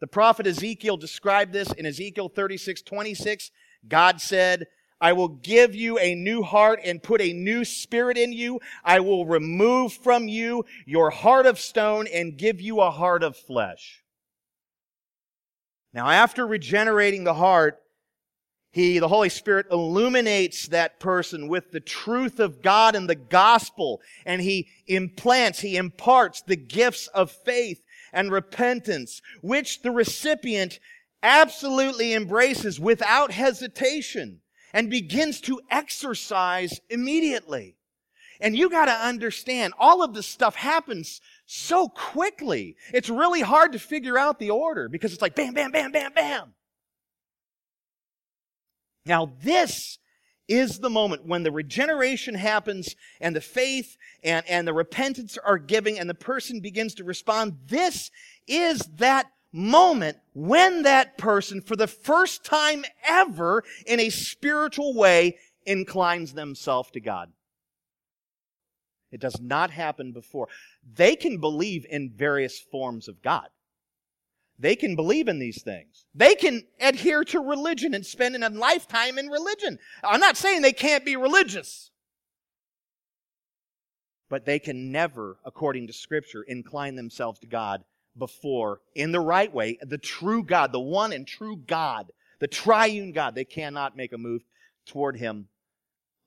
The 0.00 0.08
prophet 0.08 0.48
Ezekiel 0.48 0.96
described 0.96 1.52
this 1.52 1.72
in 1.72 1.86
Ezekiel 1.86 2.28
36, 2.28 2.82
26. 2.82 3.52
God 3.86 4.20
said, 4.20 4.66
I 5.00 5.12
will 5.12 5.28
give 5.28 5.74
you 5.74 5.98
a 5.98 6.14
new 6.14 6.42
heart 6.42 6.80
and 6.82 7.02
put 7.02 7.20
a 7.20 7.32
new 7.32 7.64
spirit 7.64 8.16
in 8.16 8.32
you. 8.32 8.60
I 8.82 9.00
will 9.00 9.26
remove 9.26 9.92
from 9.92 10.28
you 10.28 10.64
your 10.86 11.10
heart 11.10 11.46
of 11.46 11.58
stone 11.58 12.06
and 12.06 12.38
give 12.38 12.60
you 12.60 12.80
a 12.80 12.90
heart 12.90 13.22
of 13.22 13.36
flesh. 13.36 14.02
Now, 15.92 16.08
after 16.08 16.46
regenerating 16.46 17.24
the 17.24 17.34
heart, 17.34 17.78
he, 18.70 18.98
the 18.98 19.08
Holy 19.08 19.30
Spirit, 19.30 19.66
illuminates 19.70 20.68
that 20.68 21.00
person 21.00 21.48
with 21.48 21.70
the 21.70 21.80
truth 21.80 22.38
of 22.38 22.60
God 22.60 22.94
and 22.94 23.08
the 23.08 23.14
gospel, 23.14 24.02
and 24.26 24.42
he 24.42 24.68
implants, 24.86 25.60
he 25.60 25.78
imparts 25.78 26.42
the 26.42 26.56
gifts 26.56 27.06
of 27.08 27.30
faith 27.30 27.82
and 28.12 28.30
repentance, 28.30 29.22
which 29.40 29.80
the 29.80 29.90
recipient 29.90 30.78
absolutely 31.22 32.14
embraces 32.14 32.78
without 32.78 33.30
hesitation 33.30 34.40
and 34.72 34.90
begins 34.90 35.40
to 35.42 35.60
exercise 35.70 36.80
immediately. 36.90 37.76
And 38.40 38.56
you 38.56 38.68
got 38.68 38.86
to 38.86 38.92
understand, 38.92 39.72
all 39.78 40.02
of 40.02 40.12
this 40.12 40.26
stuff 40.26 40.54
happens 40.54 41.20
so 41.46 41.88
quickly. 41.88 42.76
It's 42.92 43.08
really 43.08 43.40
hard 43.40 43.72
to 43.72 43.78
figure 43.78 44.18
out 44.18 44.38
the 44.38 44.50
order 44.50 44.88
because 44.88 45.12
it's 45.12 45.22
like 45.22 45.34
bam, 45.34 45.54
bam, 45.54 45.70
bam, 45.70 45.92
bam, 45.92 46.12
bam. 46.12 46.54
Now, 49.06 49.32
this 49.42 49.98
is 50.48 50.78
the 50.78 50.90
moment 50.90 51.26
when 51.26 51.42
the 51.42 51.50
regeneration 51.50 52.34
happens 52.34 52.94
and 53.20 53.34
the 53.34 53.40
faith 53.40 53.96
and, 54.22 54.46
and 54.48 54.66
the 54.66 54.74
repentance 54.74 55.38
are 55.44 55.58
giving 55.58 55.98
and 55.98 56.08
the 56.08 56.14
person 56.14 56.60
begins 56.60 56.94
to 56.96 57.04
respond. 57.04 57.56
This 57.66 58.10
is 58.46 58.80
that 58.96 59.26
moment 59.56 60.18
when 60.34 60.82
that 60.82 61.16
person, 61.16 61.60
for 61.60 61.76
the 61.76 61.86
first 61.86 62.44
time 62.44 62.84
ever, 63.08 63.64
in 63.86 63.98
a 63.98 64.10
spiritual 64.10 64.94
way, 64.94 65.38
inclines 65.64 66.34
themselves 66.34 66.90
to 66.92 67.00
God. 67.00 67.32
It 69.10 69.20
does 69.20 69.40
not 69.40 69.70
happen 69.70 70.12
before. 70.12 70.48
They 70.94 71.16
can 71.16 71.38
believe 71.38 71.86
in 71.88 72.12
various 72.14 72.60
forms 72.60 73.08
of 73.08 73.22
God. 73.22 73.48
They 74.58 74.76
can 74.76 74.94
believe 74.94 75.28
in 75.28 75.38
these 75.38 75.62
things. 75.62 76.04
They 76.14 76.34
can 76.34 76.62
adhere 76.80 77.24
to 77.24 77.40
religion 77.40 77.94
and 77.94 78.04
spend 78.04 78.36
a 78.36 78.48
lifetime 78.50 79.18
in 79.18 79.28
religion. 79.28 79.78
I'm 80.02 80.20
not 80.20 80.36
saying 80.36 80.62
they 80.62 80.72
can't 80.72 81.04
be 81.04 81.16
religious. 81.16 81.90
But 84.28 84.44
they 84.44 84.58
can 84.58 84.90
never, 84.90 85.38
according 85.44 85.86
to 85.86 85.92
Scripture, 85.92 86.42
incline 86.42 86.96
themselves 86.96 87.38
to 87.40 87.46
God 87.46 87.84
before, 88.18 88.80
in 88.94 89.12
the 89.12 89.20
right 89.20 89.52
way, 89.52 89.78
the 89.82 89.98
true 89.98 90.42
God, 90.42 90.72
the 90.72 90.80
one 90.80 91.12
and 91.12 91.26
true 91.26 91.56
God, 91.56 92.12
the 92.40 92.48
triune 92.48 93.12
God. 93.12 93.34
They 93.34 93.44
cannot 93.44 93.96
make 93.96 94.12
a 94.12 94.18
move 94.18 94.42
toward 94.86 95.16
Him 95.16 95.48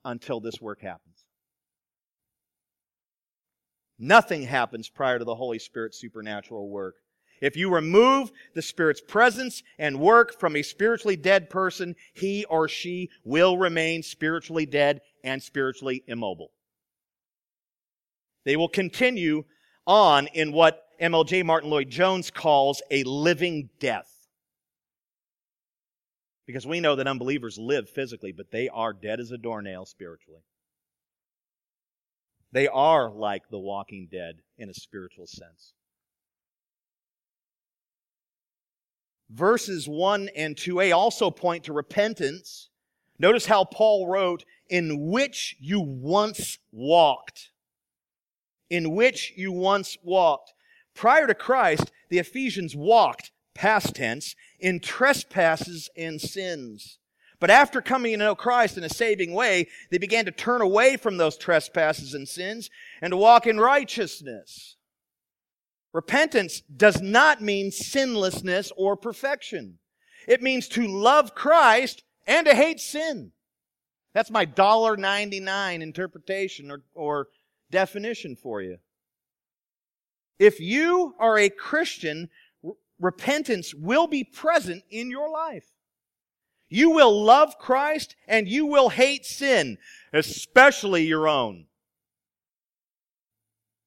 until 0.04 0.40
this 0.40 0.60
work 0.60 0.80
happens. 0.80 1.24
Nothing 3.98 4.44
happens 4.44 4.88
prior 4.88 5.18
to 5.18 5.24
the 5.24 5.34
Holy 5.34 5.58
Spirit's 5.58 6.00
supernatural 6.00 6.68
work. 6.68 6.94
If 7.40 7.56
you 7.56 7.72
remove 7.72 8.30
the 8.54 8.62
Spirit's 8.62 9.00
presence 9.00 9.62
and 9.78 10.00
work 10.00 10.38
from 10.38 10.56
a 10.56 10.62
spiritually 10.62 11.16
dead 11.16 11.48
person, 11.50 11.96
he 12.14 12.44
or 12.46 12.68
she 12.68 13.10
will 13.24 13.56
remain 13.56 14.02
spiritually 14.02 14.66
dead 14.66 15.00
and 15.24 15.42
spiritually 15.42 16.02
immobile. 16.06 16.52
They 18.44 18.56
will 18.56 18.68
continue 18.68 19.44
on 19.86 20.28
in 20.28 20.52
what 20.52 20.82
MLJ 21.00 21.44
Martin 21.44 21.70
Lloyd 21.70 21.88
Jones 21.88 22.30
calls 22.30 22.82
a 22.90 23.02
living 23.04 23.70
death. 23.78 24.28
Because 26.46 26.66
we 26.66 26.80
know 26.80 26.96
that 26.96 27.06
unbelievers 27.06 27.58
live 27.58 27.88
physically, 27.88 28.32
but 28.32 28.50
they 28.50 28.68
are 28.68 28.92
dead 28.92 29.20
as 29.20 29.30
a 29.30 29.38
doornail 29.38 29.86
spiritually. 29.86 30.42
They 32.52 32.66
are 32.68 33.10
like 33.10 33.48
the 33.50 33.58
walking 33.58 34.08
dead 34.10 34.40
in 34.58 34.68
a 34.68 34.74
spiritual 34.74 35.26
sense. 35.26 35.74
Verses 39.30 39.88
1 39.88 40.28
and 40.34 40.56
2a 40.56 40.94
also 40.94 41.30
point 41.30 41.64
to 41.64 41.72
repentance. 41.72 42.68
Notice 43.18 43.46
how 43.46 43.64
Paul 43.64 44.08
wrote, 44.08 44.44
in 44.68 45.10
which 45.10 45.56
you 45.60 45.80
once 45.80 46.58
walked. 46.72 47.50
In 48.68 48.94
which 48.94 49.32
you 49.36 49.52
once 49.52 49.96
walked. 50.02 50.52
Prior 50.94 51.26
to 51.26 51.34
Christ, 51.34 51.90
the 52.08 52.18
Ephesians 52.18 52.76
walked, 52.76 53.30
past 53.54 53.96
tense, 53.96 54.34
in 54.58 54.80
trespasses 54.80 55.88
and 55.96 56.20
sins. 56.20 56.98
But 57.40 57.50
after 57.50 57.80
coming 57.80 58.12
to 58.12 58.18
know 58.18 58.34
Christ 58.34 58.76
in 58.76 58.84
a 58.84 58.88
saving 58.90 59.32
way, 59.32 59.66
they 59.90 59.98
began 59.98 60.26
to 60.26 60.30
turn 60.30 60.60
away 60.60 60.96
from 60.98 61.16
those 61.16 61.38
trespasses 61.38 62.12
and 62.12 62.28
sins 62.28 62.68
and 63.00 63.12
to 63.12 63.16
walk 63.16 63.46
in 63.46 63.58
righteousness. 63.58 64.76
Repentance 65.92 66.60
does 66.60 67.00
not 67.00 67.40
mean 67.40 67.72
sinlessness 67.72 68.70
or 68.76 68.94
perfection. 68.94 69.78
It 70.28 70.42
means 70.42 70.68
to 70.68 70.86
love 70.86 71.34
Christ 71.34 72.02
and 72.26 72.46
to 72.46 72.54
hate 72.54 72.78
sin. 72.78 73.32
That's 74.12 74.30
my 74.30 74.44
$1.99 74.44 75.80
interpretation 75.80 76.70
or, 76.70 76.82
or 76.94 77.28
definition 77.70 78.36
for 78.36 78.60
you. 78.60 78.78
If 80.40 80.58
you 80.58 81.14
are 81.18 81.38
a 81.38 81.50
Christian, 81.50 82.30
repentance 82.98 83.74
will 83.74 84.06
be 84.06 84.24
present 84.24 84.82
in 84.90 85.10
your 85.10 85.30
life. 85.30 85.66
You 86.70 86.90
will 86.90 87.22
love 87.22 87.58
Christ 87.58 88.16
and 88.26 88.48
you 88.48 88.64
will 88.64 88.88
hate 88.88 89.26
sin, 89.26 89.76
especially 90.14 91.04
your 91.04 91.28
own. 91.28 91.66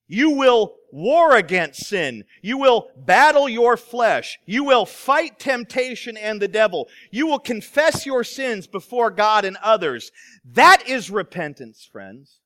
You 0.08 0.32
will 0.32 0.76
war 0.92 1.36
against 1.36 1.88
sin. 1.88 2.24
You 2.44 2.60
will 2.60 2.90
battle 2.96 3.50
your 3.50 3.76
flesh. 3.76 4.38
You 4.46 4.64
will 4.64 4.86
fight 4.86 5.40
temptation 5.40 6.18
and 6.18 6.40
the 6.40 6.48
devil. 6.48 6.88
You 7.10 7.26
will 7.26 7.40
confess 7.40 8.06
your 8.06 8.24
sins 8.24 8.68
before 8.68 9.10
God 9.10 9.44
and 9.44 9.58
others. 9.64 10.12
That 10.46 10.88
is 10.88 11.10
repentance, 11.10 11.90
friends. 11.92 12.42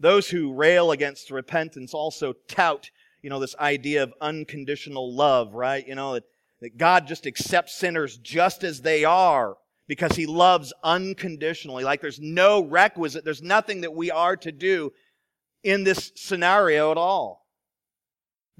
Those 0.00 0.28
who 0.28 0.54
rail 0.54 0.92
against 0.92 1.30
repentance 1.30 1.92
also 1.92 2.34
tout, 2.46 2.90
you 3.22 3.30
know, 3.30 3.40
this 3.40 3.56
idea 3.56 4.02
of 4.02 4.14
unconditional 4.20 5.14
love, 5.14 5.54
right? 5.54 5.86
You 5.86 5.94
know, 5.94 6.14
that 6.14 6.24
that 6.60 6.76
God 6.76 7.06
just 7.06 7.26
accepts 7.26 7.74
sinners 7.74 8.16
just 8.18 8.64
as 8.64 8.80
they 8.80 9.04
are 9.04 9.56
because 9.86 10.16
he 10.16 10.26
loves 10.26 10.72
unconditionally. 10.82 11.84
Like 11.84 12.00
there's 12.00 12.20
no 12.20 12.62
requisite, 12.62 13.24
there's 13.24 13.42
nothing 13.42 13.82
that 13.82 13.94
we 13.94 14.10
are 14.10 14.36
to 14.36 14.52
do 14.52 14.92
in 15.62 15.84
this 15.84 16.12
scenario 16.14 16.90
at 16.90 16.96
all. 16.96 17.46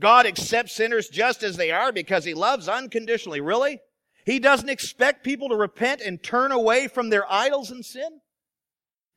God 0.01 0.26
accepts 0.26 0.74
sinners 0.74 1.09
just 1.09 1.43
as 1.43 1.57
they 1.57 1.72
are 1.72 1.93
because 1.93 2.24
he 2.24 2.34
loves 2.34 2.68
unconditionally. 2.68 3.41
Really? 3.41 3.80
He 4.24 4.39
doesn't 4.39 4.68
expect 4.68 5.24
people 5.24 5.49
to 5.49 5.57
repent 5.57 6.01
and 6.01 6.22
turn 6.22 6.53
away 6.53 6.86
from 6.86 7.11
their 7.11 7.30
idols 7.30 7.70
and 7.70 7.84
sin? 7.84 8.20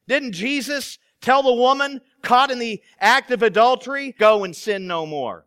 Didn't 0.07 0.31
Jesus 0.31 0.97
tell 1.21 1.43
the 1.43 1.53
woman 1.53 2.01
caught 2.21 2.51
in 2.51 2.59
the 2.59 2.81
act 2.99 3.31
of 3.31 3.43
adultery, 3.43 4.13
go 4.17 4.43
and 4.43 4.55
sin 4.55 4.87
no 4.87 5.05
more? 5.05 5.45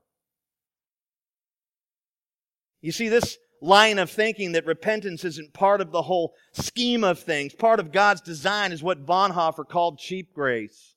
You 2.81 2.93
see, 2.93 3.09
this 3.09 3.39
line 3.63 3.99
of 3.99 4.11
thinking 4.11 4.53
that 4.53 4.67
repentance 4.67 5.25
isn't 5.25 5.55
part 5.55 5.81
of 5.81 5.91
the 5.91 6.03
whole 6.03 6.35
scheme 6.53 7.03
of 7.03 7.19
things, 7.19 7.55
part 7.55 7.81
of 7.81 7.93
God's 7.93 8.21
design, 8.21 8.73
is 8.73 8.83
what 8.83 9.07
Bonhoeffer 9.07 9.67
called 9.67 9.99
cheap 9.99 10.35
grace. 10.35 10.95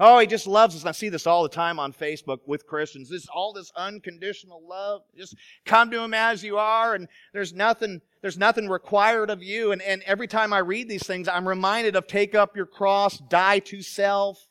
Oh, 0.00 0.20
he 0.20 0.26
just 0.26 0.46
loves 0.46 0.76
us. 0.76 0.86
I 0.86 0.92
see 0.92 1.08
this 1.08 1.26
all 1.26 1.42
the 1.42 1.48
time 1.48 1.80
on 1.80 1.92
Facebook 1.92 2.38
with 2.46 2.66
Christians. 2.66 3.10
This 3.10 3.26
all 3.26 3.52
this 3.52 3.72
unconditional 3.76 4.62
love. 4.66 5.02
Just 5.16 5.34
come 5.66 5.90
to 5.90 6.00
him 6.00 6.14
as 6.14 6.42
you 6.42 6.56
are, 6.56 6.94
and 6.94 7.08
there's 7.32 7.52
nothing, 7.52 8.00
there's 8.20 8.38
nothing 8.38 8.68
required 8.68 9.30
of 9.30 9.42
you. 9.42 9.72
And, 9.72 9.80
and 9.82 10.02
every 10.02 10.26
time 10.26 10.52
I 10.52 10.58
read 10.58 10.88
these 10.88 11.06
things, 11.06 11.28
I'm 11.28 11.46
reminded 11.46 11.96
of 11.96 12.06
take 12.06 12.34
up 12.34 12.56
your 12.56 12.66
cross, 12.66 13.18
die 13.18 13.60
to 13.60 13.82
self. 13.82 14.46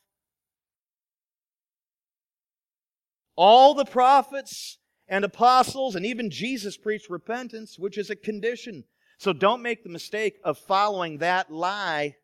All 3.36 3.74
the 3.74 3.84
prophets 3.84 4.78
and 5.06 5.24
apostles 5.24 5.94
and 5.94 6.04
even 6.04 6.30
Jesus 6.30 6.76
preached 6.76 7.10
repentance, 7.10 7.78
which 7.78 7.98
is 7.98 8.10
a 8.10 8.16
condition. 8.16 8.84
So 9.18 9.32
don't 9.32 9.62
make 9.62 9.82
the 9.82 9.90
mistake 9.90 10.38
of 10.44 10.58
following 10.58 11.18
that 11.18 11.50
lie. 11.52 12.16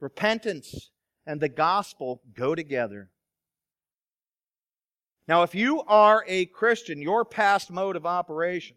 Repentance 0.00 0.90
and 1.26 1.40
the 1.40 1.48
gospel 1.48 2.22
go 2.34 2.54
together. 2.54 3.10
Now, 5.26 5.42
if 5.42 5.54
you 5.54 5.82
are 5.82 6.24
a 6.28 6.46
Christian, 6.46 7.00
your 7.00 7.24
past 7.24 7.70
mode 7.70 7.96
of 7.96 8.04
operation 8.04 8.76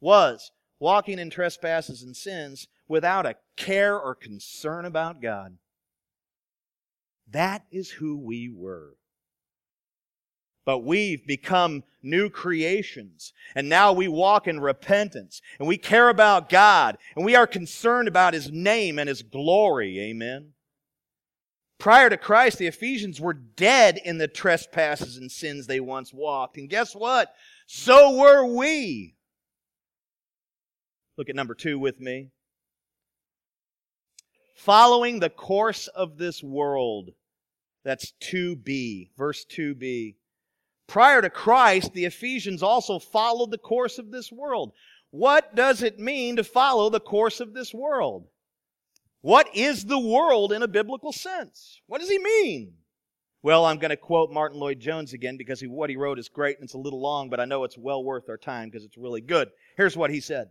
was 0.00 0.52
walking 0.80 1.18
in 1.18 1.30
trespasses 1.30 2.02
and 2.02 2.16
sins 2.16 2.68
without 2.86 3.26
a 3.26 3.36
care 3.56 3.98
or 3.98 4.14
concern 4.14 4.84
about 4.84 5.20
God. 5.20 5.56
That 7.30 7.64
is 7.70 7.90
who 7.90 8.16
we 8.16 8.48
were 8.48 8.98
but 10.68 10.80
we've 10.80 11.26
become 11.26 11.82
new 12.02 12.28
creations. 12.28 13.32
And 13.54 13.70
now 13.70 13.94
we 13.94 14.06
walk 14.06 14.46
in 14.46 14.60
repentance 14.60 15.40
and 15.58 15.66
we 15.66 15.78
care 15.78 16.10
about 16.10 16.50
God 16.50 16.98
and 17.16 17.24
we 17.24 17.34
are 17.34 17.46
concerned 17.46 18.06
about 18.06 18.34
His 18.34 18.52
name 18.52 18.98
and 18.98 19.08
His 19.08 19.22
glory. 19.22 19.98
Amen. 19.98 20.52
Prior 21.78 22.10
to 22.10 22.18
Christ, 22.18 22.58
the 22.58 22.66
Ephesians 22.66 23.18
were 23.18 23.32
dead 23.32 23.98
in 24.04 24.18
the 24.18 24.28
trespasses 24.28 25.16
and 25.16 25.32
sins 25.32 25.66
they 25.66 25.80
once 25.80 26.12
walked. 26.12 26.58
And 26.58 26.68
guess 26.68 26.94
what? 26.94 27.32
So 27.66 28.18
were 28.18 28.44
we. 28.44 29.14
Look 31.18 31.28
at 31.28 31.34
number 31.34 31.54
two 31.54 31.80
with 31.80 32.00
me. 32.00 32.28
Following 34.54 35.18
the 35.18 35.30
course 35.30 35.88
of 35.88 36.16
this 36.16 36.44
world. 36.44 37.10
That's 37.84 38.12
2b, 38.22 39.10
verse 39.16 39.44
2b. 39.44 40.14
Prior 40.86 41.20
to 41.20 41.28
Christ, 41.28 41.92
the 41.92 42.04
Ephesians 42.04 42.62
also 42.62 43.00
followed 43.00 43.50
the 43.50 43.58
course 43.58 43.98
of 43.98 44.12
this 44.12 44.30
world. 44.30 44.72
What 45.10 45.56
does 45.56 45.82
it 45.82 45.98
mean 45.98 46.36
to 46.36 46.44
follow 46.44 46.88
the 46.88 47.00
course 47.00 47.40
of 47.40 47.52
this 47.52 47.74
world? 47.74 48.28
What 49.20 49.48
is 49.56 49.86
the 49.86 49.98
world 49.98 50.52
in 50.52 50.62
a 50.62 50.68
biblical 50.68 51.12
sense? 51.12 51.80
What 51.86 52.00
does 52.00 52.10
he 52.10 52.18
mean? 52.18 52.74
Well, 53.42 53.64
I'm 53.64 53.78
going 53.78 53.90
to 53.90 53.96
quote 53.96 54.30
Martin 54.30 54.60
Lloyd 54.60 54.78
Jones 54.78 55.12
again 55.12 55.36
because 55.36 55.60
he, 55.60 55.66
what 55.66 55.90
he 55.90 55.96
wrote 55.96 56.18
is 56.18 56.28
great 56.28 56.58
and 56.58 56.64
it's 56.64 56.74
a 56.74 56.78
little 56.78 57.00
long, 57.00 57.28
but 57.28 57.40
I 57.40 57.44
know 57.44 57.64
it's 57.64 57.78
well 57.78 58.04
worth 58.04 58.28
our 58.28 58.36
time 58.36 58.68
because 58.68 58.84
it's 58.84 58.98
really 58.98 59.20
good. 59.20 59.48
Here's 59.76 59.96
what 59.96 60.10
he 60.10 60.20
said 60.20 60.50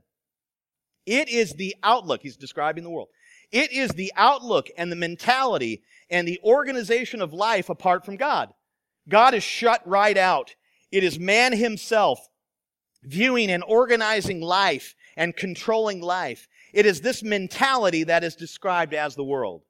It 1.08 1.30
is 1.30 1.53
the 1.53 1.74
outlook, 1.84 2.22
he's 2.22 2.36
describing 2.36 2.84
the 2.84 2.89
world. 2.89 3.08
It 3.49 3.72
is 3.72 3.91
the 3.91 4.12
outlook 4.18 4.68
and 4.78 4.91
the 4.91 4.97
mentality 4.97 5.82
and 6.10 6.28
the 6.28 6.39
organization 6.43 7.22
of 7.22 7.32
life 7.32 7.70
apart 7.70 8.05
from 8.05 8.18
God. 8.18 8.53
God 9.08 9.34
is 9.34 9.41
shut 9.41 9.82
right 9.88 10.18
out. 10.18 10.55
It 10.91 11.05
is 11.05 11.18
man 11.18 11.53
himself 11.53 12.20
viewing 13.03 13.49
and 13.49 13.64
organizing 13.66 14.41
life 14.41 14.95
and 15.16 15.34
controlling 15.34 16.01
life. 16.01 16.49
It 16.74 16.86
is 16.86 16.99
this 16.99 17.24
mentality 17.24 18.03
that 18.03 18.26
is 18.26 18.36
described 18.36 18.93
as 18.93 19.16
the 19.16 19.24
world. 19.24 19.62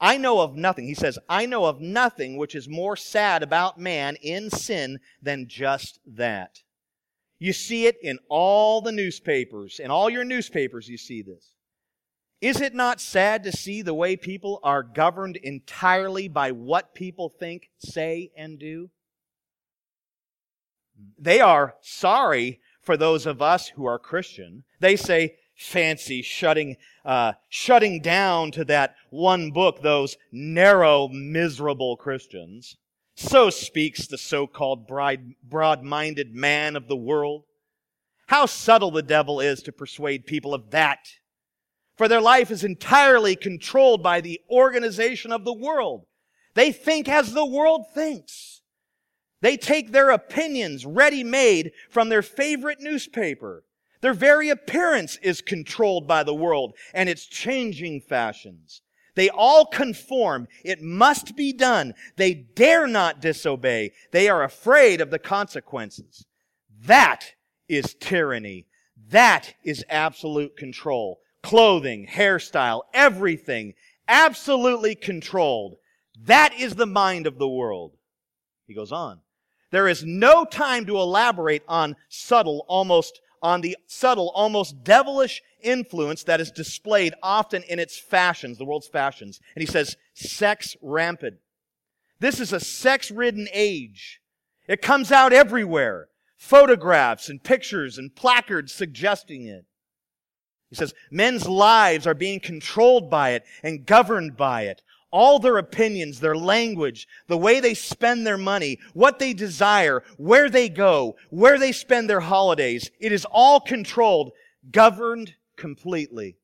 I 0.00 0.16
know 0.16 0.40
of 0.40 0.56
nothing, 0.56 0.86
he 0.86 0.94
says, 0.94 1.18
I 1.28 1.44
know 1.44 1.66
of 1.66 1.82
nothing 1.82 2.38
which 2.38 2.54
is 2.54 2.66
more 2.66 2.96
sad 2.96 3.42
about 3.42 3.78
man 3.78 4.16
in 4.22 4.50
sin 4.50 5.00
than 5.20 5.48
just 5.48 6.00
that. 6.06 6.62
You 7.38 7.52
see 7.52 7.86
it 7.86 7.98
in 8.02 8.18
all 8.28 8.80
the 8.80 8.92
newspapers. 8.92 9.78
In 9.78 9.90
all 9.90 10.08
your 10.08 10.24
newspapers, 10.24 10.88
you 10.88 10.96
see 10.96 11.22
this. 11.22 11.52
Is 12.40 12.60
it 12.60 12.74
not 12.74 13.00
sad 13.00 13.44
to 13.44 13.52
see 13.52 13.82
the 13.82 13.94
way 13.94 14.16
people 14.16 14.60
are 14.62 14.82
governed 14.82 15.36
entirely 15.36 16.28
by 16.28 16.52
what 16.52 16.94
people 16.94 17.28
think, 17.28 17.70
say, 17.78 18.30
and 18.36 18.58
do? 18.58 18.90
They 21.18 21.40
are 21.40 21.74
sorry 21.80 22.60
for 22.82 22.96
those 22.96 23.26
of 23.26 23.42
us 23.42 23.68
who 23.68 23.86
are 23.86 23.98
Christian. 23.98 24.64
They 24.80 24.96
say, 24.96 25.36
fancy 25.56 26.22
shutting, 26.22 26.76
uh, 27.04 27.32
shutting 27.48 28.00
down 28.00 28.50
to 28.52 28.64
that 28.66 28.94
one 29.10 29.50
book 29.50 29.82
those 29.82 30.16
narrow, 30.30 31.08
miserable 31.08 31.96
Christians. 31.96 32.76
So 33.18 33.48
speaks 33.48 34.06
the 34.06 34.18
so-called 34.18 34.86
broad-minded 34.86 36.34
man 36.34 36.76
of 36.76 36.86
the 36.86 36.96
world. 36.96 37.44
How 38.26 38.44
subtle 38.44 38.90
the 38.90 39.02
devil 39.02 39.40
is 39.40 39.62
to 39.62 39.72
persuade 39.72 40.26
people 40.26 40.52
of 40.52 40.70
that. 40.70 41.08
For 41.96 42.08
their 42.08 42.20
life 42.20 42.50
is 42.50 42.62
entirely 42.62 43.34
controlled 43.34 44.02
by 44.02 44.20
the 44.20 44.40
organization 44.50 45.32
of 45.32 45.46
the 45.46 45.54
world. 45.54 46.04
They 46.54 46.72
think 46.72 47.08
as 47.08 47.32
the 47.32 47.46
world 47.46 47.86
thinks. 47.94 48.60
They 49.40 49.56
take 49.56 49.92
their 49.92 50.10
opinions 50.10 50.84
ready-made 50.84 51.72
from 51.88 52.10
their 52.10 52.22
favorite 52.22 52.80
newspaper. 52.80 53.64
Their 54.02 54.14
very 54.14 54.50
appearance 54.50 55.16
is 55.22 55.40
controlled 55.40 56.06
by 56.06 56.22
the 56.22 56.34
world 56.34 56.74
and 56.92 57.08
its 57.08 57.24
changing 57.24 58.02
fashions. 58.02 58.82
They 59.16 59.30
all 59.30 59.66
conform. 59.66 60.46
It 60.62 60.82
must 60.82 61.34
be 61.34 61.52
done. 61.52 61.94
They 62.16 62.34
dare 62.34 62.86
not 62.86 63.20
disobey. 63.20 63.92
They 64.12 64.28
are 64.28 64.44
afraid 64.44 65.00
of 65.00 65.10
the 65.10 65.18
consequences. 65.18 66.26
That 66.84 67.32
is 67.68 67.94
tyranny. 67.94 68.66
That 69.08 69.54
is 69.64 69.84
absolute 69.88 70.56
control. 70.56 71.20
Clothing, 71.42 72.06
hairstyle, 72.06 72.82
everything 72.92 73.74
absolutely 74.06 74.94
controlled. 74.94 75.76
That 76.24 76.54
is 76.54 76.74
the 76.74 76.86
mind 76.86 77.26
of 77.26 77.38
the 77.38 77.48
world. 77.48 77.92
He 78.66 78.74
goes 78.74 78.92
on. 78.92 79.20
There 79.70 79.88
is 79.88 80.04
no 80.04 80.44
time 80.44 80.86
to 80.86 80.98
elaborate 80.98 81.62
on 81.68 81.96
subtle, 82.08 82.64
almost 82.68 83.20
on 83.42 83.60
the 83.60 83.76
subtle, 83.86 84.30
almost 84.34 84.84
devilish 84.84 85.42
influence 85.66 86.24
that 86.24 86.40
is 86.40 86.50
displayed 86.50 87.14
often 87.22 87.62
in 87.64 87.78
its 87.78 87.98
fashions, 87.98 88.58
the 88.58 88.64
world's 88.64 88.88
fashions. 88.88 89.40
And 89.54 89.60
he 89.60 89.66
says, 89.66 89.96
sex 90.14 90.76
rampant. 90.80 91.36
This 92.20 92.40
is 92.40 92.52
a 92.52 92.60
sex 92.60 93.10
ridden 93.10 93.48
age. 93.52 94.20
It 94.68 94.80
comes 94.80 95.12
out 95.12 95.32
everywhere. 95.32 96.08
Photographs 96.38 97.28
and 97.28 97.42
pictures 97.42 97.98
and 97.98 98.14
placards 98.14 98.72
suggesting 98.72 99.46
it. 99.46 99.64
He 100.70 100.76
says, 100.76 100.94
men's 101.10 101.48
lives 101.48 102.06
are 102.06 102.14
being 102.14 102.40
controlled 102.40 103.10
by 103.10 103.30
it 103.30 103.44
and 103.62 103.86
governed 103.86 104.36
by 104.36 104.62
it 104.62 104.82
all 105.16 105.38
their 105.38 105.56
opinions, 105.56 106.20
their 106.20 106.36
language, 106.36 107.08
the 107.26 107.38
way 107.38 107.58
they 107.58 107.72
spend 107.72 108.26
their 108.26 108.36
money, 108.36 108.78
what 108.92 109.18
they 109.18 109.32
desire, 109.32 110.02
where 110.18 110.50
they 110.50 110.68
go, 110.68 111.16
where 111.30 111.58
they 111.58 111.72
spend 111.72 112.10
their 112.10 112.20
holidays. 112.20 112.90
It 113.00 113.12
is 113.12 113.24
all 113.30 113.60
controlled, 113.60 114.32
governed 114.70 115.34
completely. 115.56 116.36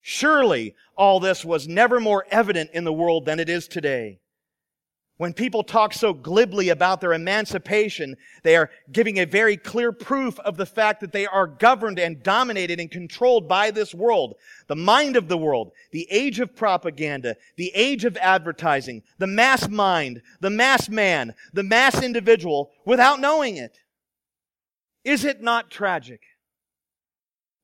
Surely 0.00 0.74
all 0.96 1.20
this 1.20 1.44
was 1.44 1.68
never 1.68 2.00
more 2.00 2.26
evident 2.30 2.70
in 2.72 2.84
the 2.84 2.92
world 2.92 3.24
than 3.24 3.38
it 3.38 3.48
is 3.48 3.68
today. 3.68 4.18
When 5.18 5.32
people 5.32 5.62
talk 5.62 5.92
so 5.92 6.12
glibly 6.12 6.70
about 6.70 7.00
their 7.00 7.12
emancipation, 7.12 8.16
they 8.42 8.56
are 8.56 8.70
giving 8.90 9.20
a 9.20 9.24
very 9.24 9.56
clear 9.56 9.92
proof 9.92 10.40
of 10.40 10.56
the 10.56 10.66
fact 10.66 11.00
that 11.00 11.12
they 11.12 11.26
are 11.26 11.46
governed 11.46 12.00
and 12.00 12.24
dominated 12.24 12.80
and 12.80 12.90
controlled 12.90 13.46
by 13.46 13.70
this 13.70 13.94
world. 13.94 14.34
The 14.66 14.74
mind 14.74 15.14
of 15.14 15.28
the 15.28 15.38
world, 15.38 15.70
the 15.92 16.08
age 16.10 16.40
of 16.40 16.56
propaganda, 16.56 17.36
the 17.54 17.70
age 17.72 18.04
of 18.04 18.16
advertising, 18.16 19.04
the 19.18 19.28
mass 19.28 19.68
mind, 19.68 20.22
the 20.40 20.50
mass 20.50 20.88
man, 20.88 21.34
the 21.52 21.62
mass 21.62 22.02
individual 22.02 22.72
without 22.84 23.20
knowing 23.20 23.58
it. 23.58 23.78
Is 25.04 25.24
it 25.24 25.40
not 25.40 25.70
tragic? 25.70 26.22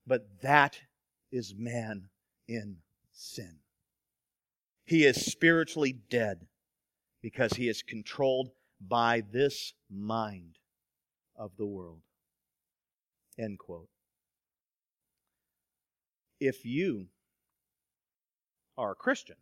But 0.09 0.41
that 0.41 0.79
is 1.31 1.55
man 1.55 2.09
in 2.49 2.79
sin. 3.13 3.59
He 4.87 5.05
is 5.05 5.27
spiritually 5.27 5.93
dead 5.93 6.47
because 7.21 7.53
he 7.53 7.69
is 7.69 7.83
controlled 7.83 8.49
by 8.81 9.23
this 9.31 9.75
mind 9.91 10.57
of 11.37 11.51
the 11.59 11.67
world. 11.67 12.01
End 13.39 13.59
quote. 13.59 13.91
If 16.41 16.65
you 16.65 17.09
are 18.79 18.93
a 18.93 18.97
Christian, 18.97 19.37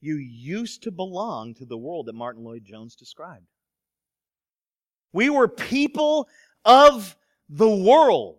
you 0.00 0.16
used 0.16 0.82
to 0.84 0.90
belong 0.90 1.54
to 1.54 1.66
the 1.66 1.76
world 1.76 2.06
that 2.06 2.14
Martin 2.14 2.42
Lloyd-Jones 2.42 2.96
described. 2.96 3.46
We 5.12 5.28
were 5.28 5.46
people 5.46 6.28
of 6.64 7.16
the 7.50 7.68
world. 7.68 8.38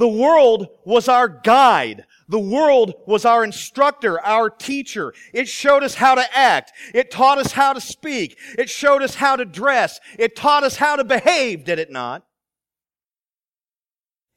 The 0.00 0.08
world 0.08 0.68
was 0.86 1.10
our 1.10 1.28
guide. 1.28 2.06
The 2.26 2.38
world 2.38 2.94
was 3.06 3.26
our 3.26 3.44
instructor, 3.44 4.18
our 4.24 4.48
teacher. 4.48 5.12
It 5.34 5.46
showed 5.46 5.82
us 5.82 5.96
how 5.96 6.14
to 6.14 6.24
act. 6.34 6.72
It 6.94 7.10
taught 7.10 7.36
us 7.36 7.52
how 7.52 7.74
to 7.74 7.82
speak. 7.82 8.38
It 8.56 8.70
showed 8.70 9.02
us 9.02 9.16
how 9.16 9.36
to 9.36 9.44
dress. 9.44 10.00
It 10.18 10.34
taught 10.34 10.64
us 10.64 10.76
how 10.76 10.96
to 10.96 11.04
behave, 11.04 11.64
did 11.66 11.78
it 11.78 11.90
not? 11.90 12.24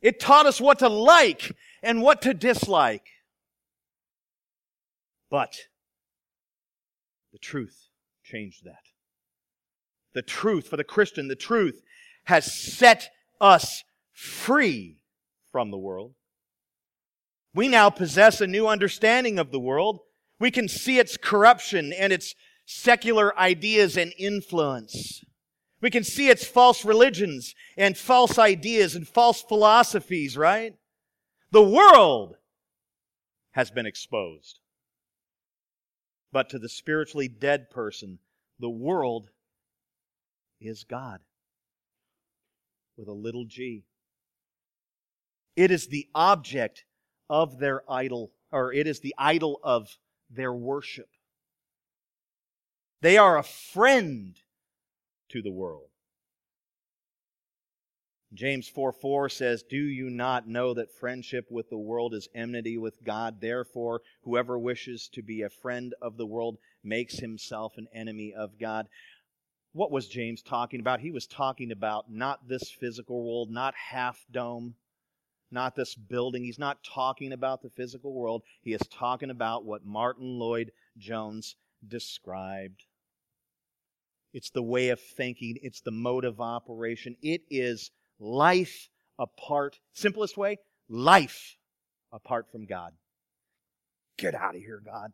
It 0.02 0.20
taught 0.20 0.48
us 0.48 0.60
what 0.60 0.80
to 0.80 0.90
like 0.90 1.56
and 1.82 2.02
what 2.02 2.22
to 2.24 2.34
dislike. 2.34 3.08
But 5.30 5.56
the 7.32 7.40
truth 7.40 7.88
changed 8.22 8.66
that. 8.66 8.84
The 10.14 10.24
truth, 10.24 10.68
for 10.68 10.76
the 10.76 10.84
Christian, 10.84 11.30
the 11.30 11.38
truth 11.38 11.82
has 12.26 12.52
set 12.52 13.12
us 13.40 13.86
free 14.12 14.98
from 15.54 15.72
the 15.72 15.78
world. 15.78 16.16
We 17.54 17.68
now 17.70 17.92
possess 17.92 18.42
a 18.42 18.48
new 18.48 18.68
understanding 18.68 19.38
of 19.38 19.52
the 19.52 19.60
world. 19.60 20.00
We 20.40 20.50
can 20.50 20.68
see 20.68 20.98
its 20.98 21.16
corruption 21.16 21.94
and 21.94 22.12
its 22.12 22.34
secular 22.66 23.38
ideas 23.38 23.96
and 23.96 24.12
influence. 24.18 25.24
We 25.80 25.92
can 25.92 26.04
see 26.04 26.30
its 26.30 26.44
false 26.44 26.84
religions 26.84 27.54
and 27.78 27.96
false 27.96 28.40
ideas 28.40 28.96
and 28.96 29.08
false 29.08 29.44
philosophies, 29.44 30.36
right? 30.36 30.74
The 31.52 31.62
world 31.62 32.38
has 33.52 33.70
been 33.70 33.86
exposed. 33.86 34.60
But 36.32 36.50
to 36.50 36.58
the 36.58 36.70
spiritually 36.70 37.28
dead 37.28 37.70
person, 37.70 38.18
the 38.60 38.72
world 38.72 39.30
is 40.60 40.84
God 40.84 41.20
with 42.98 43.08
a 43.08 43.14
little 43.14 43.46
g. 43.46 43.84
It 45.56 45.72
is 45.72 45.88
the 45.88 46.08
object 46.16 46.86
of 47.30 47.60
their 47.60 47.90
idol, 47.90 48.32
or 48.52 48.74
it 48.74 48.88
is 48.88 49.00
the 49.00 49.16
idol 49.18 49.60
of 49.64 49.98
their 50.30 50.54
worship. 50.54 51.10
They 53.02 53.18
are 53.18 53.38
a 53.38 53.44
friend 53.44 54.36
to 55.30 55.42
the 55.42 55.52
world. 55.52 55.90
James 58.34 58.68
4 58.68 58.92
4 58.94 59.30
says, 59.30 59.62
Do 59.62 59.78
you 59.78 60.10
not 60.10 60.48
know 60.48 60.74
that 60.74 60.92
friendship 60.92 61.46
with 61.52 61.70
the 61.70 61.78
world 61.78 62.16
is 62.16 62.28
enmity 62.34 62.78
with 62.78 63.04
God? 63.04 63.42
Therefore, 63.42 64.02
whoever 64.24 64.58
wishes 64.58 65.08
to 65.10 65.22
be 65.22 65.44
a 65.44 65.50
friend 65.50 65.94
of 66.02 66.18
the 66.18 66.26
world 66.26 66.58
makes 66.84 67.20
himself 67.20 67.74
an 67.78 67.88
enemy 67.94 68.34
of 68.34 68.58
God. 68.60 68.88
What 69.74 69.92
was 69.92 70.08
James 70.08 70.42
talking 70.42 70.80
about? 70.80 71.02
He 71.02 71.12
was 71.12 71.28
talking 71.28 71.72
about 71.72 72.10
not 72.10 72.48
this 72.48 72.72
physical 72.72 73.24
world, 73.24 73.52
not 73.52 73.76
half 73.76 74.26
dome, 74.32 74.76
not 75.54 75.76
this 75.76 75.96
building. 75.96 76.44
He's 76.44 76.60
not 76.60 76.84
talking 76.84 77.32
about 77.32 77.62
the 77.62 77.70
physical 77.70 78.14
world. 78.14 78.44
He 78.62 78.74
is 78.74 78.82
talking 78.92 79.30
about 79.30 79.66
what 79.66 79.86
Martin 79.86 80.40
Lloyd 80.40 80.72
Jones 80.98 81.56
described. 81.88 82.84
It's 84.34 84.50
the 84.50 84.64
way 84.64 84.90
of 84.90 85.00
thinking, 85.00 85.58
it's 85.62 85.82
the 85.82 85.92
mode 85.92 86.26
of 86.26 86.42
operation. 86.42 87.16
It 87.22 87.42
is 87.50 87.92
life 88.20 88.90
apart, 89.20 89.80
simplest 89.94 90.38
way, 90.38 90.58
life 90.90 91.58
apart 92.12 92.52
from 92.52 92.66
God. 92.66 92.94
Get 94.18 94.34
out 94.34 94.56
of 94.56 94.62
here, 94.62 94.82
God. 94.84 95.12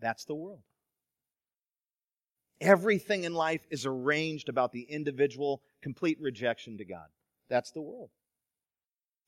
That's 0.00 0.24
the 0.24 0.34
world. 0.34 0.62
Everything 2.60 3.24
in 3.24 3.34
life 3.34 3.66
is 3.70 3.84
arranged 3.84 4.48
about 4.48 4.72
the 4.72 4.82
individual 4.82 5.60
complete 5.82 6.18
rejection 6.20 6.78
to 6.78 6.84
God. 6.84 7.06
That's 7.48 7.72
the 7.72 7.82
world. 7.82 8.10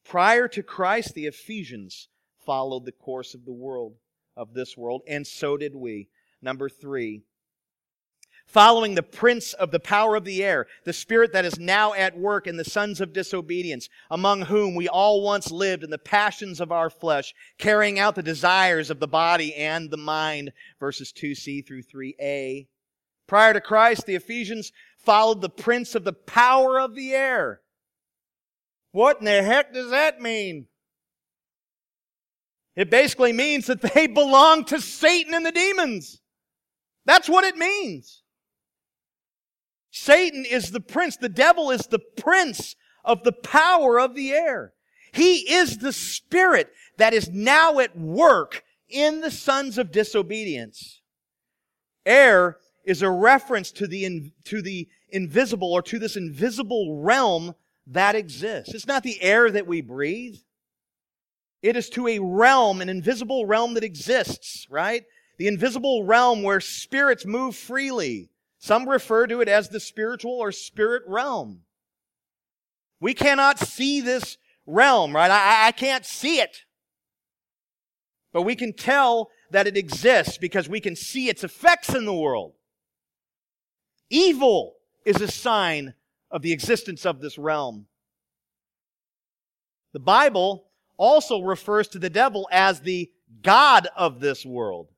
Prior 0.08 0.46
to 0.48 0.62
Christ, 0.62 1.14
the 1.14 1.26
Ephesians 1.26 2.08
followed 2.44 2.84
the 2.84 2.92
course 2.92 3.34
of 3.34 3.44
the 3.44 3.52
world, 3.52 3.96
of 4.36 4.54
this 4.54 4.76
world, 4.76 5.02
and 5.08 5.26
so 5.26 5.56
did 5.56 5.74
we. 5.74 6.08
Number 6.40 6.68
three, 6.68 7.22
following 8.46 8.94
the 8.94 9.02
prince 9.02 9.52
of 9.52 9.72
the 9.72 9.80
power 9.80 10.14
of 10.14 10.24
the 10.24 10.44
air, 10.44 10.68
the 10.84 10.92
spirit 10.92 11.32
that 11.32 11.44
is 11.44 11.58
now 11.58 11.92
at 11.92 12.16
work 12.16 12.46
in 12.46 12.56
the 12.56 12.64
sons 12.64 13.00
of 13.00 13.12
disobedience, 13.12 13.88
among 14.08 14.42
whom 14.42 14.76
we 14.76 14.88
all 14.88 15.22
once 15.22 15.50
lived 15.50 15.82
in 15.82 15.90
the 15.90 15.98
passions 15.98 16.60
of 16.60 16.70
our 16.70 16.88
flesh, 16.88 17.34
carrying 17.58 17.98
out 17.98 18.14
the 18.14 18.22
desires 18.22 18.90
of 18.90 19.00
the 19.00 19.08
body 19.08 19.52
and 19.56 19.90
the 19.90 19.96
mind. 19.96 20.52
Verses 20.78 21.12
2c 21.12 21.66
through 21.66 21.82
3a. 21.82 22.68
Prior 23.26 23.52
to 23.52 23.60
Christ, 23.60 24.06
the 24.06 24.14
Ephesians 24.14 24.70
followed 24.98 25.40
the 25.40 25.48
prince 25.48 25.96
of 25.96 26.04
the 26.04 26.12
power 26.12 26.78
of 26.78 26.94
the 26.94 27.12
air. 27.12 27.60
What 28.96 29.18
in 29.18 29.26
the 29.26 29.42
heck 29.42 29.74
does 29.74 29.90
that 29.90 30.22
mean? 30.22 30.68
It 32.74 32.88
basically 32.88 33.34
means 33.34 33.66
that 33.66 33.82
they 33.82 34.06
belong 34.06 34.64
to 34.64 34.80
Satan 34.80 35.34
and 35.34 35.44
the 35.44 35.52
demons. 35.52 36.22
That's 37.04 37.28
what 37.28 37.44
it 37.44 37.58
means. 37.58 38.22
Satan 39.90 40.46
is 40.46 40.70
the 40.70 40.80
prince. 40.80 41.18
The 41.18 41.28
devil 41.28 41.70
is 41.70 41.82
the 41.82 41.98
prince 41.98 42.74
of 43.04 43.22
the 43.22 43.32
power 43.32 44.00
of 44.00 44.14
the 44.14 44.32
air. 44.32 44.72
He 45.12 45.52
is 45.52 45.76
the 45.76 45.92
spirit 45.92 46.70
that 46.96 47.12
is 47.12 47.28
now 47.28 47.78
at 47.80 47.98
work 47.98 48.64
in 48.88 49.20
the 49.20 49.30
sons 49.30 49.76
of 49.76 49.92
disobedience. 49.92 51.02
Air 52.06 52.56
is 52.82 53.02
a 53.02 53.10
reference 53.10 53.72
to 53.72 53.86
the, 53.86 54.06
in, 54.06 54.32
to 54.44 54.62
the 54.62 54.88
invisible 55.10 55.70
or 55.74 55.82
to 55.82 55.98
this 55.98 56.16
invisible 56.16 57.02
realm 57.02 57.54
that 57.86 58.14
exists. 58.14 58.74
It's 58.74 58.86
not 58.86 59.02
the 59.02 59.20
air 59.22 59.50
that 59.50 59.66
we 59.66 59.80
breathe. 59.80 60.36
It 61.62 61.76
is 61.76 61.88
to 61.90 62.08
a 62.08 62.18
realm, 62.18 62.80
an 62.80 62.88
invisible 62.88 63.46
realm 63.46 63.74
that 63.74 63.84
exists, 63.84 64.66
right? 64.70 65.04
The 65.38 65.48
invisible 65.48 66.04
realm 66.04 66.42
where 66.42 66.60
spirits 66.60 67.24
move 67.24 67.56
freely. 67.56 68.30
Some 68.58 68.88
refer 68.88 69.26
to 69.26 69.40
it 69.40 69.48
as 69.48 69.68
the 69.68 69.80
spiritual 69.80 70.32
or 70.32 70.52
spirit 70.52 71.02
realm. 71.06 71.62
We 73.00 73.14
cannot 73.14 73.58
see 73.58 74.00
this 74.00 74.38
realm, 74.66 75.14
right? 75.14 75.30
I, 75.30 75.68
I 75.68 75.72
can't 75.72 76.04
see 76.04 76.40
it. 76.40 76.64
But 78.32 78.42
we 78.42 78.56
can 78.56 78.72
tell 78.72 79.30
that 79.50 79.66
it 79.66 79.76
exists 79.76 80.38
because 80.38 80.68
we 80.68 80.80
can 80.80 80.96
see 80.96 81.28
its 81.28 81.44
effects 81.44 81.94
in 81.94 82.04
the 82.04 82.14
world. 82.14 82.54
Evil 84.10 84.74
is 85.04 85.20
a 85.20 85.28
sign 85.28 85.94
of 86.30 86.42
the 86.42 86.52
existence 86.52 87.06
of 87.06 87.20
this 87.20 87.38
realm. 87.38 87.86
The 89.92 90.00
Bible 90.00 90.66
also 90.96 91.40
refers 91.40 91.88
to 91.88 91.98
the 91.98 92.10
devil 92.10 92.48
as 92.50 92.80
the 92.80 93.10
God 93.42 93.88
of 93.96 94.20
this 94.20 94.44
world. 94.44 94.88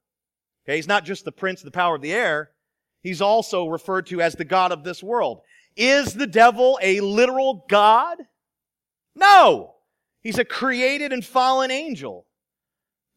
Okay, 0.64 0.76
he's 0.76 0.88
not 0.88 1.04
just 1.04 1.24
the 1.24 1.32
prince 1.32 1.62
the 1.62 1.70
power 1.70 1.94
of 1.94 2.02
the 2.02 2.12
air, 2.12 2.50
he's 3.02 3.22
also 3.22 3.68
referred 3.68 4.06
to 4.06 4.20
as 4.20 4.34
the 4.34 4.44
God 4.44 4.72
of 4.72 4.84
this 4.84 5.02
world. 5.02 5.40
Is 5.76 6.12
the 6.12 6.26
devil 6.26 6.78
a 6.82 7.00
literal 7.00 7.64
God? 7.68 8.18
No! 9.14 9.74
He's 10.20 10.38
a 10.38 10.44
created 10.44 11.12
and 11.12 11.24
fallen 11.24 11.70
angel. 11.70 12.26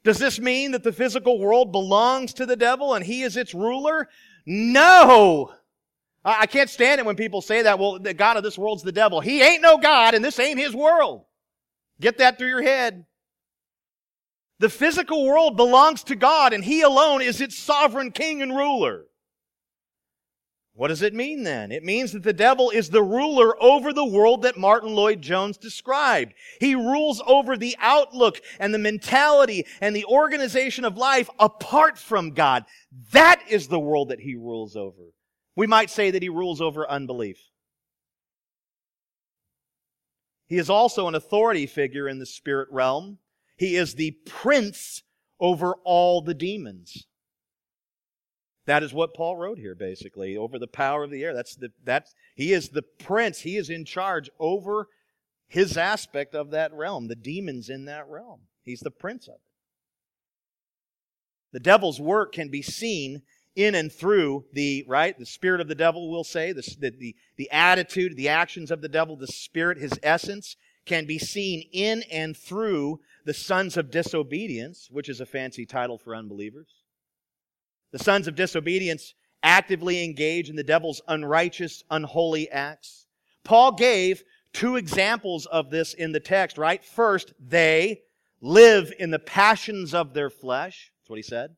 Does 0.03 0.17
this 0.17 0.39
mean 0.39 0.71
that 0.71 0.83
the 0.83 0.93
physical 0.93 1.39
world 1.39 1.71
belongs 1.71 2.33
to 2.35 2.45
the 2.45 2.55
devil 2.55 2.93
and 2.93 3.05
he 3.05 3.23
is 3.23 3.37
its 3.37 3.53
ruler? 3.53 4.07
No! 4.45 5.53
I 6.23 6.45
can't 6.45 6.69
stand 6.69 6.99
it 6.99 7.05
when 7.05 7.15
people 7.15 7.41
say 7.41 7.63
that, 7.63 7.79
well, 7.79 7.97
the 7.97 8.13
God 8.13 8.37
of 8.37 8.43
this 8.43 8.57
world's 8.57 8.83
the 8.83 8.91
devil. 8.91 9.21
He 9.21 9.41
ain't 9.41 9.63
no 9.63 9.77
God 9.77 10.13
and 10.13 10.23
this 10.23 10.39
ain't 10.39 10.59
his 10.59 10.75
world. 10.75 11.25
Get 11.99 12.19
that 12.19 12.37
through 12.37 12.49
your 12.49 12.61
head. 12.61 13.05
The 14.59 14.69
physical 14.69 15.25
world 15.25 15.57
belongs 15.57 16.03
to 16.05 16.15
God 16.15 16.53
and 16.53 16.63
he 16.63 16.83
alone 16.83 17.23
is 17.23 17.41
its 17.41 17.57
sovereign 17.57 18.11
king 18.11 18.43
and 18.43 18.55
ruler. 18.55 19.05
What 20.73 20.87
does 20.87 21.01
it 21.01 21.13
mean 21.13 21.43
then? 21.43 21.71
It 21.71 21.83
means 21.83 22.11
that 22.11 22.23
the 22.23 22.33
devil 22.33 22.69
is 22.69 22.89
the 22.89 23.03
ruler 23.03 23.61
over 23.61 23.91
the 23.91 24.05
world 24.05 24.43
that 24.43 24.57
Martin 24.57 24.95
Lloyd-Jones 24.95 25.57
described. 25.57 26.33
He 26.59 26.75
rules 26.75 27.21
over 27.25 27.57
the 27.57 27.75
outlook 27.79 28.39
and 28.59 28.73
the 28.73 28.79
mentality 28.79 29.65
and 29.81 29.95
the 29.95 30.05
organization 30.05 30.85
of 30.85 30.97
life 30.97 31.29
apart 31.39 31.97
from 31.97 32.31
God. 32.31 32.65
That 33.11 33.41
is 33.49 33.67
the 33.67 33.79
world 33.79 34.09
that 34.09 34.21
he 34.21 34.35
rules 34.35 34.75
over. 34.75 35.11
We 35.55 35.67
might 35.67 35.89
say 35.89 36.11
that 36.11 36.23
he 36.23 36.29
rules 36.29 36.61
over 36.61 36.89
unbelief. 36.89 37.37
He 40.47 40.57
is 40.57 40.69
also 40.69 41.07
an 41.07 41.15
authority 41.15 41.65
figure 41.65 42.07
in 42.07 42.19
the 42.19 42.25
spirit 42.25 42.67
realm. 42.71 43.19
He 43.57 43.75
is 43.75 43.95
the 43.95 44.11
prince 44.25 45.03
over 45.39 45.75
all 45.83 46.21
the 46.21 46.33
demons. 46.33 47.07
That 48.65 48.83
is 48.83 48.93
what 48.93 49.13
Paul 49.13 49.37
wrote 49.37 49.57
here, 49.57 49.75
basically, 49.75 50.37
over 50.37 50.59
the 50.59 50.67
power 50.67 51.03
of 51.03 51.11
the 51.11 51.23
air. 51.23 51.33
That's 51.33 51.55
the, 51.55 51.69
that's, 51.83 52.13
he 52.35 52.53
is 52.53 52.69
the 52.69 52.83
prince. 52.83 53.39
He 53.39 53.57
is 53.57 53.69
in 53.69 53.85
charge 53.85 54.29
over 54.39 54.87
his 55.47 55.77
aspect 55.77 56.35
of 56.35 56.51
that 56.51 56.73
realm, 56.73 57.07
the 57.07 57.15
demons 57.15 57.69
in 57.69 57.85
that 57.85 58.07
realm. 58.07 58.41
He's 58.63 58.79
the 58.81 58.91
prince 58.91 59.27
of 59.27 59.35
it. 59.35 59.41
The 61.53 61.59
devil's 61.59 61.99
work 61.99 62.33
can 62.33 62.49
be 62.49 62.61
seen 62.61 63.23
in 63.55 63.75
and 63.75 63.91
through 63.91 64.45
the, 64.53 64.85
right, 64.87 65.17
the 65.17 65.25
spirit 65.25 65.61
of 65.61 65.67
the 65.67 65.75
devil, 65.75 66.09
we'll 66.09 66.23
say, 66.23 66.53
the, 66.53 66.63
the, 66.79 67.15
the 67.35 67.51
attitude, 67.51 68.15
the 68.15 68.29
actions 68.29 68.71
of 68.71 68.81
the 68.81 68.89
devil, 68.89 69.15
the 69.15 69.27
spirit, 69.27 69.77
his 69.77 69.93
essence, 70.03 70.55
can 70.85 71.05
be 71.05 71.19
seen 71.19 71.67
in 71.71 72.03
and 72.11 72.35
through 72.35 72.99
the 73.25 73.33
sons 73.33 73.77
of 73.77 73.91
disobedience, 73.91 74.87
which 74.89 75.09
is 75.09 75.21
a 75.21 75.25
fancy 75.25 75.65
title 75.65 75.97
for 75.97 76.15
unbelievers. 76.15 76.69
The 77.91 77.99
sons 77.99 78.27
of 78.27 78.35
disobedience 78.35 79.13
actively 79.43 80.03
engage 80.03 80.49
in 80.49 80.55
the 80.55 80.63
devil's 80.63 81.01
unrighteous, 81.07 81.83
unholy 81.89 82.49
acts. 82.49 83.05
Paul 83.43 83.73
gave 83.73 84.23
two 84.53 84.75
examples 84.75 85.45
of 85.45 85.69
this 85.69 85.93
in 85.93 86.11
the 86.11 86.19
text, 86.19 86.57
right? 86.57 86.83
First, 86.83 87.33
they 87.39 88.01
live 88.41 88.93
in 88.97 89.11
the 89.11 89.19
passions 89.19 89.93
of 89.93 90.13
their 90.13 90.29
flesh. 90.29 90.91
That's 90.99 91.09
what 91.09 91.17
he 91.17 91.23
said. 91.23 91.55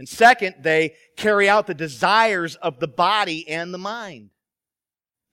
And 0.00 0.08
second, 0.08 0.54
they 0.62 0.94
carry 1.18 1.46
out 1.46 1.66
the 1.66 1.74
desires 1.74 2.56
of 2.56 2.80
the 2.80 2.88
body 2.88 3.46
and 3.46 3.72
the 3.72 3.76
mind. 3.76 4.30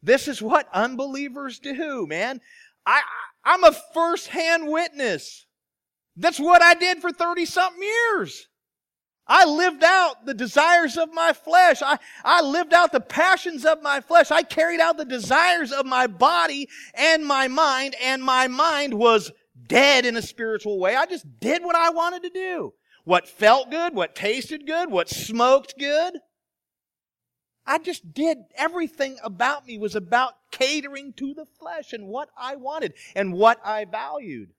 This 0.03 0.27
is 0.27 0.41
what 0.41 0.67
unbelievers 0.73 1.59
do, 1.59 2.05
man. 2.05 2.41
I, 2.85 3.01
I'm 3.45 3.63
a 3.63 3.71
first-hand 3.93 4.67
witness. 4.67 5.45
That's 6.17 6.37
what 6.37 6.61
I 6.61 6.73
did 6.73 6.99
for 6.99 7.13
30 7.13 7.45
something 7.45 7.81
years. 7.81 8.49
I 9.25 9.45
lived 9.45 9.85
out 9.85 10.25
the 10.25 10.33
desires 10.33 10.97
of 10.97 11.13
my 11.13 11.31
flesh. 11.31 11.81
I, 11.81 11.97
I 12.25 12.41
lived 12.41 12.73
out 12.73 12.91
the 12.91 12.99
passions 12.99 13.63
of 13.63 13.81
my 13.81 14.01
flesh. 14.01 14.31
I 14.31 14.43
carried 14.43 14.81
out 14.81 14.97
the 14.97 15.05
desires 15.05 15.71
of 15.71 15.85
my 15.85 16.07
body 16.07 16.67
and 16.93 17.25
my 17.25 17.47
mind, 17.47 17.95
and 18.03 18.21
my 18.21 18.49
mind 18.49 18.93
was 18.93 19.31
dead 19.65 20.05
in 20.05 20.17
a 20.17 20.21
spiritual 20.21 20.77
way. 20.77 20.97
I 20.97 21.05
just 21.05 21.39
did 21.39 21.63
what 21.63 21.77
I 21.77 21.91
wanted 21.91 22.23
to 22.23 22.29
do 22.31 22.73
what 23.07 23.25
felt 23.25 23.71
good, 23.71 23.95
what 23.95 24.15
tasted 24.15 24.67
good, 24.67 24.91
what 24.91 25.07
smoked 25.07 25.75
good. 25.79 26.15
I 27.65 27.77
just 27.77 28.13
did 28.13 28.39
everything 28.53 29.15
about 29.23 29.65
me 29.65 29.77
was 29.77 29.95
about 29.95 30.33
catering 30.51 31.13
to 31.13 31.33
the 31.33 31.45
flesh 31.57 31.93
and 31.93 32.09
what 32.09 32.27
I 32.37 32.57
wanted 32.57 32.95
and 33.15 33.31
what 33.31 33.65
I 33.65 33.85
valued. 33.85 34.49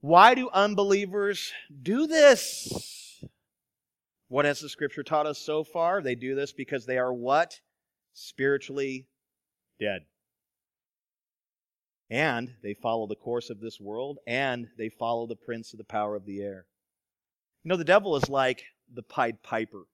Why 0.00 0.34
do 0.34 0.50
unbelievers 0.50 1.52
do 1.80 2.08
this? 2.08 3.22
What 4.26 4.44
has 4.44 4.58
the 4.58 4.68
scripture 4.68 5.04
taught 5.04 5.26
us 5.26 5.38
so 5.38 5.62
far? 5.62 6.02
They 6.02 6.16
do 6.16 6.34
this 6.34 6.52
because 6.52 6.84
they 6.84 6.98
are 6.98 7.14
what? 7.14 7.60
Spiritually 8.12 9.06
dead 9.78 10.00
and 12.10 12.54
they 12.62 12.74
follow 12.74 13.06
the 13.06 13.16
course 13.16 13.50
of 13.50 13.60
this 13.60 13.80
world, 13.80 14.18
and 14.26 14.68
they 14.76 14.88
follow 14.88 15.26
the 15.26 15.36
prince 15.36 15.72
of 15.72 15.78
the 15.78 15.84
power 15.84 16.14
of 16.14 16.26
the 16.26 16.42
air. 16.42 16.66
You 17.62 17.70
know, 17.70 17.76
the 17.76 17.84
devil 17.84 18.16
is 18.16 18.28
like 18.28 18.64
the 18.92 19.02
Pied 19.02 19.42
Piper. 19.42 19.84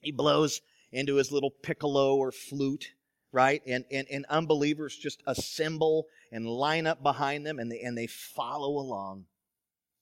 He 0.00 0.12
blows 0.12 0.60
into 0.92 1.16
his 1.16 1.32
little 1.32 1.50
piccolo 1.50 2.16
or 2.16 2.30
flute, 2.30 2.92
right? 3.32 3.62
And, 3.66 3.84
and, 3.90 4.06
and 4.10 4.26
unbelievers 4.28 4.96
just 4.96 5.22
assemble 5.26 6.06
and 6.30 6.46
line 6.46 6.86
up 6.86 7.02
behind 7.02 7.46
them, 7.46 7.58
and 7.58 7.72
they, 7.72 7.80
and 7.80 7.96
they 7.96 8.06
follow 8.06 8.78
along. 8.78 9.24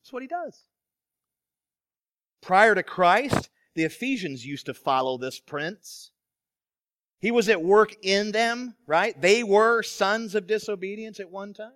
That's 0.03 0.13
what 0.13 0.23
he 0.23 0.29
does. 0.29 0.65
Prior 2.41 2.75
to 2.75 2.83
Christ, 2.83 3.49
the 3.75 3.85
Ephesians 3.85 4.45
used 4.45 4.67
to 4.67 4.75
follow 4.75 5.17
this 5.17 5.39
prince. 5.39 6.11
He 7.23 7.31
was 7.31 7.49
at 7.49 7.63
work 7.63 7.95
in 8.03 8.33
them, 8.33 8.75
right? 8.85 9.19
They 9.19 9.45
were 9.45 9.85
sons 9.85 10.35
of 10.35 10.49
disobedience 10.49 11.21
at 11.21 11.31
one 11.31 11.55
time. 11.55 11.71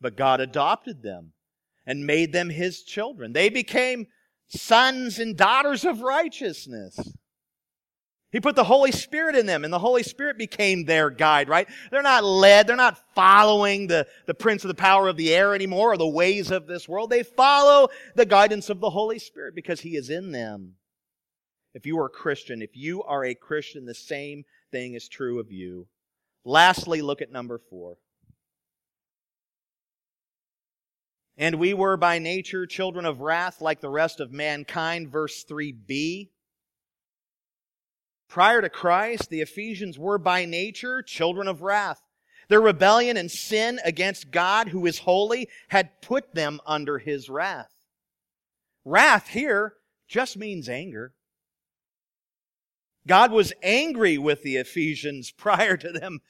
But 0.00 0.16
God 0.16 0.40
adopted 0.40 1.02
them 1.02 1.34
and 1.86 2.06
made 2.06 2.32
them 2.32 2.48
his 2.48 2.82
children. 2.82 3.34
They 3.34 3.50
became 3.50 4.06
sons 4.48 5.18
and 5.18 5.36
daughters 5.36 5.84
of 5.84 6.00
righteousness. 6.00 6.98
He 8.32 8.40
put 8.40 8.56
the 8.56 8.64
Holy 8.64 8.90
Spirit 8.90 9.36
in 9.36 9.44
them, 9.44 9.64
and 9.64 9.72
the 9.72 9.78
Holy 9.78 10.02
Spirit 10.02 10.38
became 10.38 10.86
their 10.86 11.10
guide, 11.10 11.50
right? 11.50 11.68
They're 11.90 12.02
not 12.02 12.24
led, 12.24 12.66
they're 12.66 12.74
not 12.74 12.98
following 13.14 13.86
the, 13.86 14.06
the 14.26 14.34
prince 14.34 14.64
of 14.64 14.68
the 14.68 14.74
power 14.74 15.08
of 15.08 15.18
the 15.18 15.32
air 15.34 15.54
anymore 15.54 15.92
or 15.92 15.98
the 15.98 16.08
ways 16.08 16.50
of 16.50 16.66
this 16.66 16.88
world. 16.88 17.10
They 17.10 17.22
follow 17.22 17.88
the 18.16 18.26
guidance 18.26 18.70
of 18.70 18.80
the 18.80 18.90
Holy 18.90 19.18
Spirit 19.18 19.54
because 19.54 19.82
He 19.82 19.94
is 19.94 20.08
in 20.08 20.32
them. 20.32 20.76
If 21.74 21.86
you 21.86 21.98
are 21.98 22.06
a 22.06 22.10
Christian, 22.10 22.62
if 22.62 22.76
you 22.76 23.02
are 23.02 23.24
a 23.24 23.34
Christian, 23.34 23.84
the 23.84 23.94
same 23.94 24.44
thing 24.70 24.94
is 24.94 25.08
true 25.08 25.40
of 25.40 25.50
you. 25.50 25.88
Lastly, 26.44 27.02
look 27.02 27.20
at 27.20 27.32
number 27.32 27.58
four. 27.58 27.96
And 31.36 31.56
we 31.56 31.74
were 31.74 31.96
by 31.96 32.20
nature 32.20 32.64
children 32.64 33.04
of 33.04 33.20
wrath 33.20 33.60
like 33.60 33.80
the 33.80 33.90
rest 33.90 34.20
of 34.20 34.30
mankind, 34.30 35.10
verse 35.10 35.44
3b. 35.50 36.30
Prior 38.28 38.62
to 38.62 38.68
Christ, 38.68 39.30
the 39.30 39.40
Ephesians 39.40 39.98
were 39.98 40.18
by 40.18 40.44
nature 40.44 41.02
children 41.02 41.48
of 41.48 41.62
wrath. 41.62 42.00
Their 42.48 42.60
rebellion 42.60 43.16
and 43.16 43.30
sin 43.30 43.80
against 43.84 44.30
God, 44.30 44.68
who 44.68 44.86
is 44.86 44.98
holy, 44.98 45.48
had 45.68 46.02
put 46.02 46.34
them 46.34 46.60
under 46.66 46.98
his 46.98 47.28
wrath. 47.28 47.72
Wrath 48.84 49.28
here 49.28 49.74
just 50.06 50.36
means 50.36 50.68
anger. 50.68 51.14
God 53.06 53.32
was 53.32 53.52
angry 53.62 54.18
with 54.18 54.42
the 54.42 54.56
Ephesians 54.56 55.30
prior 55.36 55.76
to 55.76 55.92
them 55.92 56.20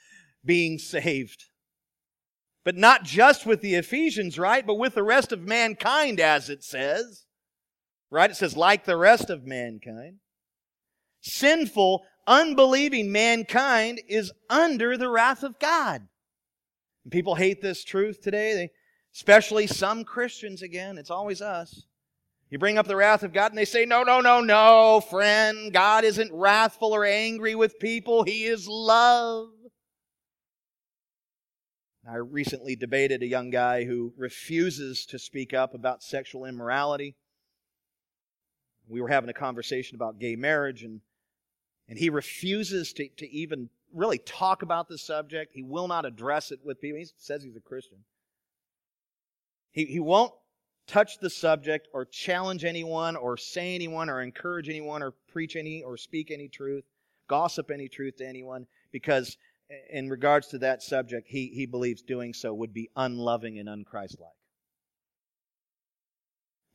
being 0.44 0.78
saved. 0.78 1.44
But 2.64 2.76
not 2.76 3.04
just 3.04 3.44
with 3.44 3.60
the 3.60 3.74
Ephesians, 3.74 4.38
right? 4.38 4.66
But 4.66 4.76
with 4.76 4.94
the 4.94 5.02
rest 5.02 5.32
of 5.32 5.40
mankind, 5.40 6.18
as 6.18 6.48
it 6.48 6.64
says. 6.64 7.26
Right? 8.10 8.30
It 8.30 8.36
says, 8.36 8.56
like 8.56 8.84
the 8.84 8.96
rest 8.96 9.28
of 9.28 9.44
mankind 9.44 10.18
sinful, 11.24 12.04
unbelieving 12.26 13.10
mankind 13.10 14.00
is 14.08 14.32
under 14.48 14.96
the 14.96 15.08
wrath 15.08 15.42
of 15.42 15.58
God. 15.58 16.06
And 17.04 17.12
people 17.12 17.34
hate 17.34 17.60
this 17.60 17.82
truth 17.82 18.20
today, 18.20 18.54
they, 18.54 18.70
especially 19.14 19.66
some 19.66 20.04
Christians 20.04 20.62
again. 20.62 20.98
It's 20.98 21.10
always 21.10 21.40
us. 21.40 21.84
You 22.50 22.58
bring 22.58 22.78
up 22.78 22.86
the 22.86 22.96
wrath 22.96 23.22
of 23.22 23.32
God 23.32 23.50
and 23.50 23.58
they 23.58 23.64
say, 23.64 23.84
no, 23.84 24.02
no, 24.02 24.20
no, 24.20 24.40
no, 24.40 25.00
friend. 25.00 25.72
God 25.72 26.04
isn't 26.04 26.32
wrathful 26.32 26.94
or 26.94 27.04
angry 27.04 27.54
with 27.54 27.78
people. 27.80 28.22
He 28.22 28.44
is 28.44 28.68
love. 28.68 29.48
I 32.08 32.16
recently 32.16 32.76
debated 32.76 33.22
a 33.22 33.26
young 33.26 33.50
guy 33.50 33.84
who 33.84 34.12
refuses 34.16 35.06
to 35.06 35.18
speak 35.18 35.54
up 35.54 35.74
about 35.74 36.02
sexual 36.02 36.44
immorality. 36.44 37.16
We 38.86 39.00
were 39.00 39.08
having 39.08 39.30
a 39.30 39.34
conversation 39.34 39.94
about 39.94 40.18
gay 40.18 40.36
marriage, 40.36 40.82
and 40.82 41.00
and 41.88 41.98
he 41.98 42.10
refuses 42.10 42.92
to, 42.94 43.08
to 43.16 43.30
even 43.30 43.70
really 43.92 44.18
talk 44.18 44.62
about 44.62 44.88
the 44.88 44.98
subject. 44.98 45.52
He 45.54 45.62
will 45.62 45.88
not 45.88 46.04
address 46.04 46.50
it 46.50 46.60
with 46.62 46.80
people. 46.80 46.98
He 46.98 47.06
says 47.16 47.42
he's 47.42 47.56
a 47.56 47.60
Christian. 47.60 47.98
He, 49.72 49.86
he 49.86 50.00
won't 50.00 50.32
touch 50.86 51.18
the 51.18 51.30
subject 51.30 51.88
or 51.92 52.04
challenge 52.04 52.64
anyone 52.64 53.16
or 53.16 53.36
say 53.36 53.74
anyone 53.74 54.10
or 54.10 54.20
encourage 54.20 54.68
anyone 54.68 55.02
or 55.02 55.12
preach 55.28 55.56
any 55.56 55.82
or 55.82 55.96
speak 55.96 56.30
any 56.30 56.48
truth, 56.48 56.84
gossip 57.28 57.70
any 57.70 57.88
truth 57.88 58.16
to 58.16 58.26
anyone 58.26 58.66
because 58.92 59.36
in 59.90 60.10
regards 60.10 60.48
to 60.48 60.58
that 60.58 60.82
subject, 60.82 61.28
he, 61.28 61.48
he 61.48 61.66
believes 61.66 62.02
doing 62.02 62.34
so 62.34 62.52
would 62.52 62.74
be 62.74 62.90
unloving 62.96 63.58
and 63.58 63.68
unchristlike. 63.68 64.38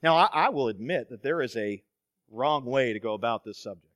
Now, 0.02 0.16
I, 0.16 0.30
I 0.34 0.50
will 0.50 0.70
admit 0.70 1.10
that 1.10 1.24
there 1.24 1.42
is 1.42 1.56
a 1.56 1.84
wrong 2.32 2.66
way 2.66 2.94
to 2.94 3.00
go 3.00 3.14
about 3.14 3.44
this 3.44 3.62
subject. 3.62 3.94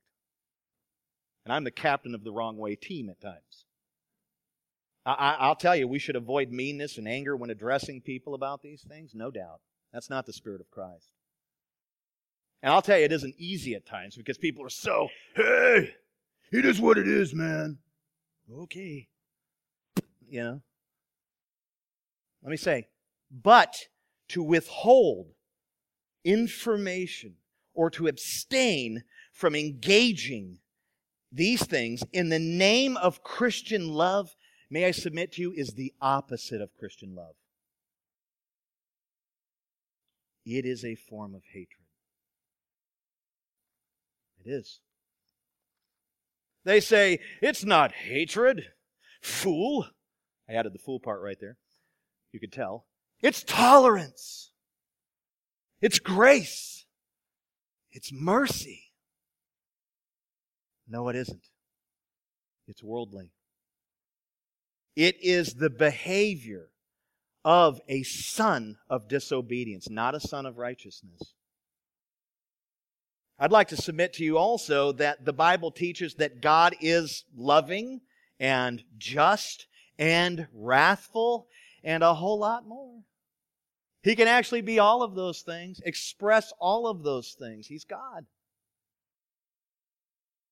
And 1.44 1.52
I'm 1.52 1.64
the 1.64 1.70
captain 1.70 2.14
of 2.14 2.24
the 2.24 2.32
wrong 2.32 2.56
way 2.56 2.74
team 2.74 3.10
at 3.10 3.20
times. 3.20 3.66
I 5.06 5.48
will 5.48 5.54
tell 5.54 5.76
you, 5.76 5.86
we 5.86 5.98
should 5.98 6.16
avoid 6.16 6.50
meanness 6.50 6.96
and 6.96 7.06
anger 7.06 7.36
when 7.36 7.50
addressing 7.50 8.00
people 8.00 8.34
about 8.34 8.62
these 8.62 8.80
things, 8.82 9.14
no 9.14 9.30
doubt. 9.30 9.60
That's 9.94 10.10
not 10.10 10.26
the 10.26 10.32
Spirit 10.32 10.60
of 10.60 10.68
Christ. 10.72 11.08
And 12.64 12.72
I'll 12.72 12.82
tell 12.82 12.98
you, 12.98 13.04
it 13.04 13.12
isn't 13.12 13.36
easy 13.38 13.74
at 13.74 13.86
times 13.86 14.16
because 14.16 14.38
people 14.38 14.64
are 14.64 14.70
so, 14.70 15.08
hey, 15.36 15.94
it 16.50 16.64
is 16.64 16.80
what 16.80 16.98
it 16.98 17.06
is, 17.06 17.32
man. 17.32 17.78
Okay. 18.52 19.06
You 20.28 20.42
know? 20.42 20.62
Let 22.42 22.50
me 22.50 22.56
say, 22.56 22.88
but 23.30 23.76
to 24.30 24.42
withhold 24.42 25.28
information 26.24 27.36
or 27.72 27.88
to 27.90 28.08
abstain 28.08 29.04
from 29.32 29.54
engaging 29.54 30.58
these 31.30 31.64
things 31.64 32.02
in 32.12 32.30
the 32.30 32.40
name 32.40 32.96
of 32.96 33.22
Christian 33.22 33.88
love, 33.88 34.34
may 34.70 34.86
I 34.86 34.90
submit 34.90 35.32
to 35.32 35.42
you, 35.42 35.52
is 35.52 35.74
the 35.74 35.92
opposite 36.00 36.60
of 36.60 36.74
Christian 36.74 37.14
love. 37.14 37.34
It 40.44 40.66
is 40.66 40.84
a 40.84 40.94
form 40.94 41.34
of 41.34 41.42
hatred. 41.52 41.86
It 44.44 44.50
is. 44.50 44.80
They 46.64 46.80
say, 46.80 47.20
it's 47.40 47.64
not 47.64 47.92
hatred. 47.92 48.64
Fool. 49.22 49.86
I 50.48 50.54
added 50.54 50.74
the 50.74 50.78
fool 50.78 51.00
part 51.00 51.22
right 51.22 51.38
there. 51.40 51.56
You 52.32 52.40
could 52.40 52.52
tell. 52.52 52.86
It's 53.20 53.42
tolerance. 53.42 54.50
It's 55.80 55.98
grace. 55.98 56.84
It's 57.92 58.12
mercy. 58.12 58.92
No, 60.88 61.08
it 61.08 61.16
isn't. 61.16 61.48
It's 62.66 62.82
worldly. 62.82 63.30
It 64.96 65.16
is 65.22 65.54
the 65.54 65.70
behavior 65.70 66.68
of 67.44 67.80
a 67.88 68.02
son 68.02 68.78
of 68.88 69.08
disobedience, 69.08 69.90
not 69.90 70.14
a 70.14 70.20
son 70.20 70.46
of 70.46 70.58
righteousness. 70.58 71.34
I'd 73.38 73.52
like 73.52 73.68
to 73.68 73.76
submit 73.76 74.14
to 74.14 74.24
you 74.24 74.38
also 74.38 74.92
that 74.92 75.24
the 75.24 75.32
Bible 75.32 75.70
teaches 75.70 76.14
that 76.14 76.40
God 76.40 76.76
is 76.80 77.24
loving 77.36 78.00
and 78.38 78.82
just 78.96 79.66
and 79.98 80.46
wrathful 80.52 81.48
and 81.82 82.02
a 82.02 82.14
whole 82.14 82.38
lot 82.38 82.66
more. 82.66 83.02
He 84.02 84.14
can 84.14 84.28
actually 84.28 84.60
be 84.60 84.78
all 84.78 85.02
of 85.02 85.14
those 85.14 85.42
things, 85.42 85.80
express 85.84 86.52
all 86.58 86.86
of 86.86 87.02
those 87.02 87.36
things. 87.38 87.66
He's 87.66 87.84
God. 87.84 88.26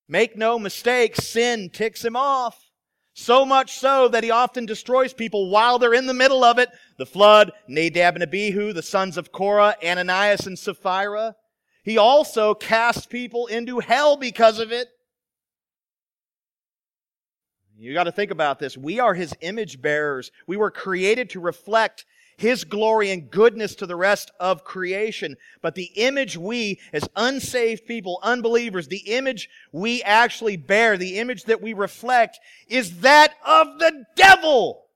Make 0.09 0.37
no 0.37 0.59
mistake, 0.59 1.17
sin 1.17 1.71
ticks 1.71 2.05
him 2.05 2.17
off. 2.17 2.72
So 3.15 3.45
much 3.45 3.79
so 3.79 4.09
that 4.09 4.25
he 4.25 4.31
often 4.31 4.65
destroys 4.65 5.13
people 5.13 5.51
while 5.51 5.79
they're 5.79 5.93
in 5.95 6.07
the 6.07 6.15
middle 6.15 6.45
of 6.45 6.59
it. 6.59 6.71
The 6.97 7.07
flood, 7.07 7.53
Nadab 7.69 8.15
and 8.15 8.23
Abihu, 8.23 8.73
the 8.73 8.83
sons 8.83 9.17
of 9.17 9.33
Korah, 9.33 9.77
Ananias 9.85 10.47
and 10.47 10.59
Sapphira. 10.59 11.37
He 11.85 11.99
also 11.99 12.55
casts 12.55 13.07
people 13.07 13.49
into 13.49 13.81
hell 13.81 14.17
because 14.17 14.59
of 14.59 14.73
it. 14.73 14.89
You 17.77 17.93
got 17.93 18.05
to 18.05 18.13
think 18.13 18.31
about 18.31 18.61
this. 18.61 18.79
We 18.79 19.01
are 19.01 19.13
his 19.13 19.35
image 19.41 19.83
bearers. 19.83 20.31
We 20.47 20.57
were 20.57 20.71
created 20.71 21.31
to 21.31 21.41
reflect 21.41 22.07
his 22.37 22.65
glory 22.65 23.11
and 23.11 23.31
goodness 23.31 23.75
to 23.77 23.87
the 23.87 23.97
rest 23.97 24.31
of 24.41 24.65
creation. 24.65 25.37
But 25.61 25.75
the 25.75 25.91
image 25.97 26.37
we, 26.37 26.81
as 26.93 27.09
unsaved 27.17 27.87
people, 27.87 28.19
unbelievers, 28.23 28.89
the 28.89 29.05
image 29.07 29.49
we 29.73 30.03
actually 30.03 30.57
bear, 30.57 30.97
the 30.97 31.19
image 31.19 31.45
that 31.45 31.63
we 31.63 31.73
reflect, 31.73 32.39
is 32.69 33.01
that 33.01 33.35
of 33.47 33.79
the 33.79 34.05
devil, 34.17 34.87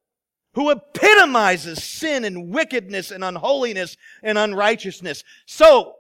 who 0.55 0.71
epitomizes 0.71 1.85
sin 1.85 2.25
and 2.25 2.51
wickedness 2.51 3.11
and 3.11 3.23
unholiness 3.23 3.97
and 4.23 4.39
unrighteousness. 4.39 5.23
So, 5.45 5.97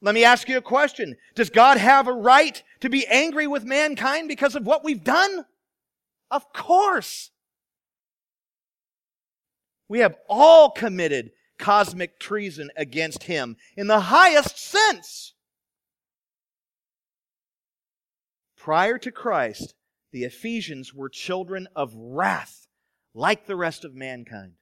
let 0.00 0.14
me 0.14 0.24
ask 0.24 0.48
you 0.48 0.56
a 0.56 0.62
question. 0.62 1.16
Does 1.34 1.50
God 1.50 1.76
have 1.76 2.06
a 2.06 2.12
right 2.12 2.62
to 2.80 2.88
be 2.88 3.06
angry 3.06 3.46
with 3.46 3.64
mankind 3.64 4.28
because 4.28 4.54
of 4.54 4.64
what 4.64 4.84
we've 4.84 5.04
done? 5.04 5.44
Of 6.30 6.52
course. 6.52 7.30
We 9.90 9.98
have 9.98 10.14
all 10.28 10.70
committed 10.70 11.32
cosmic 11.58 12.20
treason 12.20 12.70
against 12.76 13.24
him 13.24 13.56
in 13.76 13.88
the 13.88 13.98
highest 13.98 14.56
sense. 14.56 15.34
Prior 18.56 18.98
to 18.98 19.10
Christ, 19.10 19.74
the 20.12 20.22
Ephesians 20.22 20.94
were 20.94 21.08
children 21.08 21.66
of 21.74 21.92
wrath, 21.96 22.68
like 23.14 23.46
the 23.46 23.56
rest 23.56 23.84
of 23.84 23.92
mankind. 23.92 24.52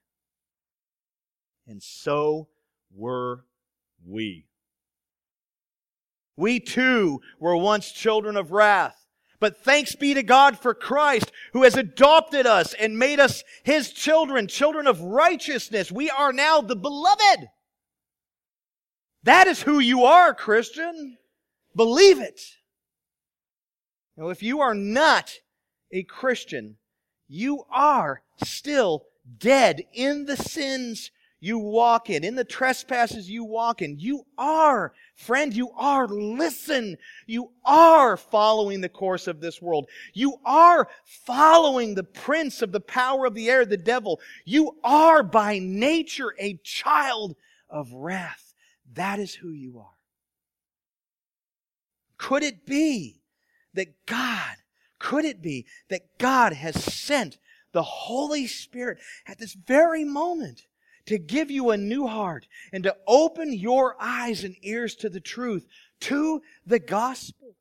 And 1.67 1.83
so 1.83 2.49
were 2.91 3.45
we. 4.07 4.47
We 6.39 6.59
too 6.59 7.21
were 7.39 7.55
once 7.55 7.93
children 7.93 8.39
of 8.39 8.51
wrath. 8.51 9.08
But 9.41 9.59
thanks 9.59 9.95
be 9.95 10.15
to 10.15 10.23
God 10.23 10.59
for 10.59 10.75
Christ 10.75 11.31
who 11.53 11.63
has 11.63 11.77
adopted 11.77 12.47
us 12.47 12.75
and 12.75 12.99
made 12.99 13.21
us 13.21 13.45
his 13.63 13.93
children, 13.93 14.49
children 14.49 14.87
of 14.87 15.01
righteousness. 15.01 15.93
We 15.93 16.11
are 16.11 16.33
now 16.33 16.61
the 16.61 16.77
beloved. 16.77 17.49
That 19.23 19.47
is 19.47 19.63
who 19.63 19.79
you 19.79 20.05
are, 20.05 20.35
Christian. 20.35 21.19
Believe 21.77 22.21
it. 22.21 22.41
Now, 24.17 24.31
if 24.31 24.43
you 24.43 24.61
are 24.61 24.75
not 24.75 25.33
a 25.93 26.03
Christian, 26.03 26.77
you 27.29 27.65
are 27.71 28.23
still 28.43 29.05
dead 29.39 29.83
in 29.93 30.25
the 30.25 30.37
sins 30.37 31.13
you 31.41 31.59
walk 31.59 32.11
in, 32.11 32.25
in 32.25 32.35
the 32.35 32.45
trespasses 32.45 33.31
you 33.31 33.45
walk 33.45 33.81
in. 33.81 33.99
You 33.99 34.27
are, 34.37 34.93
friend, 35.15 35.55
you 35.55 35.71
are, 35.77 36.09
listen, 36.09 36.97
you 37.27 37.53
are 37.65 38.17
following 38.17 38.81
the 38.81 38.89
course 38.89 39.29
of 39.29 39.41
this 39.41 39.63
world. 39.63 39.89
You 40.15 40.39
are 40.45 40.89
following 41.05 41.95
the 41.95 42.05
prince 42.05 42.61
of 42.61 42.73
the 42.73 42.81
power 42.81 43.27
of 43.27 43.35
the 43.35 43.49
air, 43.49 43.65
the 43.65 43.77
devil. 43.77 44.21
You 44.45 44.79
are 44.83 45.23
by 45.23 45.61
nature 45.61 46.35
a 46.41 46.59
child 46.65 47.37
of 47.71 47.93
wrath. 47.93 48.55
That 48.95 49.21
is 49.21 49.35
who 49.35 49.51
you 49.51 49.79
are. 49.79 49.97
Could 52.17 52.43
it 52.43 52.67
be 52.67 53.23
that 53.75 54.07
God, 54.07 54.57
could 54.99 55.25
it 55.25 55.41
be 55.41 55.67
that 55.89 56.19
God 56.19 56.53
has 56.53 56.83
sent 56.83 57.39
the 57.71 57.83
Holy 57.83 58.49
Spirit 58.49 58.99
at 59.25 59.39
this 59.39 59.53
very 59.55 60.03
moment 60.03 60.67
to 61.09 61.19
give 61.19 61.51
you 61.51 61.71
a 61.71 61.77
new 61.77 62.07
heart 62.07 62.47
and 62.73 62.85
to 62.85 62.95
open 63.07 63.53
your 63.53 63.97
eyes 63.99 64.45
and 64.45 64.55
ears 64.63 64.95
to 64.97 65.09
the 65.09 65.21
truth, 65.21 65.67
to 66.01 66.43
the 66.67 66.79
gospel? 66.79 67.57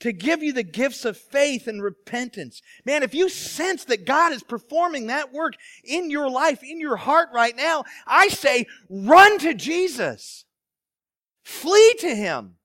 To 0.00 0.12
give 0.12 0.42
you 0.42 0.52
the 0.52 0.62
gifts 0.62 1.04
of 1.04 1.16
faith 1.16 1.66
and 1.66 1.82
repentance. 1.82 2.62
Man, 2.84 3.02
if 3.02 3.14
you 3.14 3.28
sense 3.28 3.84
that 3.84 4.04
God 4.04 4.32
is 4.32 4.42
performing 4.42 5.06
that 5.06 5.32
work 5.32 5.54
in 5.82 6.10
your 6.10 6.30
life, 6.30 6.62
in 6.62 6.78
your 6.78 6.96
heart 6.96 7.30
right 7.32 7.56
now, 7.56 7.84
I 8.06 8.28
say 8.28 8.66
run 8.88 9.38
to 9.38 9.54
Jesus. 9.54 10.44
Flee 11.42 11.94
to 12.00 12.14
Him. 12.14 12.56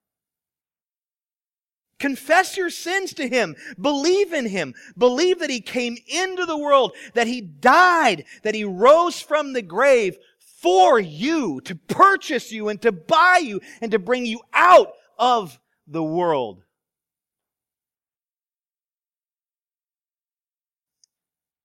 Confess 1.99 2.55
your 2.55 2.69
sins 2.69 3.13
to 3.15 3.27
Him. 3.27 3.55
Believe 3.79 4.33
in 4.33 4.47
Him. 4.47 4.73
Believe 4.97 5.39
that 5.39 5.49
He 5.49 5.61
came 5.61 5.97
into 6.07 6.45
the 6.45 6.57
world, 6.57 6.93
that 7.13 7.27
He 7.27 7.41
died, 7.41 8.25
that 8.43 8.55
He 8.55 8.63
rose 8.63 9.19
from 9.21 9.53
the 9.53 9.61
grave 9.61 10.17
for 10.39 10.99
you, 10.99 11.61
to 11.61 11.75
purchase 11.75 12.51
you 12.51 12.69
and 12.69 12.81
to 12.81 12.91
buy 12.91 13.39
you 13.41 13.61
and 13.81 13.91
to 13.91 13.99
bring 13.99 14.25
you 14.25 14.41
out 14.53 14.93
of 15.17 15.59
the 15.87 16.03
world. 16.03 16.63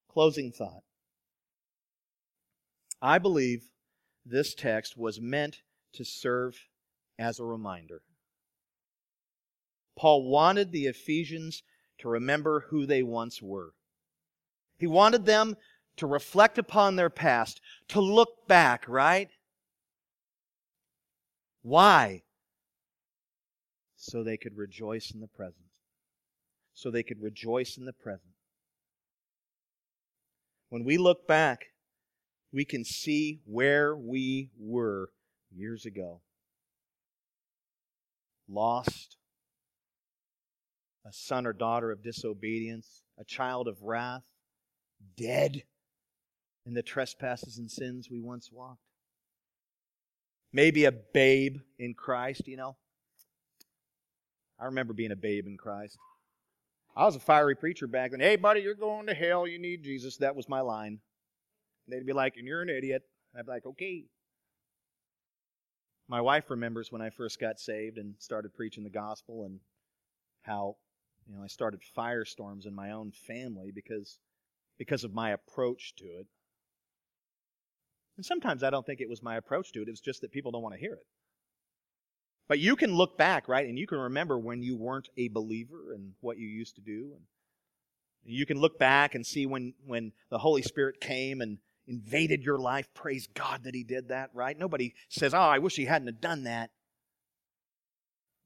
Closing 0.09 0.53
thought. 0.53 0.83
I 3.03 3.19
believe 3.19 3.65
this 4.25 4.55
text 4.55 4.97
was 4.97 5.21
meant 5.21 5.63
to 5.95 6.05
serve 6.05 6.57
as 7.19 7.39
a 7.39 7.45
reminder. 7.45 8.03
Paul 9.97 10.29
wanted 10.29 10.73
the 10.73 10.87
Ephesians 10.87 11.63
to 11.99 12.09
remember 12.09 12.67
who 12.71 12.87
they 12.87 13.03
once 13.03 13.41
were. 13.41 13.75
He 14.77 14.87
wanted 14.87 15.25
them 15.25 15.57
to 15.97 16.07
reflect 16.07 16.59
upon 16.59 16.97
their 16.97 17.11
past, 17.11 17.61
to 17.89 18.01
look 18.01 18.49
back, 18.49 18.89
right? 18.89 19.31
Why? 21.63 22.23
So 23.97 24.23
they 24.23 24.37
could 24.37 24.57
rejoice 24.57 25.13
in 25.13 25.21
the 25.21 25.29
present. 25.29 25.67
So 26.75 26.91
they 26.91 27.05
could 27.05 27.23
rejoice 27.23 27.77
in 27.77 27.85
the 27.85 27.93
present. 27.93 28.35
When 30.69 30.85
we 30.85 30.99
look 30.99 31.29
back, 31.29 31.67
we 32.53 32.65
can 32.65 32.85
see 32.85 33.41
where 33.45 33.97
we 33.97 34.51
were 34.59 35.11
years 35.55 35.87
ago. 35.87 36.21
Lost, 38.49 39.17
a 41.07 41.13
son 41.13 41.47
or 41.47 41.53
daughter 41.53 41.91
of 41.91 42.03
disobedience, 42.03 43.03
a 43.19 43.25
child 43.25 43.69
of 43.69 43.83
wrath, 43.83 44.23
dead 45.17 45.63
in 46.67 46.75
the 46.75 46.83
trespasses 46.83 47.59
and 47.59 47.71
sins 47.71 48.09
we 48.11 48.21
once 48.21 48.51
walked. 48.51 48.81
Maybe 50.53 50.85
a 50.85 50.93
babe 50.93 51.59
in 51.79 51.95
Christ, 51.95 52.47
you 52.47 52.57
know. 52.57 52.77
I 54.59 54.67
remember 54.67 54.93
being 54.93 55.11
a 55.11 55.17
babe 55.17 55.47
in 55.47 55.57
Christ. 55.57 55.99
I 56.97 57.05
was 57.05 57.17
a 57.17 57.21
fiery 57.21 57.57
preacher 57.57 57.89
back 57.89 58.13
then. 58.13 58.21
Hey, 58.21 58.37
buddy, 58.37 58.61
you're 58.61 58.75
going 58.75 59.09
to 59.09 59.15
hell. 59.15 59.49
You 59.49 59.59
need 59.59 59.83
Jesus. 59.83 60.19
That 60.19 60.37
was 60.37 60.49
my 60.49 60.61
line. 60.61 61.01
they'd 61.89 62.07
be 62.07 62.13
like, 62.13 62.37
and 62.37 62.47
you're 62.47 62.63
an 62.63 62.69
idiot. 62.69 63.03
I'd 63.37 63.47
be 63.47 63.53
like, 63.53 63.67
okay. 63.67 64.05
My 66.09 66.21
wife 66.21 66.51
remembers 66.51 66.93
when 66.93 67.03
I 67.03 67.11
first 67.11 67.41
got 67.41 67.59
saved 67.59 67.99
and 67.99 68.15
started 68.19 68.55
preaching 68.55 68.85
the 68.85 68.91
gospel 68.91 69.45
and 69.45 69.59
how 70.43 70.77
you 71.29 71.37
know, 71.37 71.43
I 71.43 71.49
started 71.49 71.81
firestorms 71.97 72.67
in 72.67 72.75
my 72.75 72.91
own 72.91 73.13
family 73.27 73.71
because 73.75 74.19
because 74.79 75.05
of 75.05 75.15
my 75.15 75.31
approach 75.31 75.95
to 75.97 76.05
it. 76.05 76.27
And 78.17 78.25
sometimes 78.25 78.63
I 78.63 78.71
don't 78.71 78.85
think 78.85 79.01
it 79.01 79.09
was 79.09 79.23
my 79.23 79.37
approach 79.37 79.73
to 79.73 79.83
it, 79.83 79.89
it 79.89 79.93
was 79.93 80.01
just 80.01 80.21
that 80.21 80.33
people 80.33 80.53
don't 80.53 80.63
want 80.63 80.75
to 80.75 80.81
hear 80.81 80.95
it. 80.95 81.07
But 82.47 82.59
you 82.59 82.77
can 82.77 82.95
look 82.95 83.17
back, 83.17 83.49
right, 83.49 83.67
and 83.67 83.79
you 83.79 83.87
can 83.87 83.99
remember 83.99 84.39
when 84.39 84.63
you 84.63 84.77
weren't 84.77 85.09
a 85.17 85.29
believer 85.29 85.95
and 85.95 86.13
what 86.21 86.39
you 86.39 86.47
used 86.47 86.75
to 86.77 86.83
do. 86.83 87.13
And 87.15 88.35
you 88.35 88.45
can 88.45 88.59
look 88.59 88.79
back 88.79 89.15
and 89.15 89.27
see 89.27 89.47
when, 89.47 89.75
when 89.87 90.13
the 90.31 90.39
Holy 90.39 90.63
Spirit 90.63 91.01
came 91.01 91.41
and 91.41 91.59
invaded 91.87 92.43
your 92.43 92.59
life. 92.59 92.87
Praise 92.95 93.27
God 93.27 93.65
that 93.65 93.75
He 93.75 93.83
did 93.83 94.09
that, 94.09 94.31
right? 94.35 94.59
Nobody 94.59 94.95
says, 95.09 95.33
Oh, 95.33 95.39
I 95.39 95.59
wish 95.59 95.77
He 95.77 95.87
hadn't 95.87 96.09
have 96.09 96.21
done 96.21 96.45
that. 96.45 96.71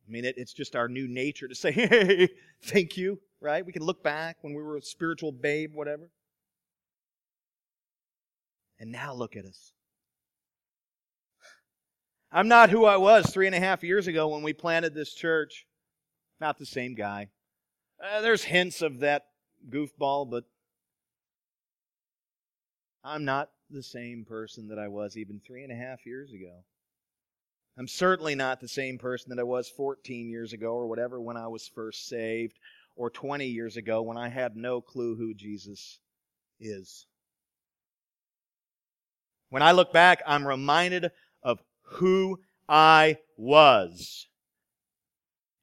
I 0.09 0.11
mean, 0.11 0.25
it, 0.25 0.37
it's 0.39 0.55
just 0.55 0.75
our 0.75 0.89
new 0.89 1.07
nature 1.07 1.49
to 1.49 1.55
say, 1.55 1.71
hey, 1.73 2.29
thank 2.63 2.97
you, 2.97 3.21
right? 3.41 3.65
We 3.65 3.73
can 3.73 3.83
look 3.83 4.03
back 4.03 4.39
when 4.41 4.55
we 4.55 4.63
were 4.63 4.77
a 4.77 4.83
spiritual 4.83 5.33
babe, 5.33 5.75
whatever. 5.75 6.11
And 8.81 8.91
now 8.91 9.13
look 9.13 9.37
at 9.37 9.45
us. 9.45 9.73
I'm 12.31 12.49
not 12.49 12.71
who 12.71 12.85
I 12.85 12.97
was 12.97 13.27
three 13.27 13.47
and 13.47 13.55
a 13.55 13.61
half 13.61 13.83
years 13.83 14.07
ago 14.07 14.29
when 14.29 14.43
we 14.43 14.53
planted 14.53 14.95
this 14.95 15.13
church. 15.13 15.67
Not 16.41 16.59
the 16.59 16.67
same 16.67 16.95
guy. 16.95 17.29
Uh, 18.03 18.21
there's 18.21 18.45
hints 18.45 18.81
of 18.81 19.01
that 19.01 19.27
goofball, 19.69 20.31
but 20.31 20.45
I'm 23.03 23.25
not 23.25 23.51
the 23.71 23.83
same 23.83 24.25
person 24.25 24.69
that 24.69 24.79
I 24.79 24.89
was 24.89 25.17
even 25.17 25.41
three 25.45 25.65
and 25.65 25.73
a 25.73 25.77
half 25.77 26.07
years 26.07 26.33
ago. 26.33 26.65
I'm 27.79 27.87
certainly 27.87 28.35
not 28.35 28.61
the 28.61 28.67
same 28.67 28.99
person 28.99 29.31
that 29.31 29.39
I 29.39 29.45
was 29.45 29.69
14 29.69 30.29
years 30.29 30.53
ago 30.53 30.73
or 30.73 30.89
whatever 30.89 31.21
when 31.21 31.37
I 31.37 31.47
was 31.47 31.71
first 31.73 32.09
saved 32.09 32.59
or 32.97 33.09
20 33.09 33.47
years 33.47 33.77
ago 33.77 34.03
when 34.03 34.17
I 34.17 34.29
had 34.29 34.57
no 34.57 34.81
clue 34.81 35.15
who 35.15 35.33
Jesus 35.33 36.01
is. 36.59 37.07
When 39.51 39.63
I 39.63 39.71
look 39.71 39.93
back, 39.93 40.23
I'm 40.27 40.45
reminded 40.45 41.13
of 41.45 41.63
who 41.83 42.41
I 42.69 43.19
was. 43.37 44.27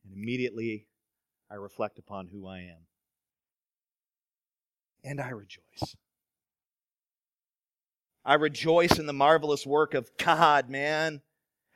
And 0.05 0.13
immediately 0.13 0.87
I 1.51 1.55
reflect 1.55 1.99
upon 1.99 2.29
who 2.31 2.47
I 2.47 2.59
am. 2.59 2.87
And 5.03 5.19
I 5.19 5.31
rejoice. 5.31 5.97
I 8.23 8.35
rejoice 8.35 8.97
in 8.97 9.05
the 9.05 9.13
marvelous 9.13 9.67
work 9.67 9.93
of 9.93 10.09
God, 10.17 10.69
man. 10.69 11.21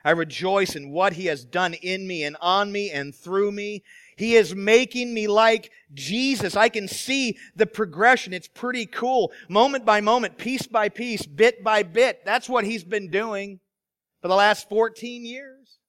I 0.04 0.12
rejoice 0.12 0.76
in 0.76 0.91
what 0.91 1.14
He 1.14 1.26
has 1.26 1.43
done 1.43 1.74
in 1.74 2.08
me 2.08 2.24
and 2.24 2.38
on 2.41 2.72
me 2.72 2.89
and 2.89 3.14
through 3.14 3.52
me. 3.52 3.84
He 4.16 4.36
is 4.36 4.56
making 4.56 5.14
me 5.14 5.28
like 5.28 5.72
Jesus. 5.93 6.56
I 6.56 6.70
can 6.70 6.88
see 6.88 7.38
the 7.56 7.66
progression. 7.66 8.34
It's 8.34 8.47
pretty 8.47 8.86
cool. 8.86 9.32
Moment 9.50 9.86
by 9.86 10.02
moment, 10.02 10.38
piece 10.38 10.68
by 10.68 10.89
piece, 10.89 11.26
bit 11.26 11.64
by 11.64 11.84
bit. 11.84 12.24
That's 12.26 12.47
what 12.47 12.64
He's 12.64 12.84
been 12.84 13.10
doing 13.10 13.60
for 14.22 14.28
the 14.28 14.36
last 14.36 14.70
14 14.70 15.26
years. 15.26 15.80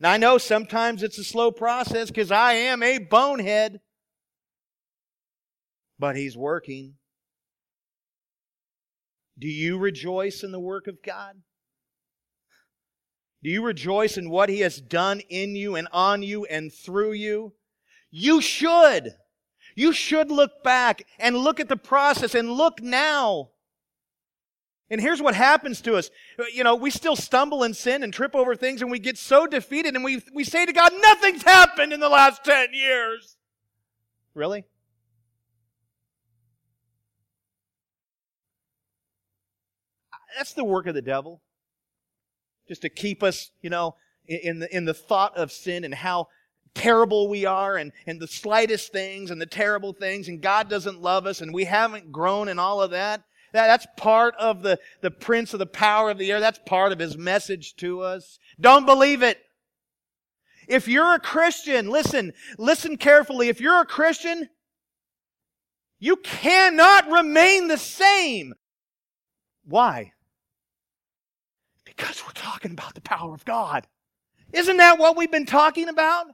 Now 0.00 0.12
I 0.12 0.16
know 0.16 0.38
sometimes 0.38 1.02
it's 1.02 1.18
a 1.18 1.24
slow 1.24 1.50
process 1.50 2.08
because 2.08 2.30
I 2.30 2.54
am 2.54 2.82
a 2.82 2.98
bonehead. 2.98 3.80
But 5.98 6.16
He's 6.16 6.36
working. 6.36 6.94
Do 9.38 9.48
you 9.48 9.78
rejoice 9.78 10.42
in 10.42 10.52
the 10.52 10.60
work 10.60 10.86
of 10.86 11.02
God? 11.02 11.36
Do 13.42 13.50
you 13.50 13.62
rejoice 13.62 14.16
in 14.16 14.30
what 14.30 14.48
He 14.48 14.60
has 14.60 14.80
done 14.80 15.20
in 15.28 15.54
you 15.54 15.76
and 15.76 15.88
on 15.92 16.22
you 16.22 16.44
and 16.46 16.72
through 16.72 17.12
you? 17.12 17.52
You 18.10 18.40
should. 18.40 19.14
You 19.74 19.92
should 19.92 20.30
look 20.30 20.62
back 20.64 21.06
and 21.18 21.36
look 21.36 21.60
at 21.60 21.68
the 21.68 21.76
process 21.76 22.34
and 22.34 22.50
look 22.50 22.82
now. 22.82 23.50
And 24.88 25.00
here's 25.00 25.20
what 25.20 25.34
happens 25.34 25.80
to 25.82 25.96
us. 25.96 26.10
You 26.54 26.64
know, 26.64 26.76
we 26.76 26.90
still 26.90 27.16
stumble 27.16 27.62
and 27.64 27.76
sin 27.76 28.02
and 28.02 28.12
trip 28.12 28.34
over 28.34 28.54
things 28.54 28.82
and 28.82 28.90
we 28.90 28.98
get 28.98 29.18
so 29.18 29.46
defeated 29.46 29.94
and 29.94 30.04
we, 30.04 30.22
we 30.32 30.44
say 30.44 30.64
to 30.64 30.72
God, 30.72 30.92
nothing's 31.00 31.42
happened 31.42 31.92
in 31.92 32.00
the 32.00 32.08
last 32.08 32.44
10 32.44 32.72
years. 32.72 33.36
Really? 34.34 34.64
That's 40.36 40.52
the 40.52 40.64
work 40.64 40.86
of 40.86 40.94
the 40.94 41.02
devil. 41.02 41.42
Just 42.68 42.82
to 42.82 42.88
keep 42.88 43.22
us, 43.22 43.50
you 43.62 43.70
know, 43.70 43.94
in 44.26 44.58
the, 44.58 44.76
in 44.76 44.84
the 44.84 44.94
thought 44.94 45.36
of 45.36 45.52
sin 45.52 45.84
and 45.84 45.94
how 45.94 46.28
terrible 46.74 47.28
we 47.28 47.44
are 47.44 47.76
and, 47.76 47.92
and 48.06 48.20
the 48.20 48.26
slightest 48.26 48.92
things 48.92 49.30
and 49.30 49.40
the 49.40 49.46
terrible 49.46 49.92
things 49.92 50.28
and 50.28 50.40
God 50.42 50.68
doesn't 50.68 51.00
love 51.00 51.26
us 51.26 51.40
and 51.40 51.52
we 51.54 51.64
haven't 51.64 52.12
grown 52.12 52.48
and 52.48 52.60
all 52.60 52.82
of 52.82 52.90
that. 52.90 53.22
that 53.52 53.66
that's 53.66 53.86
part 53.96 54.34
of 54.36 54.62
the, 54.62 54.78
the 55.00 55.10
prince 55.10 55.52
of 55.52 55.58
the 55.58 55.66
power 55.66 56.10
of 56.10 56.18
the 56.18 56.30
air. 56.30 56.40
That's 56.40 56.60
part 56.66 56.92
of 56.92 56.98
his 56.98 57.16
message 57.16 57.76
to 57.76 58.02
us. 58.02 58.38
Don't 58.60 58.84
believe 58.86 59.22
it. 59.22 59.38
If 60.68 60.88
you're 60.88 61.14
a 61.14 61.20
Christian, 61.20 61.88
listen, 61.88 62.32
listen 62.58 62.96
carefully. 62.96 63.48
If 63.48 63.60
you're 63.60 63.80
a 63.80 63.86
Christian, 63.86 64.48
you 65.98 66.16
cannot 66.16 67.08
remain 67.08 67.68
the 67.68 67.78
same. 67.78 68.52
Why? 69.64 70.12
Because 71.96 72.22
we're 72.24 72.32
talking 72.32 72.72
about 72.72 72.94
the 72.94 73.00
power 73.00 73.32
of 73.32 73.44
God. 73.44 73.86
Isn't 74.52 74.76
that 74.76 74.98
what 74.98 75.16
we've 75.16 75.30
been 75.30 75.46
talking 75.46 75.88
about? 75.88 76.26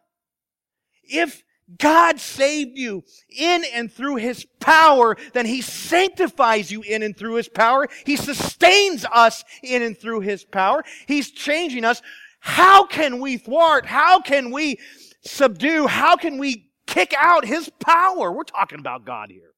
If 1.05 1.43
God 1.79 2.21
saved 2.21 2.77
you 2.77 3.05
in 3.29 3.65
and 3.73 3.91
through 3.91 4.17
His 4.17 4.45
power, 4.61 5.17
then 5.33 5.47
He 5.47 5.63
sanctifies 5.63 6.71
you 6.71 6.83
in 6.83 7.03
and 7.03 7.17
through 7.17 7.37
His 7.37 7.49
power. 7.49 7.89
He 8.05 8.17
sustains 8.17 9.05
us 9.13 9.45
in 9.63 9.83
and 9.83 9.97
through 9.97 10.21
His 10.21 10.45
power. 10.45 10.85
He's 11.07 11.31
changing 11.31 11.85
us. 11.85 12.03
How 12.41 12.85
can 12.85 13.21
we 13.21 13.37
thwart? 13.37 13.87
How 13.87 14.21
can 14.21 14.51
we 14.51 14.79
subdue? 15.25 15.87
How 15.87 16.17
can 16.17 16.39
we 16.39 16.71
kick 16.87 17.15
out 17.17 17.45
His 17.45 17.71
power? 17.81 18.33
We're 18.33 18.43
talking 18.43 18.81
about 18.81 19.05
God 19.05 19.31
here. 19.31 19.53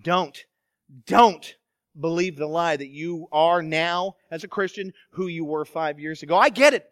Don't, 0.00 0.44
don't 1.06 1.54
believe 1.98 2.36
the 2.36 2.46
lie 2.46 2.76
that 2.76 2.88
you 2.88 3.28
are 3.32 3.62
now, 3.62 4.16
as 4.30 4.44
a 4.44 4.48
Christian, 4.48 4.92
who 5.10 5.26
you 5.26 5.44
were 5.44 5.64
five 5.64 5.98
years 5.98 6.22
ago. 6.22 6.36
I 6.36 6.48
get 6.48 6.74
it. 6.74 6.88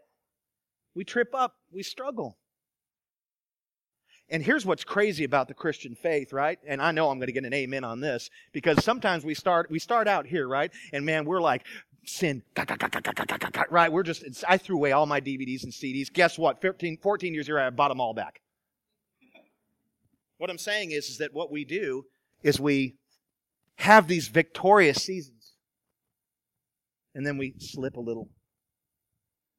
We 0.95 1.05
trip 1.05 1.35
up, 1.35 1.55
we 1.73 1.83
struggle. 1.83 2.37
And 4.29 4.45
here's 4.45 4.65
what's 4.65 4.85
crazy 4.85 5.25
about 5.25 5.49
the 5.49 5.55
Christian 5.55 5.97
faith, 5.97 6.33
right? 6.33 6.59
And 6.67 6.81
I 6.81 6.93
know 6.93 7.11
I'm 7.11 7.19
going 7.19 7.27
to 7.27 7.33
get 7.33 7.45
an 7.45 7.53
amen 7.53 7.83
on 7.83 8.01
this 8.01 8.31
because 8.53 8.85
sometimes 8.85 9.25
we 9.25 9.35
start 9.35 9.71
we 9.71 9.81
start 9.81 10.07
out 10.07 10.27
here, 10.27 10.47
right? 10.47 10.71
And 10.93 11.05
man, 11.05 11.25
we're 11.25 11.41
like 11.41 11.67
sin, 12.05 12.43
right? 13.71 13.93
We're 13.93 14.05
just 14.05 14.25
I 14.49 14.57
threw 14.57 14.77
away 14.77 14.93
all 14.93 15.07
my 15.07 15.21
DVDs 15.21 15.65
and 15.65 15.73
CDs. 15.73 16.13
Guess 16.13 16.39
what? 16.39 16.61
15, 16.61 16.99
14 16.99 17.35
years 17.35 17.47
here, 17.47 17.59
I 17.59 17.71
bought 17.71 17.89
them 17.89 18.01
all 18.01 18.15
back. 18.15 18.41
What 20.39 20.49
I'm 20.49 20.59
saying 20.59 20.93
is, 20.93 21.09
is 21.09 21.19
that 21.19 21.35
what 21.35 21.51
we 21.51 21.65
do 21.65 22.05
is 22.43 22.61
we 22.61 22.97
have 23.81 24.07
these 24.07 24.28
victorious 24.28 25.03
seasons. 25.03 25.55
And 27.14 27.26
then 27.26 27.39
we 27.39 27.55
slip 27.59 27.97
a 27.97 28.01
little. 28.01 28.28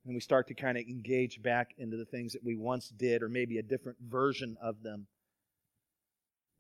And 0.05 0.13
we 0.13 0.21
start 0.21 0.47
to 0.47 0.53
kind 0.53 0.77
of 0.77 0.83
engage 0.87 1.41
back 1.41 1.71
into 1.77 1.97
the 1.97 2.05
things 2.05 2.33
that 2.33 2.43
we 2.43 2.55
once 2.55 2.89
did, 2.89 3.21
or 3.21 3.29
maybe 3.29 3.57
a 3.57 3.63
different 3.63 3.97
version 4.07 4.57
of 4.61 4.83
them. 4.83 5.07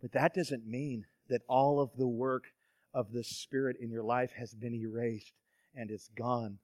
But 0.01 0.11
that 0.13 0.33
doesn't 0.33 0.65
mean 0.65 1.05
that 1.29 1.41
all 1.47 1.79
of 1.79 1.91
the 1.97 2.07
work 2.07 2.45
of 2.93 3.13
the 3.13 3.23
Spirit 3.23 3.77
in 3.79 3.91
your 3.91 4.03
life 4.03 4.31
has 4.37 4.53
been 4.53 4.73
erased 4.73 5.33
and 5.75 5.89
is 5.91 6.09
gone. 6.17 6.57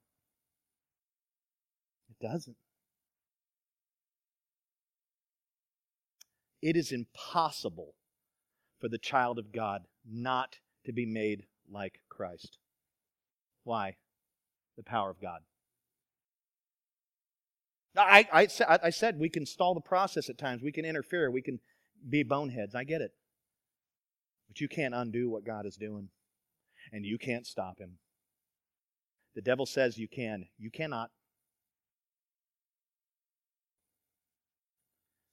It 2.10 2.26
doesn't. 2.26 2.58
It 6.62 6.76
is 6.76 6.92
impossible 6.92 7.94
for 8.80 8.90
the 8.90 8.98
child 8.98 9.38
of 9.38 9.52
God 9.52 9.84
not 10.10 10.58
to 10.88 10.94
be 10.94 11.06
made 11.06 11.44
like 11.72 12.00
Christ. 12.10 12.58
Why? 13.64 13.98
The 14.78 14.84
power 14.84 15.12
of 15.12 15.22
God. 15.22 15.42
I, 17.96 18.28
I, 18.32 18.80
I 18.84 18.90
said 18.90 19.20
we 19.20 19.30
can 19.30 19.46
stall 19.46 19.74
the 19.74 19.82
process 19.82 20.30
at 20.30 20.38
times. 20.38 20.62
We 20.64 20.72
can 20.72 20.86
interfere. 20.86 21.30
We 21.30 21.42
can 21.42 21.60
be 22.08 22.24
boneheads. 22.24 22.74
I 22.74 22.84
get 22.84 23.02
it. 23.02 23.12
But 24.48 24.62
you 24.62 24.68
can't 24.68 24.94
undo 24.94 25.30
what 25.30 25.46
God 25.46 25.66
is 25.66 25.76
doing. 25.76 26.10
And 26.94 27.06
you 27.06 27.18
can't 27.18 27.46
stop 27.46 27.80
him. 27.80 27.98
The 29.36 29.42
devil 29.42 29.66
says 29.66 29.98
you 29.98 30.08
can. 30.08 30.46
You 30.58 30.72
cannot. 30.72 31.10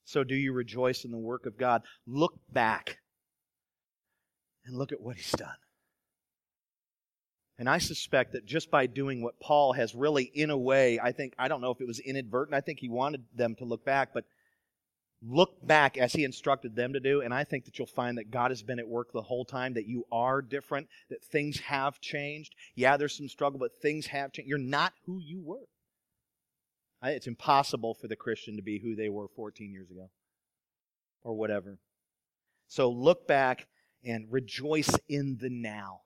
So 0.04 0.24
do 0.24 0.34
you 0.34 0.52
rejoice 0.52 1.04
in 1.04 1.10
the 1.10 1.18
work 1.18 1.46
of 1.46 1.58
God? 1.58 1.82
Look 2.06 2.34
back 2.52 2.98
and 4.64 4.76
look 4.76 4.92
at 4.92 5.00
what 5.00 5.16
he's 5.16 5.32
done. 5.32 5.56
And 7.58 7.68
I 7.68 7.78
suspect 7.78 8.32
that 8.32 8.46
just 8.46 8.70
by 8.70 8.86
doing 8.86 9.22
what 9.22 9.38
Paul 9.38 9.74
has 9.74 9.94
really, 9.94 10.24
in 10.24 10.50
a 10.50 10.58
way, 10.58 10.98
I 11.00 11.12
think, 11.12 11.34
I 11.38 11.46
don't 11.46 11.60
know 11.60 11.70
if 11.70 11.80
it 11.80 11.86
was 11.86 12.00
inadvertent, 12.00 12.54
I 12.54 12.60
think 12.60 12.80
he 12.80 12.88
wanted 12.88 13.24
them 13.34 13.54
to 13.56 13.64
look 13.64 13.84
back, 13.84 14.10
but 14.12 14.24
look 15.22 15.64
back 15.64 15.96
as 15.96 16.12
he 16.12 16.24
instructed 16.24 16.74
them 16.74 16.94
to 16.94 17.00
do. 17.00 17.20
And 17.20 17.32
I 17.32 17.44
think 17.44 17.64
that 17.64 17.78
you'll 17.78 17.86
find 17.86 18.18
that 18.18 18.30
God 18.30 18.50
has 18.50 18.62
been 18.62 18.80
at 18.80 18.88
work 18.88 19.12
the 19.12 19.22
whole 19.22 19.44
time, 19.44 19.74
that 19.74 19.86
you 19.86 20.04
are 20.10 20.42
different, 20.42 20.88
that 21.10 21.24
things 21.24 21.60
have 21.60 22.00
changed. 22.00 22.54
Yeah, 22.74 22.96
there's 22.96 23.16
some 23.16 23.28
struggle, 23.28 23.60
but 23.60 23.80
things 23.80 24.06
have 24.06 24.32
changed. 24.32 24.48
You're 24.48 24.58
not 24.58 24.92
who 25.06 25.20
you 25.20 25.40
were. 25.44 25.68
It's 27.02 27.26
impossible 27.26 27.94
for 27.94 28.08
the 28.08 28.16
Christian 28.16 28.56
to 28.56 28.62
be 28.62 28.78
who 28.78 28.96
they 28.96 29.10
were 29.10 29.28
14 29.36 29.70
years 29.70 29.90
ago 29.90 30.08
or 31.22 31.34
whatever. 31.34 31.78
So 32.66 32.90
look 32.90 33.28
back 33.28 33.66
and 34.04 34.30
rejoice 34.30 34.90
in 35.08 35.38
the 35.40 35.50
now. 35.50 36.03